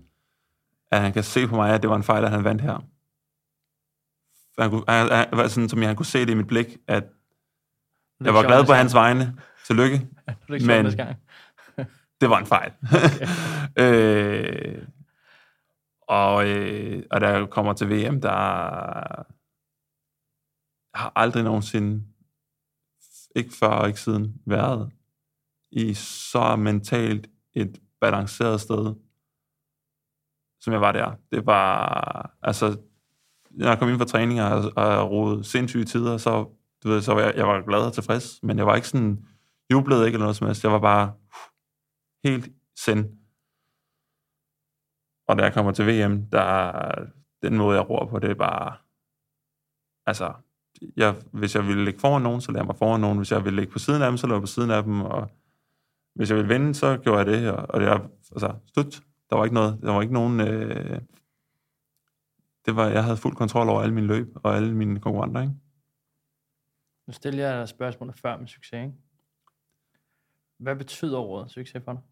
at 0.90 1.00
han 1.00 1.12
kan 1.12 1.22
se 1.22 1.46
på 1.46 1.56
mig, 1.56 1.70
at 1.74 1.82
det 1.82 1.90
var 1.90 1.96
en 1.96 2.02
fejl, 2.02 2.24
at 2.24 2.30
han 2.30 2.44
vandt 2.44 2.62
her. 2.62 2.84
Han 4.58 4.70
kunne, 4.70 4.84
han, 4.88 5.26
han, 5.32 5.48
sådan, 5.48 5.68
som 5.68 5.78
jeg 5.78 5.88
han 5.88 5.96
kunne 5.96 6.06
se 6.06 6.20
det 6.20 6.30
i 6.30 6.34
mit 6.34 6.46
blik, 6.46 6.76
at 6.88 7.04
jeg 8.24 8.34
var 8.34 8.42
glad 8.42 8.66
på 8.66 8.72
hans 8.72 8.94
vegne. 8.94 9.36
Tillykke. 9.66 10.08
Men-. 10.66 10.86
Det 12.20 12.30
var 12.30 12.38
en 12.38 12.46
fejl. 12.46 12.72
øh, 13.84 14.88
og, 16.08 16.48
øh, 16.48 17.02
og 17.10 17.20
da 17.20 17.28
jeg 17.28 17.50
kommer 17.50 17.72
til 17.72 17.90
VM, 17.90 18.20
der 18.20 18.30
har 20.94 21.12
aldrig 21.16 21.44
nogensinde, 21.44 22.04
ikke 23.36 23.54
før 23.60 23.68
og 23.68 23.88
ikke 23.88 24.00
siden, 24.00 24.42
været 24.46 24.92
i 25.70 25.94
så 25.94 26.56
mentalt 26.56 27.30
et 27.54 27.80
balanceret 28.00 28.60
sted, 28.60 28.94
som 30.60 30.72
jeg 30.72 30.80
var 30.80 30.92
der. 30.92 31.12
Det 31.32 31.46
var, 31.46 32.36
altså, 32.42 32.76
når 33.56 33.68
jeg 33.68 33.78
kom 33.78 33.88
ind 33.88 33.98
fra 33.98 34.04
træning 34.04 34.42
og, 34.42 34.72
og 34.76 35.10
rodede 35.10 35.44
sindssyge 35.44 35.84
tider, 35.84 36.16
så, 36.16 36.44
du 36.84 36.88
ved, 36.88 37.02
så 37.02 37.14
var 37.14 37.20
jeg, 37.20 37.32
jeg 37.36 37.46
var 37.46 37.62
glad 37.62 37.86
og 37.86 37.92
tilfreds, 37.92 38.42
men 38.42 38.58
jeg 38.58 38.66
var 38.66 38.74
ikke 38.76 38.88
sådan, 38.88 39.26
jublede 39.70 40.06
ikke 40.06 40.16
eller 40.16 40.24
noget 40.24 40.36
som 40.36 40.46
helst. 40.46 40.64
Jeg 40.64 40.72
var 40.72 40.80
bare 40.80 41.12
helt 42.24 42.48
send. 42.78 43.04
Og 45.28 45.38
da 45.38 45.42
jeg 45.42 45.54
kommer 45.54 45.72
til 45.72 45.86
VM, 45.86 46.26
der 46.26 46.72
den 47.42 47.56
måde, 47.56 47.76
jeg 47.76 47.90
ror 47.90 48.06
på, 48.06 48.18
det 48.18 48.30
er 48.30 48.34
bare, 48.34 48.76
altså, 50.06 50.32
jeg, 50.96 51.14
hvis 51.32 51.54
jeg 51.54 51.66
ville 51.66 51.84
ligge 51.84 52.00
foran 52.00 52.22
nogen, 52.22 52.40
så 52.40 52.52
lader 52.52 52.60
jeg 52.60 52.66
mig 52.66 52.76
foran 52.76 53.00
nogen. 53.00 53.18
Hvis 53.18 53.32
jeg 53.32 53.44
ville 53.44 53.60
ligge 53.60 53.72
på 53.72 53.78
siden 53.78 54.02
af 54.02 54.10
dem, 54.10 54.16
så 54.16 54.26
lader 54.26 54.36
jeg 54.36 54.42
på 54.42 54.46
siden 54.46 54.70
af 54.70 54.82
dem. 54.82 55.00
Og 55.00 55.30
hvis 56.14 56.30
jeg 56.30 56.36
ville 56.36 56.54
vinde, 56.54 56.74
så 56.74 56.96
gjorde 56.96 57.18
jeg 57.18 57.26
det. 57.26 57.50
Og, 57.50 57.66
og 57.68 57.80
det 57.80 57.88
er, 57.88 57.98
altså, 58.32 58.54
slut. 58.74 59.02
Der 59.30 59.36
var 59.36 59.44
ikke 59.44 59.54
noget, 59.54 59.78
der 59.82 59.92
var 59.92 60.02
ikke 60.02 60.14
nogen, 60.14 60.40
øh, 60.40 61.00
det 62.66 62.76
var, 62.76 62.86
jeg 62.86 63.04
havde 63.04 63.16
fuld 63.16 63.36
kontrol 63.36 63.68
over 63.68 63.82
alle 63.82 63.94
mine 63.94 64.06
løb 64.06 64.36
og 64.36 64.56
alle 64.56 64.74
mine 64.74 65.00
konkurrenter, 65.00 65.40
ikke? 65.40 65.54
Nu 67.06 67.12
stiller 67.12 67.48
jeg 67.48 67.60
dig 67.60 67.68
spørgsmålet 67.68 68.16
før 68.16 68.36
med 68.36 68.46
succes, 68.46 68.84
ikke? 68.84 68.94
Hvad 70.58 70.76
betyder 70.76 71.18
ordet 71.18 71.50
succes 71.50 71.84
for 71.84 71.92
dig? 71.92 72.02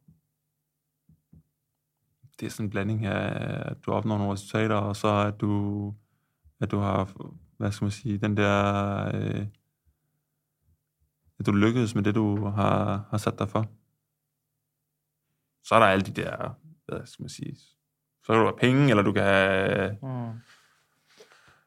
det 2.42 2.46
er 2.46 2.50
sådan 2.50 2.66
en 2.66 2.70
blanding 2.70 3.06
af, 3.06 3.70
at 3.70 3.76
du 3.86 3.92
opnår 3.92 4.18
nogle 4.18 4.32
resultater, 4.32 4.74
og 4.74 4.96
så 4.96 5.08
at 5.08 5.40
du, 5.40 5.94
at 6.60 6.70
du 6.70 6.78
har, 6.78 7.12
hvad 7.56 7.72
skal 7.72 7.84
man 7.84 7.90
sige, 7.90 8.18
den 8.18 8.36
der, 8.36 9.10
øh, 9.14 9.46
at 11.38 11.46
du 11.46 11.52
lykkedes 11.52 11.94
med 11.94 12.02
det, 12.02 12.14
du 12.14 12.44
har, 12.44 13.06
har 13.10 13.18
sat 13.18 13.38
dig 13.38 13.48
for. 13.48 13.66
Så 15.64 15.74
er 15.74 15.78
der 15.78 15.86
alle 15.86 16.04
de 16.04 16.22
der, 16.22 16.54
hvad 16.86 17.06
skal 17.06 17.22
man 17.22 17.28
sige, 17.28 17.56
så 18.24 18.32
kan 18.32 18.36
du 18.40 18.44
have 18.44 18.58
penge, 18.60 18.90
eller 18.90 19.02
du 19.02 19.12
kan 19.12 19.22
have 19.22 19.96
Mm. 20.02 20.30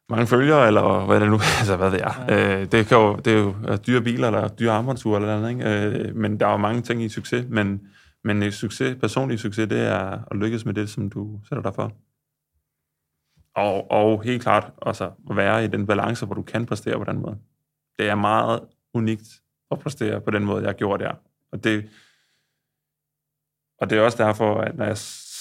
mange 0.10 0.28
følgere, 0.28 0.68
eller 0.68 1.06
hvad 1.06 1.20
det 1.20 1.30
nu 1.30 1.36
altså 1.60 1.78
hvad 1.78 1.90
ved 1.90 2.00
jeg. 2.00 2.26
Ja. 2.30 2.60
Øh, 2.62 2.72
det, 2.72 2.88
kan 2.88 2.98
jo, 2.98 3.16
det 3.16 3.34
er 3.34 3.38
jo 3.40 3.78
dyre 3.88 4.02
biler, 4.02 4.28
eller 4.28 4.48
dyre 4.48 4.72
armbåndsure, 4.72 5.22
eller 5.22 5.40
noget, 5.40 5.50
ikke? 5.52 6.10
Øh, 6.10 6.16
men 6.16 6.40
der 6.40 6.48
er 6.48 6.52
jo 6.52 6.58
mange 6.58 6.82
ting 6.82 7.04
i 7.04 7.10
succes, 7.10 7.46
men, 7.50 7.88
men 8.24 8.44
en 8.44 8.52
succes, 8.52 8.98
personlig 9.02 9.40
succes, 9.40 9.70
det 9.70 9.80
er 9.88 10.20
at 10.32 10.38
lykkes 10.38 10.66
med 10.66 10.74
det, 10.74 10.90
som 10.90 11.10
du 11.10 11.40
sætter 11.50 11.62
dig 11.64 11.76
for. 11.76 11.92
Og, 13.56 13.92
og 13.92 14.24
helt 14.24 14.42
klart 14.42 14.72
også 14.78 15.04
at 15.30 15.36
være 15.36 15.64
i 15.64 15.68
den 15.68 15.88
balance, 15.88 16.26
hvor 16.26 16.36
du 16.36 16.42
kan 16.42 16.66
præstere 16.66 16.98
på 16.98 17.04
den 17.04 17.20
måde. 17.22 17.38
Det 18.00 18.10
er 18.10 18.16
meget 18.16 18.60
unikt 18.94 19.28
at 19.72 19.80
præstere 19.80 20.22
på 20.22 20.32
den 20.32 20.46
måde, 20.46 20.66
jeg 20.66 20.76
gjorde 20.76 21.04
der. 21.04 21.12
Og 21.52 21.64
det, 21.64 21.90
og 23.82 23.90
det 23.90 23.98
er 23.98 24.02
også 24.02 24.24
derfor, 24.24 24.62
at 24.62 24.76
når 24.78 24.86
jeg 24.86 24.98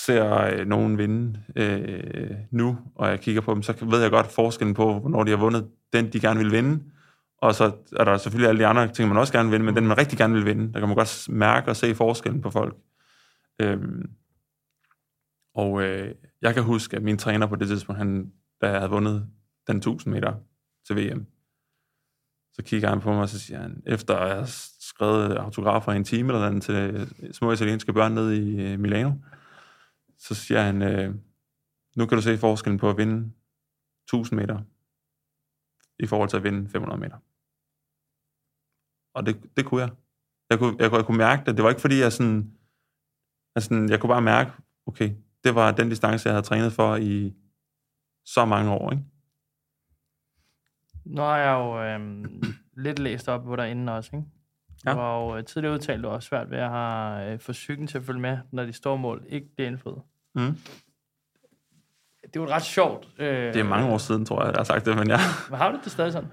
ser 0.06 0.40
øh, 0.40 0.66
nogen 0.66 0.98
vinde 0.98 1.40
øh, 1.56 2.30
nu, 2.50 2.78
og 2.94 3.08
jeg 3.08 3.20
kigger 3.20 3.40
på 3.40 3.54
dem, 3.54 3.62
så 3.62 3.84
ved 3.90 4.02
jeg 4.02 4.10
godt 4.10 4.26
forskellen 4.26 4.74
på, 4.74 4.98
hvornår 4.98 5.24
de 5.24 5.30
har 5.30 5.38
vundet 5.38 5.68
den, 5.92 6.12
de 6.12 6.20
gerne 6.20 6.38
vil 6.38 6.52
vinde, 6.52 6.82
Og 7.38 7.54
så 7.54 7.72
er 7.96 8.04
der 8.04 8.16
selvfølgelig 8.16 8.48
alle 8.48 8.60
de 8.60 8.66
andre 8.66 8.88
ting, 8.88 9.08
man 9.08 9.18
også 9.18 9.32
gerne 9.32 9.50
vil 9.50 9.52
vinde, 9.52 9.64
men 9.64 9.76
den, 9.76 9.86
man 9.86 9.98
rigtig 9.98 10.18
gerne 10.18 10.34
vil 10.34 10.46
vinde, 10.46 10.72
der 10.72 10.78
kan 10.78 10.88
man 10.88 10.96
godt 10.96 11.28
mærke 11.28 11.70
og 11.70 11.76
se 11.76 11.94
forskellen 11.94 12.42
på 12.42 12.50
folk. 12.50 12.76
Øhm, 13.60 14.10
og 15.54 15.82
øh, 15.82 16.14
jeg 16.42 16.54
kan 16.54 16.62
huske, 16.62 16.96
at 16.96 17.02
min 17.02 17.18
træner 17.18 17.46
på 17.46 17.56
det 17.56 17.68
tidspunkt, 17.68 17.98
han, 17.98 18.32
da 18.60 18.70
jeg 18.70 18.78
havde 18.78 18.90
vundet 18.90 19.26
den 19.66 19.76
1000 19.76 20.14
meter 20.14 20.34
til 20.86 20.96
VM, 20.96 21.26
så 22.52 22.62
kigger 22.62 22.88
han 22.88 23.00
på 23.00 23.12
mig, 23.12 23.22
og 23.22 23.28
så 23.28 23.38
siger 23.38 23.60
han, 23.60 23.82
efter 23.86 24.16
at 24.16 24.28
jeg 24.28 24.36
har 24.36 24.50
skrevet 24.80 25.36
autografer 25.36 25.92
i 25.92 25.96
en 25.96 26.04
time 26.04 26.32
eller 26.32 26.48
den 26.48 26.60
til 26.60 27.08
små 27.32 27.52
italienske 27.52 27.92
børn 27.92 28.12
nede 28.12 28.36
i 28.36 28.62
øh, 28.62 28.78
Milano, 28.78 29.10
så 30.26 30.34
siger 30.34 30.62
han, 30.62 30.82
øh, 30.82 31.14
nu 31.96 32.06
kan 32.06 32.16
du 32.16 32.22
se 32.22 32.38
forskellen 32.38 32.78
på 32.78 32.90
at 32.90 32.96
vinde 32.96 33.32
1000 34.06 34.40
meter 34.40 34.60
i 35.98 36.06
forhold 36.06 36.28
til 36.28 36.36
at 36.36 36.44
vinde 36.44 36.68
500 36.68 37.00
meter. 37.00 37.16
Og 39.14 39.26
det, 39.26 39.56
det 39.56 39.66
kunne 39.66 39.82
jeg. 39.82 39.90
Jeg 40.50 40.58
kunne, 40.58 40.76
jeg, 40.78 40.90
kunne, 40.90 40.98
jeg 40.98 41.06
kunne 41.06 41.18
mærke 41.18 41.42
det. 41.46 41.56
Det 41.56 41.64
var 41.64 41.70
ikke 41.70 41.80
fordi, 41.80 42.00
jeg 42.00 42.12
sådan, 42.12 42.58
altså, 43.54 43.86
jeg 43.90 44.00
kunne 44.00 44.08
bare 44.08 44.22
mærke, 44.22 44.52
okay, 44.86 45.10
det 45.44 45.54
var 45.54 45.72
den 45.72 45.88
distance, 45.88 46.28
jeg 46.28 46.34
havde 46.34 46.46
trænet 46.46 46.72
for 46.72 46.96
i 46.96 47.34
så 48.24 48.44
mange 48.44 48.70
år, 48.70 48.90
ikke? 48.90 49.04
Nu 51.04 51.20
har 51.20 51.38
jeg 51.38 51.52
jo 51.52 51.82
øh, 51.82 52.24
lidt 52.76 52.98
læst 52.98 53.28
op 53.28 53.44
på 53.44 53.56
dig 53.56 53.70
inden 53.70 53.88
også, 53.88 54.16
ikke? 54.16 54.28
Ja. 54.86 54.92
Du 54.92 54.96
har 54.96 55.20
jo 55.20 55.36
øh, 55.36 55.44
tidligere 55.44 55.74
udtalt, 55.74 55.98
at 55.98 56.04
du 56.04 56.08
har 56.08 56.20
svært 56.20 56.50
ved 56.50 56.58
at 56.58 56.70
have 56.70 57.32
øh, 57.32 57.38
få 57.38 57.52
psyken 57.52 57.86
til 57.86 57.98
at 57.98 58.04
følge 58.04 58.20
med, 58.20 58.38
når 58.52 58.64
de 58.64 58.72
store 58.72 58.98
mål 58.98 59.26
ikke 59.28 59.54
bliver 59.54 59.68
indfriet. 59.68 60.02
Mm. 60.34 60.58
Det 62.22 62.36
jo 62.36 62.46
ret 62.48 62.62
sjovt. 62.62 63.08
Øh, 63.18 63.26
Det 63.28 63.56
er 63.56 63.64
mange 63.64 63.88
år 63.92 63.98
siden, 63.98 64.24
tror 64.26 64.42
jeg, 64.44 64.52
jeg 64.52 64.58
har 64.58 64.64
sagt 64.64 64.86
det, 64.86 64.96
men 64.96 65.08
ja. 65.08 65.16
Men 65.50 65.58
har 65.58 65.72
du 65.72 65.80
det 65.84 65.92
stadig 65.92 66.12
sådan? 66.12 66.28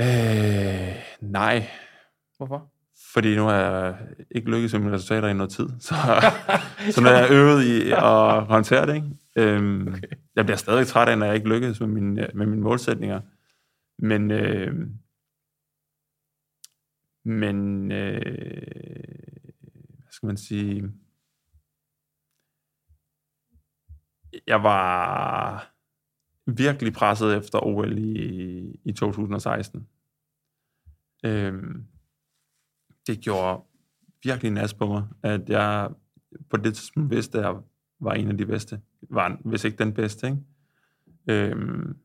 Øh, 0.00 0.96
nej, 1.20 1.68
Hvorfor? 2.36 2.72
fordi 3.12 3.36
nu 3.36 3.42
har 3.44 3.54
jeg 3.54 3.96
ikke 4.30 4.50
lykkes 4.50 4.72
med 4.72 4.80
mine 4.80 4.92
resultater 4.92 5.28
i 5.28 5.34
noget 5.34 5.50
tid. 5.50 5.68
Så, 5.80 5.94
så 6.94 7.00
nu 7.00 7.08
er 7.08 7.12
jeg 7.12 7.30
øvet 7.30 7.64
i 7.64 7.90
at 7.92 8.44
håndtere 8.44 8.86
det. 8.86 8.94
Ikke? 8.94 9.08
Øhm, 9.36 9.88
okay. 9.88 10.08
Jeg 10.36 10.44
bliver 10.44 10.56
stadig 10.56 10.86
træt 10.86 11.08
af, 11.08 11.18
når 11.18 11.26
jeg 11.26 11.34
ikke 11.34 11.48
lykkes 11.48 11.80
med 11.80 11.88
mine, 11.88 12.28
med 12.34 12.46
mine 12.46 12.62
målsætninger. 12.62 13.20
Men, 13.98 14.30
øh, 14.30 14.74
men 17.24 17.92
øh, 17.92 18.20
hvad 20.02 20.10
skal 20.12 20.26
man 20.26 20.36
sige? 20.36 20.84
Jeg 24.46 24.62
var 24.62 25.72
virkelig 26.46 26.92
presset 26.92 27.36
efter 27.36 27.66
OL 27.66 27.98
i, 27.98 28.80
i 28.84 28.92
2016. 28.92 29.86
Øhm, 31.24 31.84
det 33.06 33.20
gjorde 33.20 33.62
virkelig 34.24 34.50
nas 34.52 34.74
på 34.74 34.86
mig, 34.86 35.04
at 35.22 35.48
jeg 35.48 35.90
på 36.50 36.56
det 36.56 36.74
tidspunkt 36.74 37.10
vidste, 37.10 37.38
at 37.38 37.44
jeg 37.44 37.54
var 38.00 38.12
en 38.12 38.28
af 38.28 38.36
de 38.36 38.46
bedste. 38.46 38.80
Var, 39.10 39.38
hvis 39.44 39.64
ikke 39.64 39.78
den 39.78 39.94
bedste, 39.94 40.26
ikke? 40.26 40.38
Øhm, 41.28 41.96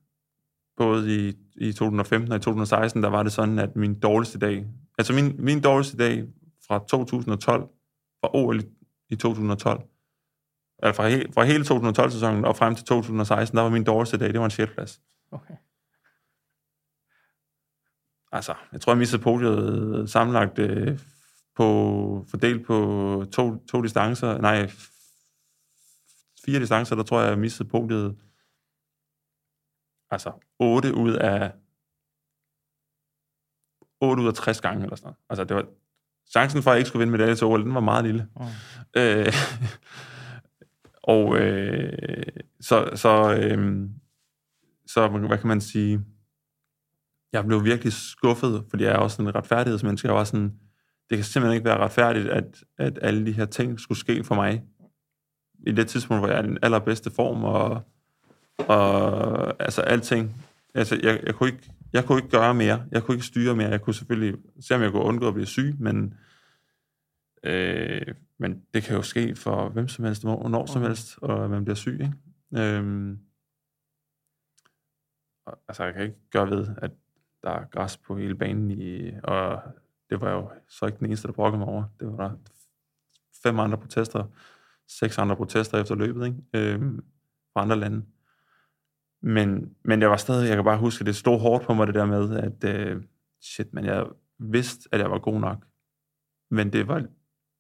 både 0.78 1.28
i, 1.28 1.38
i 1.56 1.72
2015 1.72 2.32
og 2.32 2.38
i 2.38 2.42
2016, 2.42 3.04
der 3.04 3.10
var 3.10 3.24
det 3.24 3.32
sådan, 3.32 3.60
at 3.60 3.76
min 3.76 4.00
dårligste 4.00 4.40
dag, 4.40 4.68
altså 4.98 5.14
min, 5.14 5.46
min 5.46 5.62
dårligste 5.62 5.98
dag 5.98 6.28
fra 6.68 6.86
2012, 6.90 7.62
fra 8.22 8.30
OL 8.34 8.62
i, 9.10 9.16
2012, 9.16 9.82
fra, 10.82 11.08
he, 11.08 11.26
fra 11.34 11.44
hele 11.44 11.64
2012-sæsonen 11.64 12.46
og 12.46 12.56
frem 12.56 12.76
til 12.76 12.86
2016, 12.86 13.58
der 13.58 13.64
var 13.64 13.70
min 13.70 13.84
dårligste 13.84 14.18
dag, 14.18 14.28
det 14.28 14.40
var 14.40 14.46
en 14.46 14.52
6. 14.52 14.72
plads. 14.72 15.02
Okay. 15.32 15.54
Altså, 18.32 18.56
jeg 18.72 18.82
tror, 18.82 18.92
jeg 18.92 18.98
mistede 18.98 19.22
podiet 19.22 20.10
sammenlagt 20.10 20.60
øh, 20.60 21.00
på, 21.56 22.26
fordelt 22.30 22.66
på 22.66 23.26
to, 23.32 23.66
to 23.66 23.82
distancer, 23.82 24.38
nej, 24.38 24.72
fire 26.46 26.60
distancer, 26.60 26.96
der 26.96 27.04
tror 27.04 27.22
jeg, 27.22 27.30
jeg 27.30 27.40
mistede 27.40 27.70
podiet, 27.70 28.18
altså 30.10 30.32
8 30.60 30.96
ud 30.96 31.14
af 31.14 31.52
8 34.02 34.24
ud 34.24 34.28
af 34.28 34.34
60 34.34 34.62
gange, 34.62 34.84
eller 34.84 34.96
sådan 34.96 35.06
noget. 35.06 35.18
Altså, 35.30 35.44
det 35.44 35.56
var, 35.56 35.66
chancen 36.32 36.64
for, 36.64 36.72
at 36.72 36.76
jeg 36.76 36.80
ikke 36.80 36.88
skulle 36.88 37.00
vinde 37.00 37.12
medalje 37.12 37.36
til 37.36 37.48
OL, 37.48 37.64
den 37.64 37.74
var 37.74 37.80
meget 37.80 38.06
lille. 38.06 38.28
Mm. 38.36 38.46
Øh, 38.96 39.26
og 41.04 41.38
øh, 41.40 42.28
så, 42.62 42.90
så, 42.96 43.38
øh, 43.42 43.90
så, 44.88 45.08
hvad 45.08 45.38
kan 45.38 45.48
man 45.48 45.62
sige, 45.62 46.02
jeg 47.34 47.46
blev 47.46 47.64
virkelig 47.64 47.94
skuffet, 47.94 48.66
fordi 48.70 48.84
jeg 48.84 48.92
er 48.92 48.98
også 48.98 49.22
en 49.22 49.36
retfærdighedsmenneske. 49.36 50.08
Jeg 50.08 50.16
var 50.16 50.24
sådan, 50.24 50.54
det 51.10 51.18
kan 51.18 51.26
simpelthen 51.26 51.56
ikke 51.56 51.70
være 51.70 51.84
retfærdigt, 51.84 52.28
at, 52.28 52.64
at 52.78 53.00
alle 53.02 53.26
de 53.26 53.32
her 53.32 53.46
ting 53.46 53.80
skulle 53.80 54.00
ske 54.00 54.24
for 54.24 54.36
mig. 54.36 54.64
I 55.68 55.72
det 55.72 55.88
tidspunkt, 55.88 56.22
hvor 56.22 56.28
jeg 56.28 56.38
er 56.38 56.44
i 56.44 56.48
den 56.48 56.58
allerbedste 56.62 57.12
form, 57.12 57.44
og, 57.44 57.82
og 58.58 59.64
altså 59.64 59.82
alting. 59.82 60.36
Altså, 60.76 61.00
jeg, 61.04 61.22
jeg, 61.26 61.36
kunne 61.36 61.50
ikke, 61.50 61.72
jeg 61.94 62.06
kunne 62.06 62.18
ikke 62.18 62.30
gøre 62.30 62.54
mere. 62.54 62.84
Jeg 62.92 63.04
kunne 63.04 63.16
ikke 63.16 63.26
styre 63.26 63.56
mere. 63.56 63.70
Jeg 63.70 63.82
kunne 63.82 63.94
selvfølgelig 63.94 64.40
se, 64.60 64.76
om 64.76 64.82
jeg 64.82 64.92
kunne 64.92 65.04
undgå 65.04 65.28
at 65.28 65.34
blive 65.34 65.46
syg, 65.46 65.76
men, 65.80 66.14
øh, 67.44 68.02
men 68.42 68.66
det 68.74 68.84
kan 68.84 68.96
jo 68.96 69.02
ske 69.02 69.36
for 69.36 69.70
hvem 69.70 69.88
som 69.88 70.06
helst, 70.06 70.24
hvor- 70.24 70.40
hvornår 70.40 70.66
som 70.66 70.82
helst, 70.82 71.18
og 71.22 71.50
man 71.50 71.66
bliver 71.66 71.76
syg. 71.76 71.94
Ikke? 72.02 72.14
Øhm, 72.58 73.20
og, 75.46 75.60
altså, 75.68 75.84
jeg 75.84 75.94
kan 75.94 76.04
ikke 76.04 76.30
gøre 76.32 76.50
ved, 76.50 76.68
at 76.78 76.92
der 77.44 77.50
er 77.52 77.66
græs 77.66 77.98
på 77.98 78.18
hele 78.18 78.36
banen, 78.36 78.72
i, 78.72 79.12
og 79.24 79.62
det 80.10 80.22
var 80.22 80.32
jo 80.32 80.52
så 80.68 80.86
ikke 80.86 80.98
den 81.00 81.06
eneste, 81.06 81.28
der 81.28 81.34
brokkede 81.34 81.60
mig 81.60 81.68
over. 81.68 81.84
Det 82.00 82.08
var 82.08 82.18
der 82.18 82.38
fem 83.44 83.60
andre 83.60 83.78
protester, 83.78 84.26
seks 84.88 85.18
andre 85.18 85.36
protester 85.36 85.82
efter 85.82 85.96
løbet, 85.96 86.26
ikke? 86.26 86.74
Øhm, 86.74 87.06
fra 87.54 87.62
andre 87.62 87.76
lande. 87.76 88.06
Men, 89.22 89.76
men 89.84 90.02
jeg 90.02 90.10
var 90.10 90.18
stadig, 90.18 90.48
jeg 90.48 90.56
kan 90.56 90.64
bare 90.66 90.78
huske, 90.80 91.02
at 91.02 91.06
det 91.06 91.16
stod 91.16 91.40
hårdt 91.40 91.66
på 91.66 91.74
mig, 91.74 91.88
det 91.88 91.96
der 91.96 92.06
med, 92.06 92.38
at 92.38 92.64
øh, 92.76 93.04
shit, 93.42 93.74
men 93.74 93.86
jeg 93.86 94.06
vidste, 94.40 94.90
at 94.92 95.00
jeg 95.00 95.12
var 95.12 95.20
god 95.20 95.40
nok. 95.40 95.66
Men 96.52 96.74
det 96.74 96.88
var, 96.88 97.06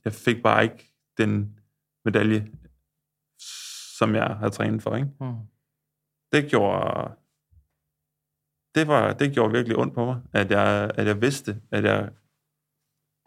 jeg 0.06 0.14
fik 0.14 0.43
bare 0.43 0.64
ikke 0.64 0.93
den 1.18 1.60
medalje, 2.06 2.52
som 3.97 4.16
jeg 4.16 4.36
havde 4.38 4.52
trænet 4.52 4.82
for, 4.84 4.95
ikke? 4.95 5.10
Mm. 5.20 5.36
det 6.32 6.49
gjorde 6.49 7.16
det 8.76 8.88
var 8.88 9.14
det 9.14 9.34
gjorde 9.34 9.52
virkelig 9.52 9.78
ondt 9.78 9.93
på 9.93 10.06
mig 10.06 10.22
at 10.34 10.52
jeg 10.52 10.91
at 10.95 11.08
jeg 11.08 11.22
vidste 11.22 11.62
at 11.72 11.84
jeg 11.84 12.10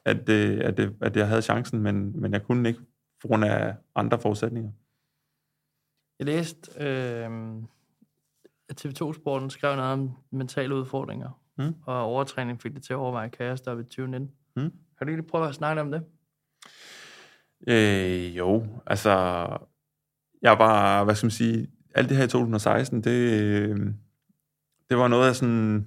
at 0.05 0.27
det, 0.27 0.61
at, 0.61 0.77
det, 0.77 0.97
at 1.01 1.17
jeg 1.17 1.29
havde 1.29 1.43
chancen 1.43 1.81
men 1.81 2.21
men 2.21 2.33
jeg 2.33 2.43
kunne 2.43 2.69
ikke 2.69 2.81
på 3.23 3.29
grund 3.29 3.45
af 3.45 3.77
andre 3.95 4.21
forudsætninger. 4.21 4.71
Jeg 6.19 6.27
læste, 6.27 6.71
øh, 6.81 7.63
at 8.69 8.85
TV2-sporten 8.87 9.51
skrev 9.51 9.77
noget 9.77 9.93
om 9.93 10.11
mentale 10.31 10.75
udfordringer, 10.75 11.41
Mm. 11.59 11.75
og 11.87 12.01
overtræning 12.03 12.63
fik 12.63 12.75
det 12.75 12.83
til 12.83 12.93
at 12.93 12.97
overveje 12.97 13.29
kaos 13.29 13.61
der 13.61 13.75
ved 13.75 13.85
2019. 13.85 14.31
Mm. 14.57 14.63
Kan 14.63 15.07
du 15.07 15.09
ikke 15.09 15.21
lige 15.23 15.31
prøve 15.31 15.49
at 15.49 15.55
snakke 15.55 15.81
om 15.83 15.91
det? 15.91 16.05
Øh, 17.69 18.37
jo, 18.37 18.67
altså 18.87 19.11
jeg 20.43 20.59
var 20.59 21.05
hvad 21.05 21.15
skal 21.15 21.27
man 21.27 21.31
sige 21.31 21.67
alt 21.95 22.09
det 22.09 22.17
her 22.17 22.25
i 22.25 22.29
2016 22.29 23.01
det 23.01 23.11
øh, 23.11 23.77
det 24.91 24.99
var 24.99 25.09
noget 25.09 25.29
af 25.29 25.37
sådan 25.37 25.87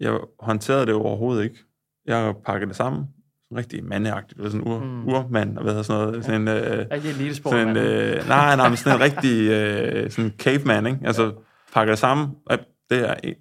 jeg 0.00 0.18
håndterede 0.40 0.86
det 0.86 0.94
overhovedet 0.94 1.44
ikke. 1.44 1.58
Jeg 2.06 2.34
pakkede 2.46 2.68
det 2.68 2.76
sammen 2.76 3.04
sådan 3.44 3.58
rigtig 3.58 3.84
mandeagtigt, 3.84 4.40
sådan 4.42 4.60
ur, 4.68 4.78
Mm. 4.78 5.08
urmand 5.08 5.56
og 5.56 5.62
hvad 5.62 5.72
hedder 5.72 5.82
sådan 5.82 6.06
noget, 6.08 6.24
sådan 6.24 6.40
en, 6.40 6.48
øh, 6.48 6.86
Rigtig 6.90 7.10
elitesport, 7.10 7.52
Sådan, 7.52 7.66
mand. 7.66 7.78
øh, 7.78 8.28
nej, 8.28 8.56
nej, 8.56 8.68
men 8.68 8.76
sådan 8.76 8.98
en 8.98 9.02
rigtig 9.02 9.48
øh, 9.50 10.10
sådan 10.10 10.30
caveman, 10.38 10.86
ikke? 10.86 10.98
Altså, 11.04 11.34
pakker 11.72 11.92
det 11.92 11.98
sammen. 11.98 12.28
og 12.46 12.58
Det 12.90 13.08
er 13.10 13.14
en- 13.24 13.34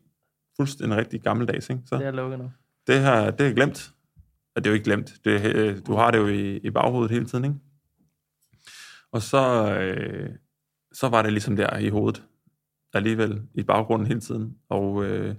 fuldstændig 0.57 0.97
rigtig 0.97 1.21
gammeldags, 1.21 1.69
ikke? 1.69 1.81
Så 1.85 1.95
Det 1.97 2.05
er 2.07 2.11
lukket 2.11 2.39
nu. 2.39 2.51
det 2.87 2.99
her, 2.99 3.31
det 3.31 3.47
er 3.47 3.53
glemt. 3.53 3.92
Og 4.55 4.63
det 4.63 4.65
er 4.65 4.71
jo 4.71 4.73
ikke 4.73 4.83
glemt. 4.83 5.13
Det, 5.25 5.55
øh, 5.55 5.85
du 5.87 5.93
har 5.93 6.11
det 6.11 6.17
jo 6.17 6.27
i, 6.27 6.57
i 6.57 6.69
baghovedet 6.69 7.11
hele 7.11 7.25
tiden, 7.25 7.45
ikke? 7.45 7.57
Og 9.11 9.21
så, 9.21 9.73
øh, 9.79 10.35
så 10.91 11.09
var 11.09 11.21
det 11.21 11.31
ligesom 11.31 11.55
der 11.55 11.77
i 11.77 11.89
hovedet. 11.89 12.23
Alligevel 12.93 13.47
i 13.53 13.63
baggrunden 13.63 14.07
hele 14.07 14.21
tiden. 14.21 14.57
Og, 14.69 15.05
øh, 15.05 15.35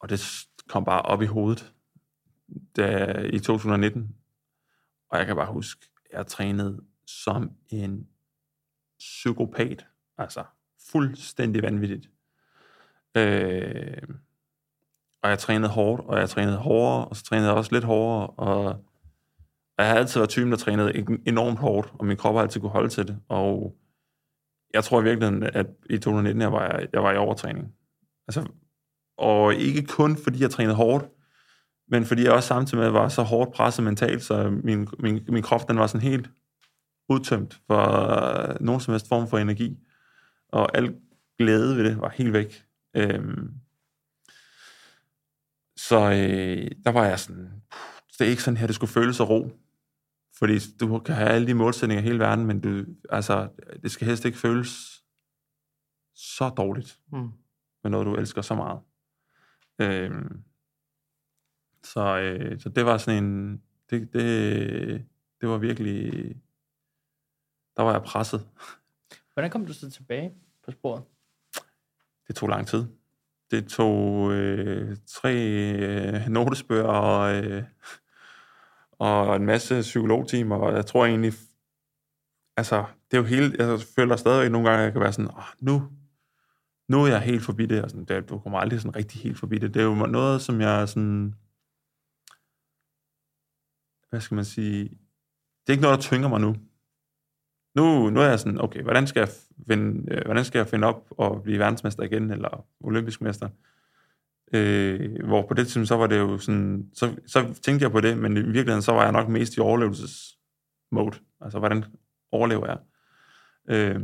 og 0.00 0.08
det 0.10 0.46
kom 0.68 0.84
bare 0.84 1.02
op 1.02 1.22
i 1.22 1.26
hovedet 1.26 1.72
da, 2.76 3.20
i 3.32 3.38
2019. 3.38 4.16
Og 5.10 5.18
jeg 5.18 5.26
kan 5.26 5.36
bare 5.36 5.52
huske, 5.52 5.86
jeg 6.12 6.26
trænede 6.26 6.80
som 7.06 7.50
en 7.68 8.08
psykopat. 8.98 9.86
Altså 10.18 10.44
fuldstændig 10.90 11.62
vanvittigt. 11.62 12.10
Øh, 13.16 14.02
og 15.22 15.30
jeg 15.30 15.38
trænede 15.38 15.70
hårdt, 15.70 16.02
og 16.06 16.18
jeg 16.18 16.28
trænede 16.28 16.56
hårdere, 16.56 17.04
og 17.04 17.16
så 17.16 17.24
trænede 17.24 17.48
jeg 17.48 17.56
også 17.56 17.74
lidt 17.74 17.84
hårdere, 17.84 18.26
og, 18.26 18.64
og 19.78 19.78
jeg 19.78 19.88
har 19.88 19.94
altid 19.94 20.20
været 20.20 20.30
typen, 20.30 20.52
der 20.52 20.58
trænede 20.58 21.18
enormt 21.26 21.58
hårdt, 21.58 21.92
og 21.98 22.06
min 22.06 22.16
krop 22.16 22.34
har 22.34 22.42
altid 22.42 22.60
kunne 22.60 22.70
holde 22.70 22.88
til 22.88 23.08
det, 23.08 23.18
og 23.28 23.76
jeg 24.74 24.84
tror 24.84 25.00
i 25.00 25.04
virkeligheden, 25.04 25.42
at 25.42 25.66
i 25.90 25.98
2019, 25.98 26.42
jeg 26.42 26.52
var, 26.52 26.82
jeg 26.92 27.02
var 27.02 27.12
i 27.12 27.16
overtræning. 27.16 27.74
Altså 28.28 28.46
og 29.20 29.54
ikke 29.54 29.86
kun 29.86 30.16
fordi 30.16 30.42
jeg 30.42 30.50
trænede 30.50 30.76
hårdt, 30.76 31.08
men 31.88 32.04
fordi 32.04 32.22
jeg 32.22 32.32
også 32.32 32.46
samtidig 32.46 32.84
med 32.84 32.90
var 32.90 33.08
så 33.08 33.22
hårdt 33.22 33.52
presset 33.52 33.84
mentalt, 33.84 34.22
så 34.22 34.50
min, 34.50 34.88
min, 34.98 35.24
min 35.28 35.42
krop 35.42 35.68
den 35.68 35.78
var 35.78 35.86
sådan 35.86 36.08
helt 36.08 36.30
udtømt 37.08 37.60
for 37.66 38.62
nogen 38.62 38.80
som 38.80 38.92
helst 38.92 39.08
form 39.08 39.28
for 39.28 39.38
energi. 39.38 39.78
Og 40.48 40.76
al 40.76 40.94
glæde 41.38 41.76
ved 41.76 41.84
det 41.84 42.00
var 42.00 42.08
helt 42.08 42.32
væk. 42.32 42.64
Øhm, 42.96 43.50
så 45.88 45.96
øh, 46.10 46.70
der 46.84 46.90
var 46.90 47.04
jeg 47.04 47.20
sådan, 47.20 47.62
det 48.18 48.26
er 48.26 48.30
ikke 48.30 48.42
sådan 48.42 48.56
her, 48.56 48.66
det 48.66 48.76
skulle 48.76 48.90
føles 48.92 49.16
så 49.16 49.24
ro. 49.24 49.50
Fordi 50.38 50.58
du 50.80 50.98
kan 50.98 51.14
have 51.14 51.28
alle 51.28 51.46
de 51.46 51.54
målsætninger 51.54 52.02
i 52.02 52.06
hele 52.06 52.18
verden, 52.18 52.46
men 52.46 52.60
du, 52.60 52.84
altså, 53.10 53.48
det 53.82 53.90
skal 53.90 54.06
helst 54.06 54.24
ikke 54.24 54.38
føles 54.38 55.02
så 56.14 56.48
dårligt 56.48 56.98
Mm. 57.12 57.30
med 57.82 57.90
noget, 57.90 58.06
du 58.06 58.14
elsker 58.14 58.42
så 58.42 58.54
meget. 58.54 58.80
Øhm, 59.78 60.42
så, 61.84 62.18
øh, 62.18 62.60
så 62.60 62.68
det 62.68 62.84
var 62.86 62.98
sådan 62.98 63.24
en, 63.24 63.62
det, 63.90 64.12
det, 64.12 65.06
det 65.40 65.48
var 65.48 65.58
virkelig, 65.58 66.12
der 67.76 67.82
var 67.82 67.92
jeg 67.92 68.02
presset. 68.02 68.48
Hvordan 69.34 69.50
kom 69.50 69.66
du 69.66 69.72
så 69.72 69.90
tilbage 69.90 70.34
på 70.64 70.70
sporet? 70.70 71.02
Det 72.28 72.36
tog 72.36 72.48
lang 72.48 72.66
tid. 72.66 72.99
Det 73.50 73.68
tog 73.68 74.32
øh, 74.32 74.96
tre 75.06 75.34
øh, 75.34 76.28
notesbøger 76.28 76.84
og, 76.84 77.44
øh, 77.44 77.64
og 78.92 79.36
en 79.36 79.46
masse 79.46 79.80
psykologtimer, 79.80 80.56
og 80.56 80.76
jeg 80.76 80.86
tror 80.86 81.06
egentlig, 81.06 81.32
altså, 82.56 82.84
det 83.10 83.16
er 83.16 83.20
jo 83.20 83.26
hele, 83.26 83.54
jeg 83.58 83.80
føler 83.96 84.16
stadigvæk 84.16 84.50
nogle 84.50 84.68
gange, 84.68 84.80
at 84.80 84.84
jeg 84.84 84.92
kan 84.92 85.00
være 85.00 85.12
sådan, 85.12 85.30
oh, 85.30 85.44
nu, 85.60 85.88
nu 86.88 87.02
er 87.02 87.06
jeg 87.06 87.20
helt 87.20 87.42
forbi 87.42 87.66
det, 87.66 87.82
og 87.82 87.90
sådan, 87.90 88.04
det, 88.04 88.28
du 88.28 88.38
kommer 88.38 88.58
aldrig 88.58 88.80
sådan 88.80 88.96
rigtig 88.96 89.20
helt 89.20 89.38
forbi 89.38 89.58
det. 89.58 89.74
Det 89.74 89.80
er 89.80 89.84
jo 89.84 89.94
noget, 89.94 90.42
som 90.42 90.60
jeg 90.60 90.88
sådan, 90.88 91.34
hvad 94.10 94.20
skal 94.20 94.34
man 94.34 94.44
sige, 94.44 94.82
det 94.82 95.68
er 95.68 95.72
ikke 95.72 95.82
noget, 95.82 95.96
der 95.96 96.02
tynger 96.02 96.28
mig 96.28 96.40
nu. 96.40 96.56
Nu, 97.74 98.10
nu 98.10 98.20
er 98.20 98.24
jeg 98.24 98.40
sådan, 98.40 98.60
okay, 98.60 98.82
hvordan 98.82 99.06
skal 99.06 99.20
jeg 99.20 99.28
finde, 99.68 100.14
øh, 100.14 100.24
hvordan 100.24 100.44
skal 100.44 100.58
jeg 100.58 100.68
finde 100.68 100.86
op 100.86 101.06
og 101.10 101.42
blive 101.42 101.58
verdensmester 101.58 102.02
igen, 102.02 102.30
eller 102.30 102.66
olympisk 102.80 103.20
mester? 103.20 103.48
Øh, 104.52 105.24
hvor 105.24 105.46
på 105.46 105.54
det 105.54 105.66
tidspunkt, 105.66 105.88
så 105.88 105.96
var 105.96 106.06
det 106.06 106.18
jo 106.18 106.38
sådan, 106.38 106.90
så, 106.94 107.16
så 107.26 107.54
tænkte 107.62 107.82
jeg 107.82 107.92
på 107.92 108.00
det, 108.00 108.18
men 108.18 108.36
i 108.36 108.40
virkeligheden, 108.40 108.82
så 108.82 108.92
var 108.92 109.02
jeg 109.02 109.12
nok 109.12 109.28
mest 109.28 109.56
i 109.56 109.60
overlevelsesmode. 109.60 111.16
Altså, 111.40 111.58
hvordan 111.58 111.84
overlever 112.32 112.66
jeg? 112.66 112.78
Øh, 113.68 114.00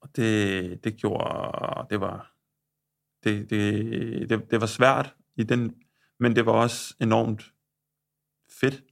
og 0.00 0.16
det, 0.16 0.84
det 0.84 0.96
gjorde, 0.96 1.86
det 1.90 2.00
var, 2.00 2.32
det, 3.24 3.50
det, 3.50 4.28
det, 4.28 4.50
det 4.50 4.60
var 4.60 4.66
svært 4.66 5.14
i 5.36 5.42
den, 5.42 5.74
men 6.18 6.36
det 6.36 6.46
var 6.46 6.52
også 6.52 6.94
enormt 7.00 7.52
fedt. 8.60 8.84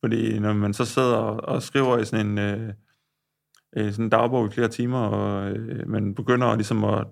Fordi 0.00 0.38
når 0.38 0.52
man 0.52 0.74
så 0.74 0.84
sidder 0.84 1.16
og, 1.16 1.62
skriver 1.62 1.98
i 1.98 2.04
sådan 2.04 2.26
en, 2.26 2.38
øh, 2.38 2.74
øh, 3.76 3.92
sådan 3.92 4.04
en 4.04 4.10
dagbog 4.10 4.46
i 4.46 4.50
flere 4.50 4.68
timer, 4.68 4.98
og 4.98 5.50
øh, 5.50 5.88
man 5.88 6.14
begynder 6.14 6.54
ligesom 6.54 6.84
at 6.84 7.06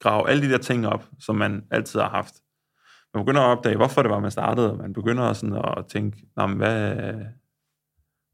grave 0.00 0.30
alle 0.30 0.46
de 0.46 0.52
der 0.52 0.58
ting 0.58 0.86
op, 0.86 1.08
som 1.18 1.36
man 1.36 1.66
altid 1.70 2.00
har 2.00 2.08
haft. 2.08 2.34
Man 3.14 3.24
begynder 3.24 3.40
at 3.40 3.58
opdage, 3.58 3.76
hvorfor 3.76 4.02
det 4.02 4.10
var, 4.10 4.20
man 4.20 4.30
startede, 4.30 4.72
og 4.72 4.78
man 4.78 4.92
begynder 4.92 5.32
sådan 5.32 5.56
at 5.56 5.86
tænke, 5.86 6.26
men 6.36 6.56
hvad, 6.56 6.94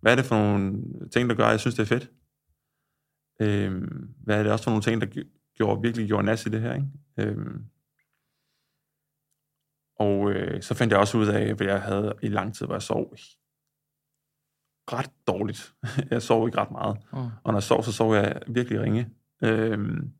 hvad 0.00 0.12
er 0.12 0.16
det 0.16 0.24
for 0.24 0.36
nogle 0.36 0.82
ting, 1.12 1.28
der 1.28 1.36
gør, 1.36 1.44
at 1.44 1.50
jeg 1.50 1.60
synes, 1.60 1.74
det 1.74 1.82
er 1.82 1.98
fedt? 1.98 2.10
Øh, 3.42 3.82
hvad 4.24 4.38
er 4.38 4.42
det 4.42 4.52
også 4.52 4.64
for 4.64 4.70
nogle 4.70 4.82
ting, 4.82 5.00
der 5.00 5.24
gjorde, 5.56 5.82
virkelig 5.82 6.06
gjorde 6.06 6.26
nas 6.26 6.46
i 6.46 6.48
det 6.48 6.60
her? 6.60 6.74
Ikke? 6.74 6.88
Øh, 7.18 7.46
og 9.96 10.30
øh, 10.30 10.62
så 10.62 10.74
fandt 10.74 10.92
jeg 10.92 11.00
også 11.00 11.18
ud 11.18 11.26
af, 11.26 11.40
at 11.40 11.60
jeg 11.60 11.82
havde 11.82 12.14
i 12.22 12.28
lang 12.28 12.54
tid, 12.54 12.66
hvor 12.66 12.74
jeg 12.74 12.82
sov 12.82 13.14
ret 14.92 15.10
dårligt. 15.26 15.74
jeg 16.10 16.22
sov 16.22 16.46
ikke 16.48 16.58
ret 16.58 16.70
meget. 16.70 16.96
Mm. 17.12 17.18
Og 17.18 17.52
når 17.52 17.54
jeg 17.54 17.62
sov, 17.62 17.82
så 17.82 17.92
sov 17.92 18.14
jeg 18.14 18.40
virkelig 18.46 18.80
ringe. 18.80 19.08
Øhm, 19.42 20.10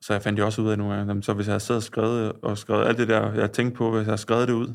så 0.00 0.12
jeg 0.12 0.22
fandt 0.22 0.38
jo 0.38 0.44
også 0.44 0.62
ud 0.62 0.70
af 0.70 0.78
nogle 0.78 0.94
gange, 0.94 1.08
jamen, 1.10 1.22
så 1.22 1.32
hvis 1.32 1.46
jeg 1.46 1.52
havde 1.52 1.60
siddet 1.60 1.78
og 1.78 1.82
skrevet, 1.82 2.32
og 2.32 2.58
skrevet 2.58 2.84
alt 2.84 2.98
det 2.98 3.08
der, 3.08 3.32
jeg 3.32 3.52
tænkte 3.52 3.76
på, 3.76 3.90
hvis 3.90 3.98
jeg 3.98 4.04
havde 4.04 4.18
skrevet 4.18 4.48
det 4.48 4.54
ud 4.54 4.74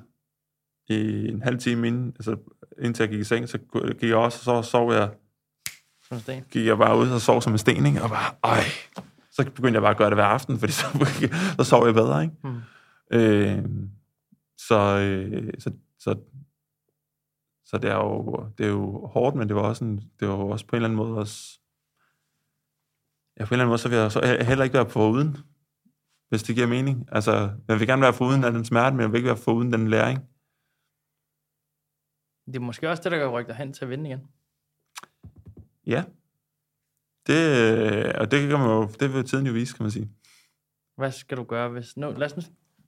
i 0.87 1.27
en 1.27 1.41
halv 1.41 1.57
time 1.57 1.87
inden, 1.87 2.07
altså 2.07 2.35
indtil 2.81 3.03
jeg 3.03 3.09
gik 3.09 3.19
i 3.19 3.23
seng, 3.23 3.49
så 3.49 3.57
gik 3.99 4.09
jeg 4.09 4.17
også, 4.17 4.51
og 4.51 4.63
så 4.63 4.69
sov 4.71 4.93
jeg, 4.93 5.09
Som 6.07 6.17
en 6.17 6.21
sten. 6.21 6.43
gik 6.51 6.65
jeg 6.65 6.77
bare 6.77 6.97
ud 6.97 7.09
og 7.09 7.21
sov 7.21 7.41
som 7.41 7.53
en 7.53 7.57
sten, 7.57 7.85
ikke? 7.85 8.03
og 8.03 8.09
bare, 8.09 8.33
ej, 8.43 8.63
så 9.31 9.43
begyndte 9.55 9.73
jeg 9.73 9.81
bare 9.81 9.91
at 9.91 9.97
gøre 9.97 10.09
det 10.09 10.17
hver 10.17 10.25
aften, 10.25 10.57
fordi 10.59 10.71
så, 10.71 10.85
så 11.57 11.63
sov 11.63 11.85
jeg 11.85 11.93
bedre, 11.93 12.23
ikke? 12.23 12.35
Mm. 12.43 12.61
Øh, 13.11 13.65
så, 14.57 14.99
øh, 14.99 15.53
så, 15.59 15.71
så, 15.99 16.15
så 17.65 17.77
det 17.77 17.89
er 17.89 17.95
jo, 17.95 18.45
det 18.57 18.65
er 18.65 18.69
jo 18.69 19.07
hårdt, 19.07 19.35
men 19.35 19.47
det 19.47 19.55
var 19.55 19.61
også, 19.61 19.85
en, 19.85 20.11
det 20.19 20.27
var 20.27 20.33
også 20.33 20.67
på 20.67 20.75
en 20.75 20.77
eller 20.77 20.87
anden 20.87 20.97
måde 20.97 21.17
også, 21.17 21.59
ja, 23.39 23.45
på 23.45 23.53
en 23.53 23.53
eller 23.53 23.63
anden 23.63 23.69
måde, 23.69 23.77
så 23.77 23.89
vil 23.89 23.97
jeg 23.97 24.11
så 24.11 24.43
heller 24.47 24.63
ikke 24.63 24.73
være 24.73 24.85
på 24.85 25.09
uden, 25.09 25.37
hvis 26.29 26.43
det 26.43 26.55
giver 26.55 26.67
mening. 26.67 27.09
Altså, 27.11 27.31
jeg 27.67 27.79
vil 27.79 27.87
gerne 27.87 28.01
være 28.01 28.13
for 28.13 28.25
uden 28.25 28.43
af 28.43 28.51
den 28.51 28.65
smerte, 28.65 28.95
men 28.95 29.01
jeg 29.01 29.11
vil 29.11 29.17
ikke 29.17 29.27
være 29.27 29.37
for 29.37 29.53
uden 29.53 29.73
den 29.73 29.87
læring. 29.87 30.19
Det 32.45 32.55
er 32.55 32.59
måske 32.59 32.89
også 32.89 33.03
det, 33.03 33.11
der 33.11 33.17
kan 33.17 33.27
rykke 33.27 33.49
dig 33.49 33.55
hen 33.55 33.73
til 33.73 33.85
at 33.85 33.89
vinde 33.89 34.09
igen. 34.09 34.27
Ja. 35.85 36.03
Det, 37.27 37.41
øh, 37.73 38.13
og 38.17 38.31
det 38.31 38.49
kan 38.49 38.59
man 38.59 38.67
jo, 38.67 38.89
det 38.99 39.13
vil 39.13 39.25
tiden 39.25 39.47
jo 39.47 39.53
vise, 39.53 39.75
kan 39.75 39.83
man 39.83 39.91
sige. 39.91 40.09
Hvad 40.97 41.11
skal 41.11 41.37
du 41.37 41.43
gøre, 41.43 41.69
hvis... 41.69 41.97
Nu, 41.97 42.11
lad 42.11 42.25
os 42.25 42.37
nu, 42.37 42.43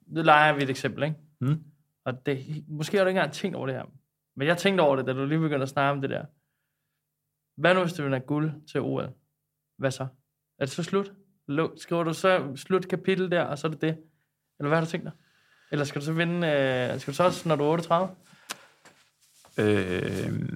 nu 0.08 0.22
leger 0.22 0.54
vi 0.54 0.64
et 0.64 0.70
eksempel, 0.70 1.04
ikke? 1.04 1.16
Mm. 1.42 1.64
Og 2.06 2.26
det, 2.26 2.64
måske 2.68 2.98
har 2.98 3.04
du 3.04 3.08
ikke 3.08 3.20
engang 3.20 3.34
tænkt 3.34 3.56
over 3.56 3.68
det 3.68 3.76
her. 3.76 3.86
Men 4.38 4.48
jeg 4.48 4.58
tænkte 4.58 4.82
over 4.82 4.96
det, 4.96 5.08
da 5.08 5.14
du 5.14 5.26
lige 5.26 5.40
begyndte 5.40 5.64
at 5.64 5.70
snakke 5.70 5.92
om 5.92 6.02
det 6.02 6.10
der. 6.10 6.26
Hvad 7.62 7.74
nu, 7.74 7.82
hvis 7.82 7.94
du 7.94 8.04
vinder 8.04 8.20
guld 8.20 8.52
til 8.72 8.82
OL? 8.82 9.10
Hvad 9.78 9.92
så? 9.92 10.04
Er 10.60 10.66
det 10.66 10.70
så 10.70 10.84
slut? 10.84 11.14
Lu- 11.52 11.78
Skriver 11.82 12.04
du 12.04 12.14
så 12.14 12.54
slut 12.56 12.88
kapitel 12.88 13.32
der, 13.32 13.44
og 13.44 13.58
så 13.58 13.68
er 13.68 13.72
det 13.72 13.82
det? 13.82 13.98
Eller 14.60 14.68
hvad 14.68 14.78
har 14.78 14.86
du 14.86 14.90
tænkt 14.92 15.04
dig? 15.06 15.14
Eller 15.72 15.86
skal 15.86 16.02
du 16.02 16.06
så 16.06 16.14
vinde... 16.14 16.48
Øh, 16.48 17.00
skal 17.00 17.12
du 17.12 17.16
så 17.16 17.24
også, 17.24 17.50
når 17.50 17.56
du 17.56 17.64
er 17.64 17.68
38? 17.68 18.16
Øh, 19.60 20.50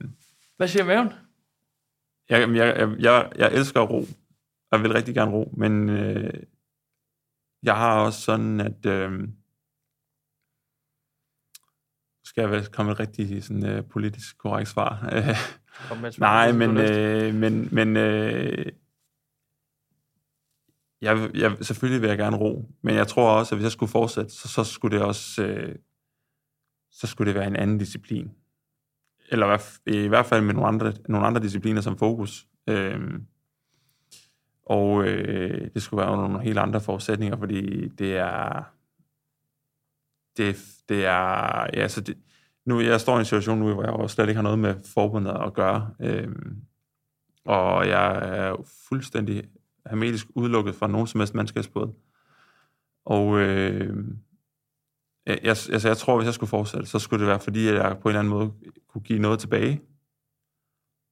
Hvad 0.58 0.68
siger 0.68 0.84
maven? 0.86 1.10
jeg, 2.30 2.42
jeg, 2.56 2.56
jeg, 2.56 2.96
jeg, 3.00 3.32
jeg 3.36 3.54
elsker 3.54 3.82
ro. 3.82 4.06
Jeg 4.72 4.82
vil 4.84 4.94
rigtig 4.94 5.16
gerne 5.16 5.32
ro, 5.32 5.54
men 5.58 5.90
øh, 5.90 6.34
jeg 7.64 7.76
har 7.76 8.00
også 8.06 8.22
sådan, 8.22 8.60
at 8.60 8.86
øh, 8.86 9.28
skal 12.32 12.50
jeg 12.50 12.66
komme 12.72 12.92
et 12.92 13.00
rigtig 13.00 13.44
sådan, 13.44 13.66
øh, 13.66 13.84
politisk 13.86 14.38
korrekt 14.38 14.70
svar. 14.70 15.10
Kom 15.90 15.98
med 15.98 16.10
et 16.10 16.14
svar, 16.16 16.28
Nej, 16.28 16.52
men, 16.52 16.78
øh, 16.78 17.34
men, 17.36 17.70
men 17.72 17.98
øh, 17.98 18.66
jeg, 21.02 21.30
jeg, 21.34 21.58
selvfølgelig 21.62 22.02
vil 22.02 22.08
jeg 22.08 22.18
gerne 22.18 22.38
ro, 22.38 22.70
men 22.82 22.96
jeg 22.96 23.08
tror 23.08 23.32
også, 23.32 23.56
at 23.56 23.58
hvis 23.58 23.64
jeg 23.64 23.72
skulle 23.72 23.92
fortsætte, 23.92 24.32
så, 24.32 24.48
så 24.48 24.64
skulle 24.64 24.98
det 24.98 25.06
også 25.06 25.44
øh, 25.44 25.76
så 26.92 27.08
skulle 27.08 27.32
det 27.34 27.40
være 27.40 27.48
en 27.48 27.56
anden 27.56 27.78
disciplin. 27.78 28.32
Eller 29.30 29.46
i 29.46 29.50
hvert- 29.50 29.80
i 29.86 30.08
hvert 30.08 30.26
fald 30.26 30.42
med 30.44 30.54
nogle 30.54 30.68
andre, 30.68 30.94
nogle 31.10 31.28
andre 31.28 31.42
discipliner 31.42 31.82
som 31.82 31.98
fokus. 31.98 32.48
Øh, 32.70 33.00
og 34.66 35.04
øh, 35.08 35.70
det 35.74 35.82
skulle 35.82 36.02
være 36.02 36.12
under 36.12 36.28
nogle 36.28 36.44
helt 36.44 36.60
andre 36.60 36.82
forudsætninger, 36.82 37.38
fordi 37.38 37.88
det 37.88 38.18
er... 38.18 38.64
Det, 40.38 40.56
det 40.90 41.06
er... 41.06 41.68
Ja, 41.74 41.88
så 41.88 42.02
det, 42.02 42.18
nu, 42.66 42.80
jeg 42.80 43.02
står 43.02 43.16
i 43.16 43.20
en 43.20 43.26
situation 43.26 43.60
nu, 43.60 43.74
hvor 43.74 43.84
jeg 43.84 43.92
jo 43.92 44.08
slet 44.08 44.28
ikke 44.28 44.36
har 44.36 44.44
noget 44.44 44.60
med 44.60 44.76
forbundet 44.94 45.32
at 45.46 45.54
gøre. 45.54 45.94
Øhm, 46.00 46.58
og 47.46 47.88
jeg 47.88 48.38
er 48.38 48.56
fuldstændig 48.90 49.44
hermetisk 49.90 50.28
udelukket 50.36 50.76
fra 50.76 50.88
nogen 50.88 51.08
som 51.08 51.20
helst 51.20 51.36
mandskabsbåd. 51.36 51.94
Og 53.06 53.40
øh, 53.40 53.98
jeg, 55.26 55.40
jeg, 55.44 55.50
altså, 55.50 55.88
jeg 55.88 55.98
tror, 55.98 56.18
hvis 56.18 56.26
jeg 56.26 56.34
skulle 56.34 56.50
fortsætte, 56.50 56.88
så 56.88 57.00
skulle 57.00 57.20
det 57.20 57.28
være, 57.28 57.40
fordi 57.40 57.68
at 57.68 57.76
jeg 57.76 57.98
på 58.02 58.10
en 58.10 58.16
eller 58.16 58.20
anden 58.20 58.34
måde 58.34 58.52
kunne 58.88 59.02
give 59.02 59.20
noget 59.20 59.40
tilbage, 59.40 59.82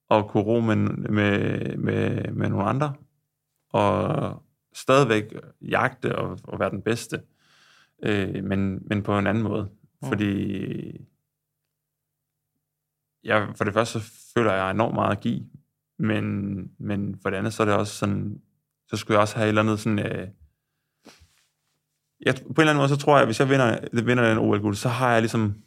og 0.10 0.30
kunne 0.30 0.44
ro 0.44 0.60
med, 0.60 0.76
med, 0.76 1.78
med, 1.78 2.32
med 2.32 2.50
nogle 2.50 2.66
andre, 2.66 2.94
og 3.70 4.44
stadigvæk 4.74 5.24
jagte 5.62 6.16
og, 6.16 6.40
og 6.44 6.60
være 6.60 6.70
den 6.70 6.82
bedste, 6.82 7.22
øh, 8.04 8.44
men, 8.44 8.80
men 8.88 9.04
på 9.04 9.18
en 9.18 9.28
anden 9.28 9.44
måde. 9.44 9.70
Mm. 10.02 10.08
Fordi 10.08 11.08
jeg, 13.24 13.54
for 13.56 13.64
det 13.64 13.74
første 13.74 14.00
så 14.00 14.12
føler 14.34 14.54
jeg 14.54 14.72
enormt 14.72 14.96
meget 14.96 15.12
at 15.12 15.22
give, 15.22 15.46
men, 16.00 16.24
men 16.78 17.20
for 17.22 17.30
det 17.30 17.38
andet 17.38 17.54
så 17.54 17.64
er 17.64 17.66
det 17.66 17.76
også 17.76 17.96
sådan, 17.96 18.42
så 18.88 18.98
skulle 18.98 19.16
jeg 19.16 19.22
også 19.22 19.36
have 19.36 19.46
et 19.46 19.50
eller 19.50 19.62
andet 19.62 19.80
sådan, 19.80 20.00
øh, 20.00 20.28
jeg, 22.26 22.36
på 22.36 22.42
en 22.48 22.60
eller 22.60 22.70
anden 22.70 22.82
måde, 22.82 22.90
så 22.90 22.98
tror 22.98 23.14
jeg, 23.14 23.22
at 23.22 23.28
hvis 23.28 23.40
jeg 23.40 23.50
vinder, 23.50 24.04
vinder 24.06 24.30
den 24.30 24.38
OL-guld, 24.38 24.76
så 24.76 24.90
har 24.90 25.12
jeg 25.12 25.22
ligesom, 25.22 25.64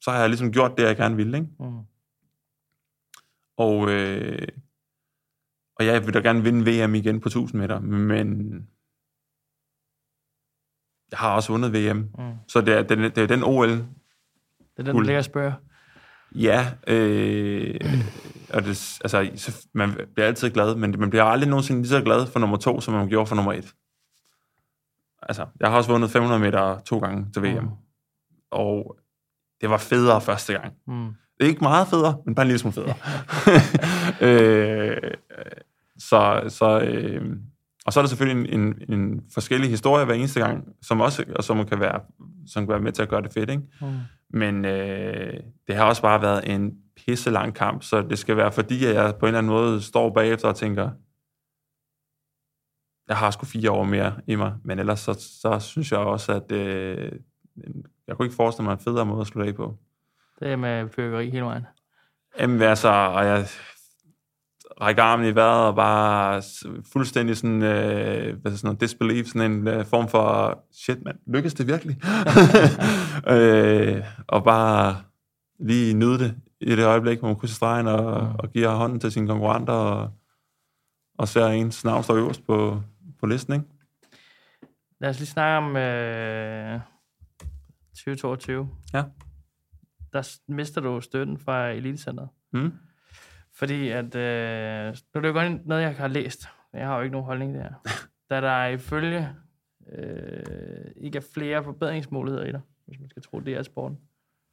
så 0.00 0.10
har 0.10 0.18
jeg 0.18 0.28
ligesom 0.28 0.52
gjort 0.52 0.78
det, 0.78 0.84
jeg 0.84 0.96
gerne 0.96 1.16
ville, 1.16 1.38
ikke? 1.38 1.50
Mm. 1.60 1.82
Og, 3.56 3.90
øh, 3.90 4.48
og 5.76 5.86
jeg 5.86 6.06
vil 6.06 6.14
da 6.14 6.18
gerne 6.18 6.42
vinde 6.42 6.86
VM 6.86 6.94
igen 6.94 7.20
på 7.20 7.28
1000 7.28 7.60
meter, 7.60 7.80
men 7.80 8.68
jeg 11.10 11.18
har 11.18 11.34
også 11.34 11.52
vundet 11.52 11.72
VM. 11.72 11.96
Mm. 11.96 12.32
Så 12.48 12.60
det 12.60 12.74
er, 12.78 12.82
den, 12.82 12.98
det 12.98 13.18
er 13.18 13.26
den 13.26 13.42
OL, 13.44 13.68
Det 13.68 13.78
er 14.78 14.82
den, 14.82 14.92
Guld. 14.92 15.06
ligger 15.06 15.22
spørger. 15.22 15.52
ja, 16.34 16.66
øh, 16.86 17.74
og 18.54 18.62
det, 18.62 18.68
altså, 19.04 19.30
så, 19.36 19.66
man 19.72 19.90
bliver 20.14 20.26
altid 20.26 20.50
glad, 20.50 20.74
men 20.74 20.94
man 20.98 21.10
bliver 21.10 21.24
aldrig 21.24 21.48
nogensinde 21.50 21.80
lige 21.82 21.88
så 21.88 22.02
glad 22.02 22.26
for 22.26 22.38
nummer 22.40 22.56
to, 22.56 22.80
som 22.80 22.94
man 22.94 23.08
gjorde 23.08 23.26
for 23.26 23.34
nummer 23.36 23.52
et. 23.52 23.74
Altså, 25.22 25.46
jeg 25.60 25.70
har 25.70 25.76
også 25.76 25.90
vundet 25.92 26.10
500 26.10 26.40
meter 26.40 26.78
to 26.80 26.98
gange 26.98 27.26
til 27.32 27.42
VM, 27.42 27.62
Mm. 27.64 27.68
og 28.50 28.96
det 29.60 29.70
var 29.70 29.78
federe 29.78 30.20
første 30.20 30.52
gang. 30.52 30.72
Mm. 30.86 31.06
Det 31.38 31.44
er 31.44 31.48
ikke 31.48 31.64
meget 31.64 31.88
federe, 31.88 32.16
men 32.26 32.34
bare 32.34 32.42
en 32.44 32.48
lille 32.48 32.58
smule 32.58 32.72
federe. 32.74 32.94
øh, 34.28 35.10
så, 35.98 36.42
så, 36.48 36.80
øh, 36.80 37.36
og 37.86 37.92
så 37.92 38.00
er 38.00 38.02
der 38.02 38.08
selvfølgelig 38.08 38.52
en, 38.52 38.60
en, 38.60 38.98
en 38.98 39.24
forskellig 39.34 39.70
historie 39.70 40.04
hver 40.04 40.14
eneste 40.14 40.40
gang, 40.40 40.64
som 40.82 41.00
også 41.00 41.24
og 41.36 41.44
som 41.44 41.66
kan 41.66 41.80
være, 41.80 42.00
som 42.46 42.66
kan 42.66 42.72
være 42.72 42.80
med 42.80 42.92
til 42.92 43.02
at 43.02 43.08
gøre 43.08 43.22
det 43.22 43.32
fedt. 43.32 43.50
Ikke? 43.50 43.62
Mm. 43.80 43.86
Men 44.30 44.64
øh, 44.64 45.40
det 45.66 45.76
har 45.76 45.84
også 45.84 46.02
bare 46.02 46.22
været 46.22 46.54
en 46.54 46.72
pisse 46.96 47.30
lang 47.30 47.54
kamp, 47.54 47.82
så 47.82 48.02
det 48.02 48.18
skal 48.18 48.36
være 48.36 48.52
fordi, 48.52 48.84
at 48.84 48.94
jeg 48.94 49.14
på 49.20 49.26
en 49.26 49.28
eller 49.28 49.38
anden 49.38 49.52
måde 49.52 49.82
står 49.82 50.14
bagefter 50.14 50.48
og 50.48 50.56
tænker, 50.56 50.90
jeg 53.08 53.16
har 53.16 53.30
sgu 53.30 53.46
fire 53.46 53.70
år 53.70 53.84
mere 53.84 54.20
i 54.26 54.34
mig, 54.34 54.54
men 54.64 54.78
ellers 54.78 55.00
så, 55.00 55.12
så 55.42 55.58
synes 55.58 55.92
jeg 55.92 56.00
også, 56.00 56.32
at 56.32 56.52
øh, 56.52 57.12
jeg 58.06 58.16
kunne 58.16 58.26
ikke 58.26 58.36
forestille 58.36 58.64
mig 58.64 58.72
en 58.72 58.78
federe 58.78 59.06
måde 59.06 59.20
at 59.20 59.26
slutte 59.26 59.48
af 59.48 59.54
på. 59.54 59.78
Det 60.40 60.52
er 60.52 60.56
med 60.56 60.88
fyrkeri 60.88 61.30
hele 61.30 61.44
vejen. 61.44 61.66
Jamen 62.40 62.62
altså, 62.62 62.88
og 62.88 63.24
jeg 63.24 63.46
rækker 64.80 65.02
armen 65.02 65.26
i 65.26 65.34
vejret 65.34 65.66
og 65.66 65.74
bare 65.74 66.42
fuldstændig 66.92 67.36
sådan, 67.36 67.62
øh, 67.62 68.40
hvad 68.40 68.50
det, 68.50 68.58
sådan 68.58 68.68
noget, 68.68 68.80
disbelief, 68.80 69.26
sådan 69.26 69.52
en 69.52 69.68
øh, 69.68 69.84
form 69.84 70.08
for, 70.08 70.58
shit 70.72 71.04
mand, 71.04 71.18
lykkes 71.26 71.54
det 71.54 71.66
virkelig? 71.66 71.96
øh, 73.34 74.02
og 74.28 74.44
bare 74.44 74.96
lige 75.60 75.94
nyde 75.94 76.18
det 76.18 76.34
i 76.60 76.76
det 76.76 76.84
øjeblik, 76.84 77.18
hvor 77.18 77.28
man 77.28 77.36
krydser 77.36 77.54
stregen 77.54 77.86
og, 77.86 78.24
Mm. 78.24 78.34
og 78.38 78.52
giver 78.52 78.68
hånden 78.74 79.00
til 79.00 79.12
sine 79.12 79.26
konkurrenter 79.28 79.72
og, 79.72 80.10
og 81.18 81.28
ser 81.28 81.46
ens 81.46 81.84
navn 81.84 82.02
stå 82.02 82.16
øverst 82.16 82.46
på, 82.46 82.82
på 83.20 83.26
listen, 83.26 83.54
ikke? 83.54 83.66
Lad 85.00 85.10
os 85.10 85.18
lige 85.18 85.26
snakke 85.26 85.66
om 85.66 85.76
øh, 85.76 86.80
2022. 87.96 88.68
Ja. 88.94 89.04
Der 90.12 90.38
mister 90.48 90.80
du 90.80 91.00
støtten 91.00 91.38
fra 91.38 91.68
Elitecenteret. 91.68 92.28
Mm. 92.52 92.72
Fordi 93.56 93.88
at, 93.88 94.14
øh, 94.14 94.86
nu 94.86 95.18
er 95.18 95.20
det 95.20 95.28
jo 95.28 95.32
godt 95.32 95.66
noget, 95.66 95.82
jeg 95.82 95.96
har 95.96 96.08
læst. 96.08 96.48
Jeg 96.72 96.86
har 96.86 96.96
jo 96.96 97.02
ikke 97.02 97.12
nogen 97.12 97.26
holdning 97.26 97.54
der. 97.54 97.68
da 98.30 98.40
der 98.40 98.66
ifølge 98.66 99.28
øh, 99.92 100.90
ikke 100.96 101.18
er 101.18 101.22
flere 101.34 101.64
forbedringsmuligheder 101.64 102.44
i 102.44 102.52
dig, 102.52 102.60
hvis 102.86 103.00
man 103.00 103.10
skal 103.10 103.22
tro, 103.22 103.40
det 103.40 103.54
er 103.54 103.62
sporten. 103.62 103.98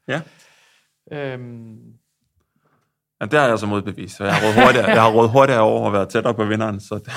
Ja. 0.08 0.22
Øhm, 1.12 1.94
Ja, 3.22 3.26
det 3.26 3.40
har 3.40 3.48
jeg 3.48 3.60
så 3.60 3.66
modbevist, 3.66 4.18
så 4.18 4.24
jeg 4.24 4.34
har 4.34 4.48
råd 4.48 4.66
hurtigere, 4.66 4.90
jeg 4.90 5.02
har 5.02 5.12
råd 5.12 5.30
hurtigere 5.30 5.62
over 5.62 5.88
at 5.88 5.94
være 5.94 6.06
tættere 6.06 6.34
på 6.34 6.46
vinderen, 6.46 6.80
så 6.80 6.96
det, 6.96 7.14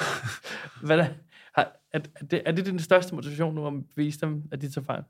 hvad 0.86 0.98
er, 0.98 1.06
har, 1.54 1.72
er, 1.92 2.00
er, 2.20 2.24
det, 2.24 2.42
er 2.46 2.52
det 2.52 2.66
din 2.66 2.78
største 2.78 3.14
motivation 3.14 3.54
nu 3.54 3.66
at 3.66 3.72
vise 3.96 4.20
dem, 4.20 4.42
at 4.52 4.60
de 4.60 4.70
tager 4.70 4.84
fejl? 4.84 5.02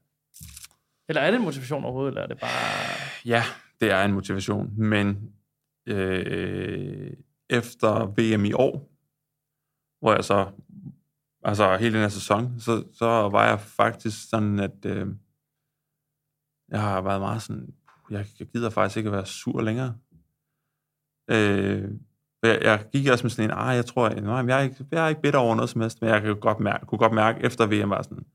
Eller 1.09 1.23
er 1.23 1.31
det 1.31 1.39
en 1.39 1.45
motivation 1.45 1.85
overhovedet, 1.85 2.11
eller 2.11 2.23
er 2.23 2.27
det 2.27 2.41
bare... 2.41 2.51
Ja, 3.25 3.43
det 3.81 3.91
er 3.91 4.03
en 4.05 4.13
motivation, 4.13 4.73
men 4.77 5.33
øh, 5.87 7.13
efter 7.51 8.07
VM 8.07 8.45
i 8.45 8.53
år, 8.53 8.91
hvor 10.01 10.15
jeg 10.15 10.25
så, 10.25 10.53
altså 11.43 11.77
hele 11.77 11.95
den 11.95 12.03
her 12.03 12.09
sæson, 12.09 12.61
så, 12.61 12.85
så 12.93 13.07
var 13.07 13.49
jeg 13.49 13.61
faktisk 13.61 14.29
sådan, 14.31 14.61
at 14.61 14.85
øh, 14.87 15.07
jeg 16.69 16.81
har 16.81 17.01
været 17.01 17.21
meget 17.21 17.43
sådan, 17.43 17.75
jeg, 18.11 18.27
jeg 18.39 18.49
gider 18.49 18.71
faktisk 18.71 18.97
ikke 18.97 19.09
at 19.09 19.13
være 19.13 19.27
sur 19.27 19.61
længere. 19.61 19.99
Øh, 21.31 21.91
jeg, 22.43 22.59
jeg 22.63 22.87
gik 22.93 23.09
også 23.09 23.25
med 23.25 23.31
sådan 23.31 23.51
en, 23.51 23.57
ah, 23.57 23.77
jeg 23.77 23.87
tror, 23.87 24.09
nej, 24.09 24.35
jeg, 24.35 24.59
er 24.59 24.63
ikke, 24.63 24.87
jeg 24.91 25.05
er 25.05 25.09
ikke 25.09 25.23
bitter 25.23 25.41
over 25.41 25.55
noget 25.55 25.71
som 25.71 25.81
helst, 25.81 26.03
men 26.03 26.11
jeg 26.11 26.23
kunne 26.23 26.35
godt 26.35 26.61
mærke, 26.61 26.87
kunne 26.87 26.99
godt 26.99 27.13
mærke 27.13 27.41
efter 27.41 27.67
VM 27.67 27.91
var 27.91 28.03
sådan, 28.03 28.27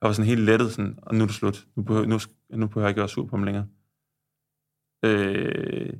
jeg 0.00 0.08
var 0.08 0.12
sådan 0.12 0.28
helt 0.28 0.40
lettet, 0.40 0.72
sådan, 0.72 0.98
og 1.02 1.14
nu 1.14 1.22
er 1.22 1.26
det 1.26 1.36
slut. 1.36 1.66
Nu 1.74 1.82
behøver, 1.82 2.06
nu, 2.06 2.18
nu 2.50 2.66
behøver 2.66 2.86
jeg 2.86 2.90
ikke 2.90 2.98
være 2.98 3.08
sur 3.08 3.26
på 3.26 3.36
dem 3.36 3.44
længere. 3.44 3.66
Øh, 5.06 5.92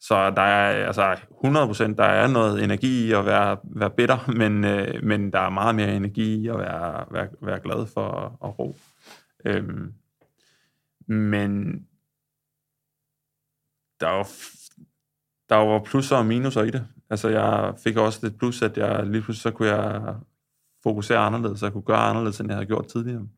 så 0.00 0.30
der 0.30 0.42
er 0.42 0.86
altså 0.86 1.12
100% 1.12 1.94
der 1.94 2.04
er 2.04 2.26
noget 2.26 2.64
energi 2.64 3.06
i 3.06 3.12
at 3.12 3.26
være, 3.26 3.56
være 3.64 3.90
bitter, 3.90 4.30
men, 4.40 4.64
øh, 4.64 5.04
men 5.04 5.32
der 5.32 5.38
er 5.38 5.50
meget 5.50 5.74
mere 5.74 5.96
energi 5.96 6.34
i 6.34 6.48
at 6.48 6.58
være, 6.58 7.06
være, 7.10 7.28
være 7.40 7.60
glad 7.60 7.86
for 7.86 8.38
at, 8.44 8.58
ro. 8.58 8.76
Øhm, 9.44 9.94
men 11.06 11.74
der 14.00 14.08
var, 14.08 14.28
der 15.48 15.56
var 15.56 15.82
plusser 15.84 16.16
og 16.16 16.26
minuser 16.26 16.62
i 16.62 16.70
det. 16.70 16.86
Altså 17.10 17.28
jeg 17.28 17.74
fik 17.84 17.96
også 17.96 18.18
lidt 18.22 18.38
plus, 18.38 18.62
at 18.62 18.78
jeg 18.78 19.06
lige 19.06 19.22
pludselig 19.22 19.42
så 19.42 19.50
kunne 19.50 19.68
jeg 19.68 20.14
fokusere 20.82 21.18
anderledes, 21.18 21.60
så 21.60 21.66
jeg 21.66 21.72
kunne 21.72 21.82
gøre 21.82 21.98
anderledes, 21.98 22.40
end 22.40 22.48
jeg 22.48 22.56
havde 22.56 22.66
gjort 22.66 22.86
tidligere. 22.86 23.28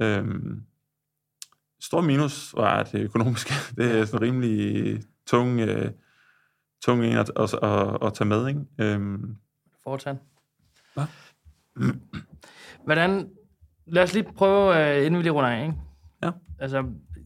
Øhm, 0.00 0.62
stor 1.86 2.00
minus 2.00 2.54
var 2.56 2.82
det 2.82 3.00
økonomiske. 3.00 3.54
Det 3.76 3.98
er 3.98 4.04
sådan 4.04 4.20
rimelig 4.20 5.00
tung, 5.26 5.60
øh, 5.60 5.90
tung 6.84 7.04
en 7.04 7.16
at, 7.16 7.32
at, 7.36 7.54
at, 7.62 7.98
at 8.02 8.14
tage 8.14 8.28
med. 8.28 8.48
Ikke? 8.48 8.60
Øhm, 8.78 9.36
Fortan. 9.84 10.18
Hvad? 10.94 11.04
Hvordan... 12.84 13.28
Lad 13.88 14.02
os 14.02 14.14
lige 14.14 14.32
prøve, 14.36 14.76
øh, 14.76 15.06
inden 15.06 15.18
vi 15.18 15.22
lige 15.22 15.32
runder 15.32 15.50
af, 15.50 15.62
ikke? 15.62 15.74
Ja. 16.22 16.30
Altså, 16.58 16.84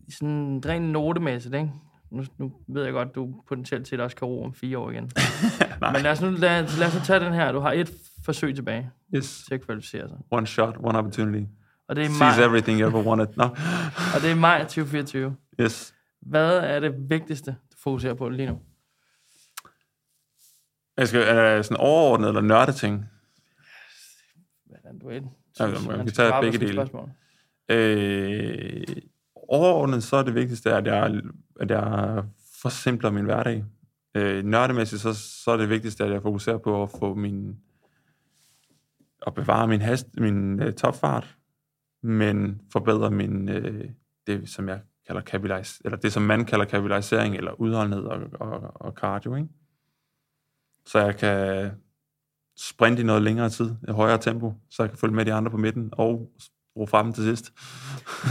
sådan 0.08 0.62
rent 0.66 0.88
notemæssigt, 0.88 1.54
ikke? 1.54 1.70
Nu, 2.11 2.24
nu 2.38 2.52
ved 2.68 2.84
jeg 2.84 2.92
godt, 2.92 3.14
du 3.14 3.34
potentielt 3.48 3.88
set 3.88 4.00
også 4.00 4.16
kan 4.16 4.28
ro 4.28 4.44
om 4.44 4.54
fire 4.54 4.78
år 4.78 4.90
igen. 4.90 5.11
Men 5.92 6.02
lad 6.02 6.11
os, 6.11 6.20
nu, 6.22 6.30
lad, 6.30 6.78
lad 6.78 6.86
os 6.86 6.94
nu 6.94 7.00
tage 7.04 7.20
den 7.20 7.32
her. 7.32 7.52
Du 7.52 7.61
har 7.61 7.72
et 7.72 7.90
forsøg 8.24 8.54
tilbage 8.54 8.90
yes. 9.14 9.44
til 9.48 9.54
at 9.54 9.61
kvalificere 9.61 10.08
sig. 10.08 10.18
One 10.30 10.46
shot, 10.46 10.76
one 10.78 10.98
opportunity. 10.98 11.44
Og 11.91 11.97
det 11.97 12.05
er 12.07 12.18
maj, 12.18 12.45
everything 12.47 12.80
you 12.80 12.88
ever 12.88 13.03
wanted. 13.05 13.26
No. 13.36 13.45
og 14.14 14.20
det 14.22 14.30
er 14.30 14.34
maj 14.34 14.59
2024. 14.62 15.36
Yes. 15.61 15.95
Hvad 16.20 16.59
er 16.59 16.80
det 16.80 17.11
vigtigste, 17.11 17.51
du 17.72 17.76
fokuserer 17.82 18.14
på 18.14 18.28
lige 18.28 18.49
nu? 18.49 18.59
Jeg 20.97 21.09
skal, 21.09 21.22
er 21.22 21.57
det 21.57 21.64
sådan 21.64 21.76
overordnet 21.76 22.28
eller 22.28 22.41
nørde 22.41 22.72
ting? 22.72 23.07
Hvordan 24.66 24.99
du. 24.99 25.11
Ja, 25.11 25.20
Synes, 25.55 25.86
man 25.86 25.97
man 25.97 26.07
kan 26.07 26.14
tage 26.14 26.32
begge 26.41 26.59
dele. 26.59 26.72
spørgsmål. 26.72 27.11
Øh, 27.68 28.84
overordnet 29.34 30.03
så 30.03 30.16
er 30.16 30.22
det 30.22 30.34
vigtigste, 30.34 30.74
at 30.74 30.86
jeg, 30.86 31.20
at 31.61 31.70
jeg 31.70 32.24
forsimpler 32.62 33.11
min 33.11 33.24
hverdag. 33.24 33.64
Øh, 34.14 34.45
nørdemæssigt, 34.45 35.03
så, 35.03 35.14
så 35.45 35.51
er 35.51 35.57
det 35.57 35.68
vigtigste, 35.68 36.05
at 36.05 36.12
jeg 36.12 36.22
fokuserer 36.22 36.59
på 36.59 36.82
at 36.82 36.91
få 36.91 37.14
min 37.14 37.57
at 39.26 39.34
bevare 39.34 39.66
min, 39.68 39.80
hast, 39.80 40.07
min 40.16 40.62
øh, 40.62 40.72
topfart, 40.72 41.36
men 42.03 42.61
forbedre 42.72 43.11
min, 43.11 43.48
øh, 43.48 43.84
det, 44.26 44.48
som 44.48 44.68
jeg 44.68 44.80
kalder 45.07 45.20
kapitalis, 45.22 45.82
eller 45.84 45.98
det, 45.98 46.12
som 46.12 46.22
man 46.22 46.44
kalder 46.44 46.64
kapitalisering, 46.64 47.36
eller 47.36 47.61
udholdenhed 47.61 48.03
og, 48.05 48.20
og, 48.32 48.72
og 48.74 48.92
cardio, 48.92 49.34
ikke? 49.36 49.48
Så 50.86 50.98
jeg 50.98 51.16
kan 51.16 51.70
sprinte 52.57 53.03
i 53.03 53.05
noget 53.05 53.22
længere 53.22 53.48
tid, 53.51 53.70
i 53.88 53.92
højere 53.92 54.18
tempo, 54.18 54.55
så 54.70 54.82
jeg 54.82 54.90
kan 54.90 54.98
følge 54.98 55.14
med 55.14 55.24
de 55.24 55.32
andre 55.32 55.51
på 55.51 55.57
midten, 55.57 55.88
og 55.92 56.30
bruge 56.74 56.88
frem 56.88 57.12
til 57.12 57.24
sidst. 57.24 57.53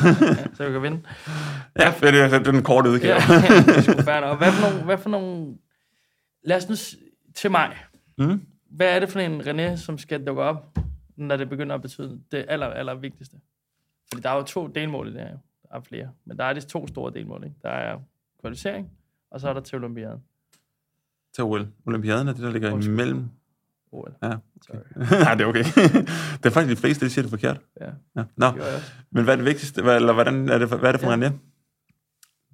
Ja, 0.06 0.14
så 0.54 0.66
du 0.66 0.72
kan 0.72 0.82
vinde. 0.82 1.02
Ja, 1.80 1.94
det 2.02 2.22
er, 2.22 2.28
det 2.40 2.48
er 2.48 2.52
den 2.52 2.64
korte 2.64 2.90
udgave. 2.90 3.14
Ja, 3.14 3.20
er 3.98 4.02
fair 4.04 4.20
nok. 4.22 4.38
Hvad 4.38 4.52
for 4.52 4.70
nogle... 4.70 4.86
Hvad 4.86 4.98
for 4.98 5.10
nogle 5.10 5.58
lad 6.44 6.58
os 6.58 6.70
nu 6.70 6.76
s- 6.76 6.96
til 7.36 7.52
mig. 7.52 7.78
Mm. 8.18 8.42
Hvad 8.72 8.96
er 8.96 9.00
det 9.00 9.10
for 9.10 9.20
en 9.20 9.42
René, 9.42 9.76
som 9.78 9.98
skal 9.98 10.28
dukke 10.28 10.42
op, 10.42 10.78
når 11.18 11.38
det 11.38 11.50
begynder 11.50 11.76
at 11.76 11.82
betyde 11.82 12.22
det 12.32 12.46
aller, 12.48 12.68
aller 12.68 12.94
vigtigste? 12.96 13.38
Fordi 14.14 14.22
der 14.24 14.30
er 14.30 14.36
jo 14.36 14.44
to 14.44 14.68
delmål 14.68 15.08
i 15.08 15.14
det 15.14 15.20
her. 15.22 15.32
jo. 15.32 15.38
Der 15.70 15.76
er 15.76 15.82
flere. 15.82 16.12
Men 16.26 16.38
der 16.38 16.44
er 16.44 16.54
de 16.54 16.62
to 16.62 16.88
store 16.88 17.14
delmål. 17.14 17.44
Ikke? 17.44 17.56
Der 17.62 17.70
er 17.70 18.00
kvalificering, 18.42 18.92
og 19.32 19.40
så 19.40 19.50
er 19.50 19.54
der 19.54 19.62
til 19.62 19.78
Olympiaden. 19.78 20.24
Til 21.34 21.44
OL. 21.44 21.68
Olympiaden 21.86 22.28
er 22.28 22.34
det, 22.34 22.42
der 22.44 22.52
ligger 22.52 22.72
Undskyld. 22.74 22.94
imellem. 22.94 23.30
OL. 23.92 24.16
Ja. 24.24 24.38
Sorry. 24.62 24.78
Nej, 25.24 25.36
det 25.36 25.44
er 25.44 25.48
okay. 25.48 25.64
det 26.38 26.46
er 26.46 26.50
faktisk 26.50 26.78
de 26.78 26.82
fleste, 26.82 27.06
der 27.06 27.10
siger 27.10 27.24
det 27.24 27.30
forkert. 27.30 27.62
Ja, 27.82 27.92
Ja. 28.16 28.24
Nå, 28.38 28.46
jeg 28.46 28.76
også. 28.76 28.92
men 29.12 29.24
hvad 29.24 29.34
er 29.34 29.38
det 29.38 29.46
vigtigste? 29.46 29.82
Hvad, 29.82 29.96
eller 29.96 30.14
hvordan 30.14 30.50
er 30.50 30.58
det, 30.58 30.68
hvad 30.68 30.80
er 30.80 30.92
det 30.92 31.02
for 31.02 31.08
Ja. 31.10 31.16
en 31.16 31.24
René, 31.24 31.38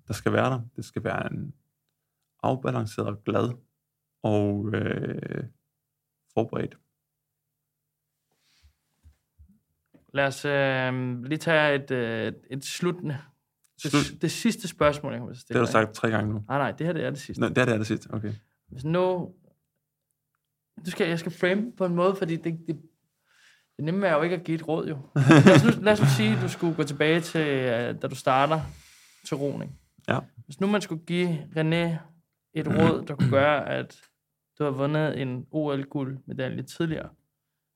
der 0.08 0.14
skal 0.14 0.34
være 0.34 0.50
der? 0.50 0.62
Det 0.76 0.86
skal 0.86 1.04
være 1.04 1.32
en 1.34 1.54
afbalanceret 2.44 3.08
og 3.08 3.24
glad 3.24 3.50
og 4.24 4.70
øh, 4.74 5.44
forberedt. 6.34 6.78
Lad 10.16 10.28
os 10.28 10.46
øh, 10.46 11.24
lige 11.24 11.38
tage 11.38 11.76
et, 11.76 11.92
øh, 11.92 12.34
et 12.52 12.66
sluttende 12.66 13.18
Det, 13.84 13.92
Slut. 13.92 14.22
det 14.22 14.32
sidste 14.32 14.68
spørgsmål, 14.68 15.12
jeg 15.14 15.20
kommer 15.20 15.34
til 15.34 15.38
at 15.38 15.40
Det 15.40 15.42
stille 15.42 15.60
har 15.60 15.66
du 15.66 15.72
sagt 15.72 15.94
tre 15.94 16.10
gange 16.10 16.34
nu. 16.34 16.44
Nej, 16.48 16.58
nej, 16.58 16.72
det 16.72 16.86
her 16.86 16.94
det 16.94 17.06
er 17.06 17.10
det 17.10 17.20
sidste. 17.20 17.42
Nå, 17.42 17.50
det 17.50 17.58
er 17.58 17.66
det, 17.66 17.74
er 17.74 17.78
det 17.78 17.88
sidste. 17.88 18.08
Okay. 18.14 18.34
Hvis 18.72 18.86
nu... 18.86 19.32
Du 20.86 20.92
skal, 20.92 21.08
jeg 21.08 21.20
skal 21.20 21.32
frame 21.32 21.72
på 21.78 21.86
en 21.86 21.96
måde, 21.96 22.16
fordi 22.16 22.36
det, 22.36 22.60
det, 22.68 22.82
det 23.78 23.86
nemme 23.86 24.08
er 24.08 24.14
jo 24.16 24.22
ikke 24.22 24.36
at 24.36 24.44
give 24.44 24.56
et 24.56 24.68
råd, 24.68 24.88
jo. 24.88 24.98
lad, 25.46 25.56
os 25.56 25.64
nu, 25.64 25.84
lad 25.84 25.94
os 25.94 26.00
nu 26.00 26.08
sige, 26.18 26.36
at 26.36 26.42
du 26.42 26.50
skulle 26.50 26.76
gå 26.76 26.84
tilbage 26.84 27.22
til, 27.22 27.42
øh, 27.42 28.02
da 28.02 28.08
du 28.08 28.16
starter 28.16 28.62
til 29.26 29.38
roning. 29.38 29.80
Ja. 30.08 30.20
Hvis 30.46 30.60
nu 30.60 30.68
man 30.68 30.82
skulle 30.82 31.06
give 31.06 31.38
René 31.56 31.98
et 32.54 32.68
råd, 32.68 33.06
der 33.08 33.16
kunne 33.16 33.30
gøre, 33.30 33.70
at 33.70 34.02
du 34.60 34.64
har 34.64 34.72
vundet 34.72 35.22
en 35.22 35.46
OL-guldmedalje 35.52 36.64
tidligere, 36.64 37.10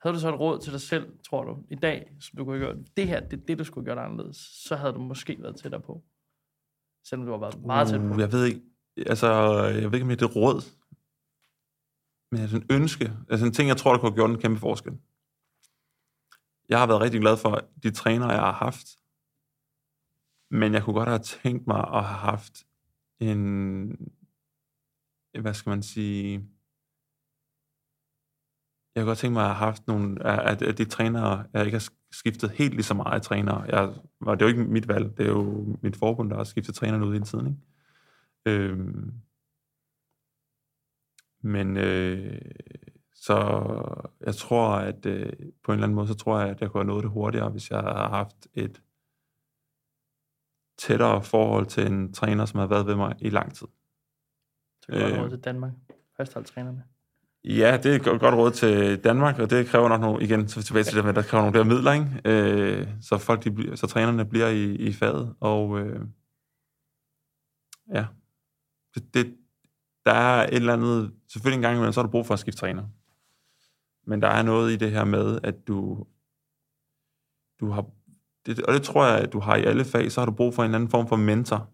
havde 0.01 0.15
du 0.15 0.19
så 0.19 0.29
et 0.29 0.39
råd 0.39 0.59
til 0.59 0.71
dig 0.71 0.81
selv, 0.81 1.19
tror 1.29 1.43
du, 1.43 1.63
i 1.69 1.75
dag, 1.75 2.11
som 2.19 2.37
du 2.37 2.45
kunne 2.45 2.59
have 2.59 2.73
gjort, 2.73 2.97
det 2.97 3.07
her, 3.07 3.19
det 3.19 3.39
er 3.39 3.45
det, 3.45 3.59
du 3.59 3.63
skulle 3.63 3.87
have 3.87 3.95
gjort 3.95 4.05
anderledes, 4.05 4.37
så 4.37 4.75
havde 4.75 4.93
du 4.93 4.99
måske 4.99 5.41
været 5.41 5.55
tættere 5.55 5.81
på. 5.81 6.03
Selvom 7.03 7.25
du 7.25 7.31
har 7.31 7.39
været 7.39 7.65
meget 7.65 7.87
tæt 7.87 7.99
på. 7.99 8.13
Uh, 8.13 8.19
jeg 8.19 8.31
ved 8.31 8.45
ikke, 8.45 8.61
altså, 8.97 9.27
jeg 9.63 9.91
ved 9.91 9.93
ikke, 9.93 10.03
om 10.03 10.09
det 10.09 10.21
er 10.21 10.25
et 10.25 10.35
råd, 10.35 10.61
men 12.31 12.41
altså 12.41 12.57
en 12.57 12.65
ønske, 12.71 13.13
altså 13.29 13.45
en 13.45 13.53
ting, 13.53 13.67
jeg 13.67 13.77
tror, 13.77 13.91
der 13.91 13.99
kunne 13.99 14.09
have 14.09 14.15
gjort 14.15 14.29
en 14.29 14.39
kæmpe 14.39 14.59
forskel. 14.59 14.97
Jeg 16.69 16.79
har 16.79 16.87
været 16.87 17.01
rigtig 17.01 17.21
glad 17.21 17.37
for 17.37 17.69
de 17.83 17.91
trænere, 17.91 18.29
jeg 18.29 18.39
har 18.39 18.51
haft, 18.51 18.87
men 20.51 20.73
jeg 20.73 20.83
kunne 20.83 20.93
godt 20.93 21.09
have 21.09 21.19
tænkt 21.19 21.67
mig 21.67 21.79
at 21.79 22.03
have 22.03 22.17
haft 22.17 22.65
en, 23.19 23.87
hvad 25.41 25.53
skal 25.53 25.69
man 25.69 25.83
sige, 25.83 26.49
jeg 28.95 29.01
kunne 29.01 29.09
godt 29.09 29.17
tænke 29.17 29.33
mig 29.33 29.43
at 29.43 29.55
have 29.55 29.65
haft 29.65 29.87
nogle, 29.87 30.27
at, 30.27 30.61
at 30.61 30.77
de 30.77 30.85
trænere, 30.85 31.45
jeg 31.53 31.65
ikke 31.65 31.75
har 31.77 31.89
skiftet 32.11 32.49
helt 32.49 32.73
lige 32.73 32.83
så 32.83 32.93
meget 32.93 33.21
trænere. 33.21 33.61
Jeg, 33.61 33.93
var 34.21 34.35
det 34.35 34.41
er 34.41 34.49
jo 34.49 34.57
ikke 34.57 34.71
mit 34.71 34.87
valg, 34.87 35.17
det 35.17 35.25
er 35.25 35.29
jo 35.29 35.77
mit 35.81 35.95
forbund, 35.95 36.29
der 36.29 36.35
har 36.35 36.43
skiftet 36.43 36.75
trænerne 36.75 37.05
ud 37.05 37.13
hele 37.13 37.25
tiden. 37.25 37.47
Ikke? 37.47 37.59
Øhm, 38.45 39.13
men 41.41 41.77
øh, 41.77 42.41
så 43.13 43.35
jeg 44.25 44.35
tror, 44.35 44.69
at 44.69 45.05
øh, 45.05 45.33
på 45.63 45.71
en 45.71 45.75
eller 45.75 45.83
anden 45.83 45.95
måde, 45.95 46.07
så 46.07 46.13
tror 46.13 46.39
jeg, 46.39 46.49
at 46.49 46.61
jeg 46.61 46.71
kunne 46.71 46.83
have 46.83 46.87
nået 46.87 47.03
det 47.03 47.11
hurtigere, 47.11 47.49
hvis 47.49 47.71
jeg 47.71 47.79
havde 47.79 47.95
haft 47.95 48.47
et 48.53 48.81
tættere 50.77 51.23
forhold 51.23 51.65
til 51.65 51.87
en 51.87 52.13
træner, 52.13 52.45
som 52.45 52.59
har 52.59 52.67
været 52.67 52.85
ved 52.85 52.95
mig 52.95 53.15
i 53.19 53.29
lang 53.29 53.55
tid. 53.55 53.67
Så 54.81 54.91
godt 54.91 55.13
Øh. 55.13 55.19
råd 55.19 55.29
til 55.29 55.39
Danmark. 55.39 55.71
Fastholdtrænerne. 56.17 56.83
Ja, 57.43 57.77
det 57.83 57.91
er 57.91 57.95
et 57.95 58.19
godt 58.19 58.35
råd 58.35 58.51
til 58.51 59.03
Danmark, 59.03 59.39
og 59.39 59.49
det 59.49 59.67
kræver 59.67 59.89
nok 59.89 60.01
nogle, 60.01 60.23
igen, 60.23 60.47
så 60.47 60.63
tilbage 60.63 60.83
til 60.83 60.95
det 60.97 61.05
med, 61.05 61.13
der 61.13 61.21
kræver 61.21 61.43
nogle 61.43 61.59
der 61.59 61.65
midler, 61.65 61.91
ikke? 61.91 62.21
Øh, 62.25 62.87
så 63.01 63.17
folk, 63.17 63.43
de, 63.43 63.51
bliver- 63.51 63.75
så 63.75 63.87
trænerne 63.87 64.25
bliver 64.25 64.47
i, 64.47 64.75
i 64.75 64.93
faget, 64.93 65.35
og 65.39 65.79
øh, 65.79 66.01
ja, 67.93 68.05
det, 68.95 69.13
det, 69.13 69.35
der 70.05 70.11
er 70.11 70.43
et 70.47 70.53
eller 70.53 70.73
andet, 70.73 71.11
selvfølgelig 71.31 71.57
en 71.57 71.61
gang 71.61 71.75
imellem, 71.75 71.93
så 71.93 71.99
har 71.99 72.05
du 72.05 72.11
brug 72.11 72.25
for 72.25 72.33
at 72.33 72.39
skifte 72.39 72.59
træner, 72.59 72.83
men 74.07 74.21
der 74.21 74.27
er 74.27 74.43
noget 74.43 74.71
i 74.71 74.75
det 74.75 74.91
her 74.91 75.03
med, 75.03 75.39
at 75.43 75.67
du, 75.67 76.05
du 77.59 77.69
har, 77.69 77.85
det, 78.45 78.59
og 78.61 78.73
det 78.73 78.83
tror 78.83 79.05
jeg, 79.05 79.19
at 79.19 79.33
du 79.33 79.39
har 79.39 79.55
i 79.55 79.63
alle 79.63 79.85
fag, 79.85 80.11
så 80.11 80.21
har 80.21 80.25
du 80.25 80.31
brug 80.31 80.53
for 80.53 80.63
en 80.63 80.75
anden 80.75 80.89
form 80.89 81.07
for 81.07 81.15
mentor. 81.15 81.69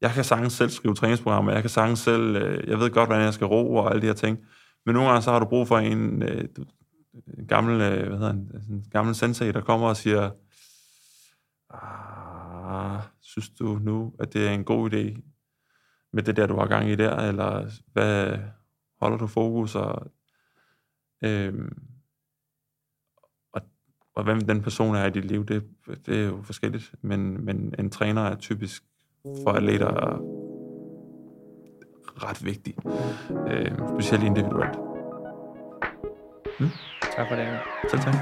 Jeg 0.00 0.10
kan 0.10 0.24
sagtens 0.24 0.52
selv 0.52 0.70
skrive 0.70 0.94
træningsprogrammer, 0.94 1.52
jeg 1.52 1.62
kan 1.62 1.70
sagtens 1.70 1.98
selv, 1.98 2.36
øh, 2.36 2.68
jeg 2.68 2.78
ved 2.78 2.90
godt, 2.90 3.08
hvordan 3.08 3.24
jeg 3.24 3.34
skal 3.34 3.46
ro 3.46 3.74
og 3.74 3.90
alle 3.90 4.02
de 4.02 4.06
her 4.06 4.14
ting, 4.14 4.38
men 4.86 4.94
nogle 4.94 5.08
gange 5.08 5.22
så 5.22 5.30
har 5.30 5.38
du 5.38 5.46
brug 5.46 5.68
for 5.68 5.78
en, 5.78 6.22
øh, 6.22 6.44
en 7.38 7.46
gammel, 7.46 7.80
øh, 7.80 8.08
hvad 8.08 8.18
hedder 8.18 8.32
han, 8.32 8.50
en 8.70 8.84
gammel 8.90 9.14
sensei, 9.14 9.52
der 9.52 9.60
kommer 9.60 9.88
og 9.88 9.96
siger, 9.96 10.30
ah, 11.70 13.02
synes 13.20 13.50
du 13.50 13.78
nu, 13.82 14.14
at 14.18 14.32
det 14.32 14.48
er 14.48 14.50
en 14.50 14.64
god 14.64 14.92
idé 14.92 15.20
med 16.12 16.22
det 16.22 16.36
der, 16.36 16.46
du 16.46 16.56
har 16.56 16.66
gang 16.66 16.88
i 16.88 16.96
der, 16.96 17.16
eller 17.16 17.70
hvad 17.92 18.38
holder 19.00 19.18
du 19.18 19.26
fokus, 19.26 19.74
og, 19.74 20.12
øh, 21.24 21.70
og, 23.52 23.62
og 24.14 24.24
hvem 24.24 24.40
den 24.40 24.62
person 24.62 24.94
er 24.94 25.06
i 25.06 25.10
dit 25.10 25.24
liv, 25.24 25.46
det, 25.46 25.68
det 26.06 26.20
er 26.20 26.26
jo 26.26 26.42
forskelligt, 26.42 26.94
men, 27.02 27.44
men 27.44 27.74
en 27.78 27.90
træner 27.90 28.22
er 28.22 28.36
typisk 28.36 28.84
for 29.22 29.50
atleter 29.50 29.86
ret 32.28 32.44
vigtig, 32.44 32.74
øh, 33.50 33.72
specielt 33.94 34.24
individuelt. 34.24 34.78
Mm. 36.60 36.70
Tak 37.16 37.28
for 37.28 37.36
det. 37.36 37.48
Selv 37.90 38.00
tak. 38.00 38.14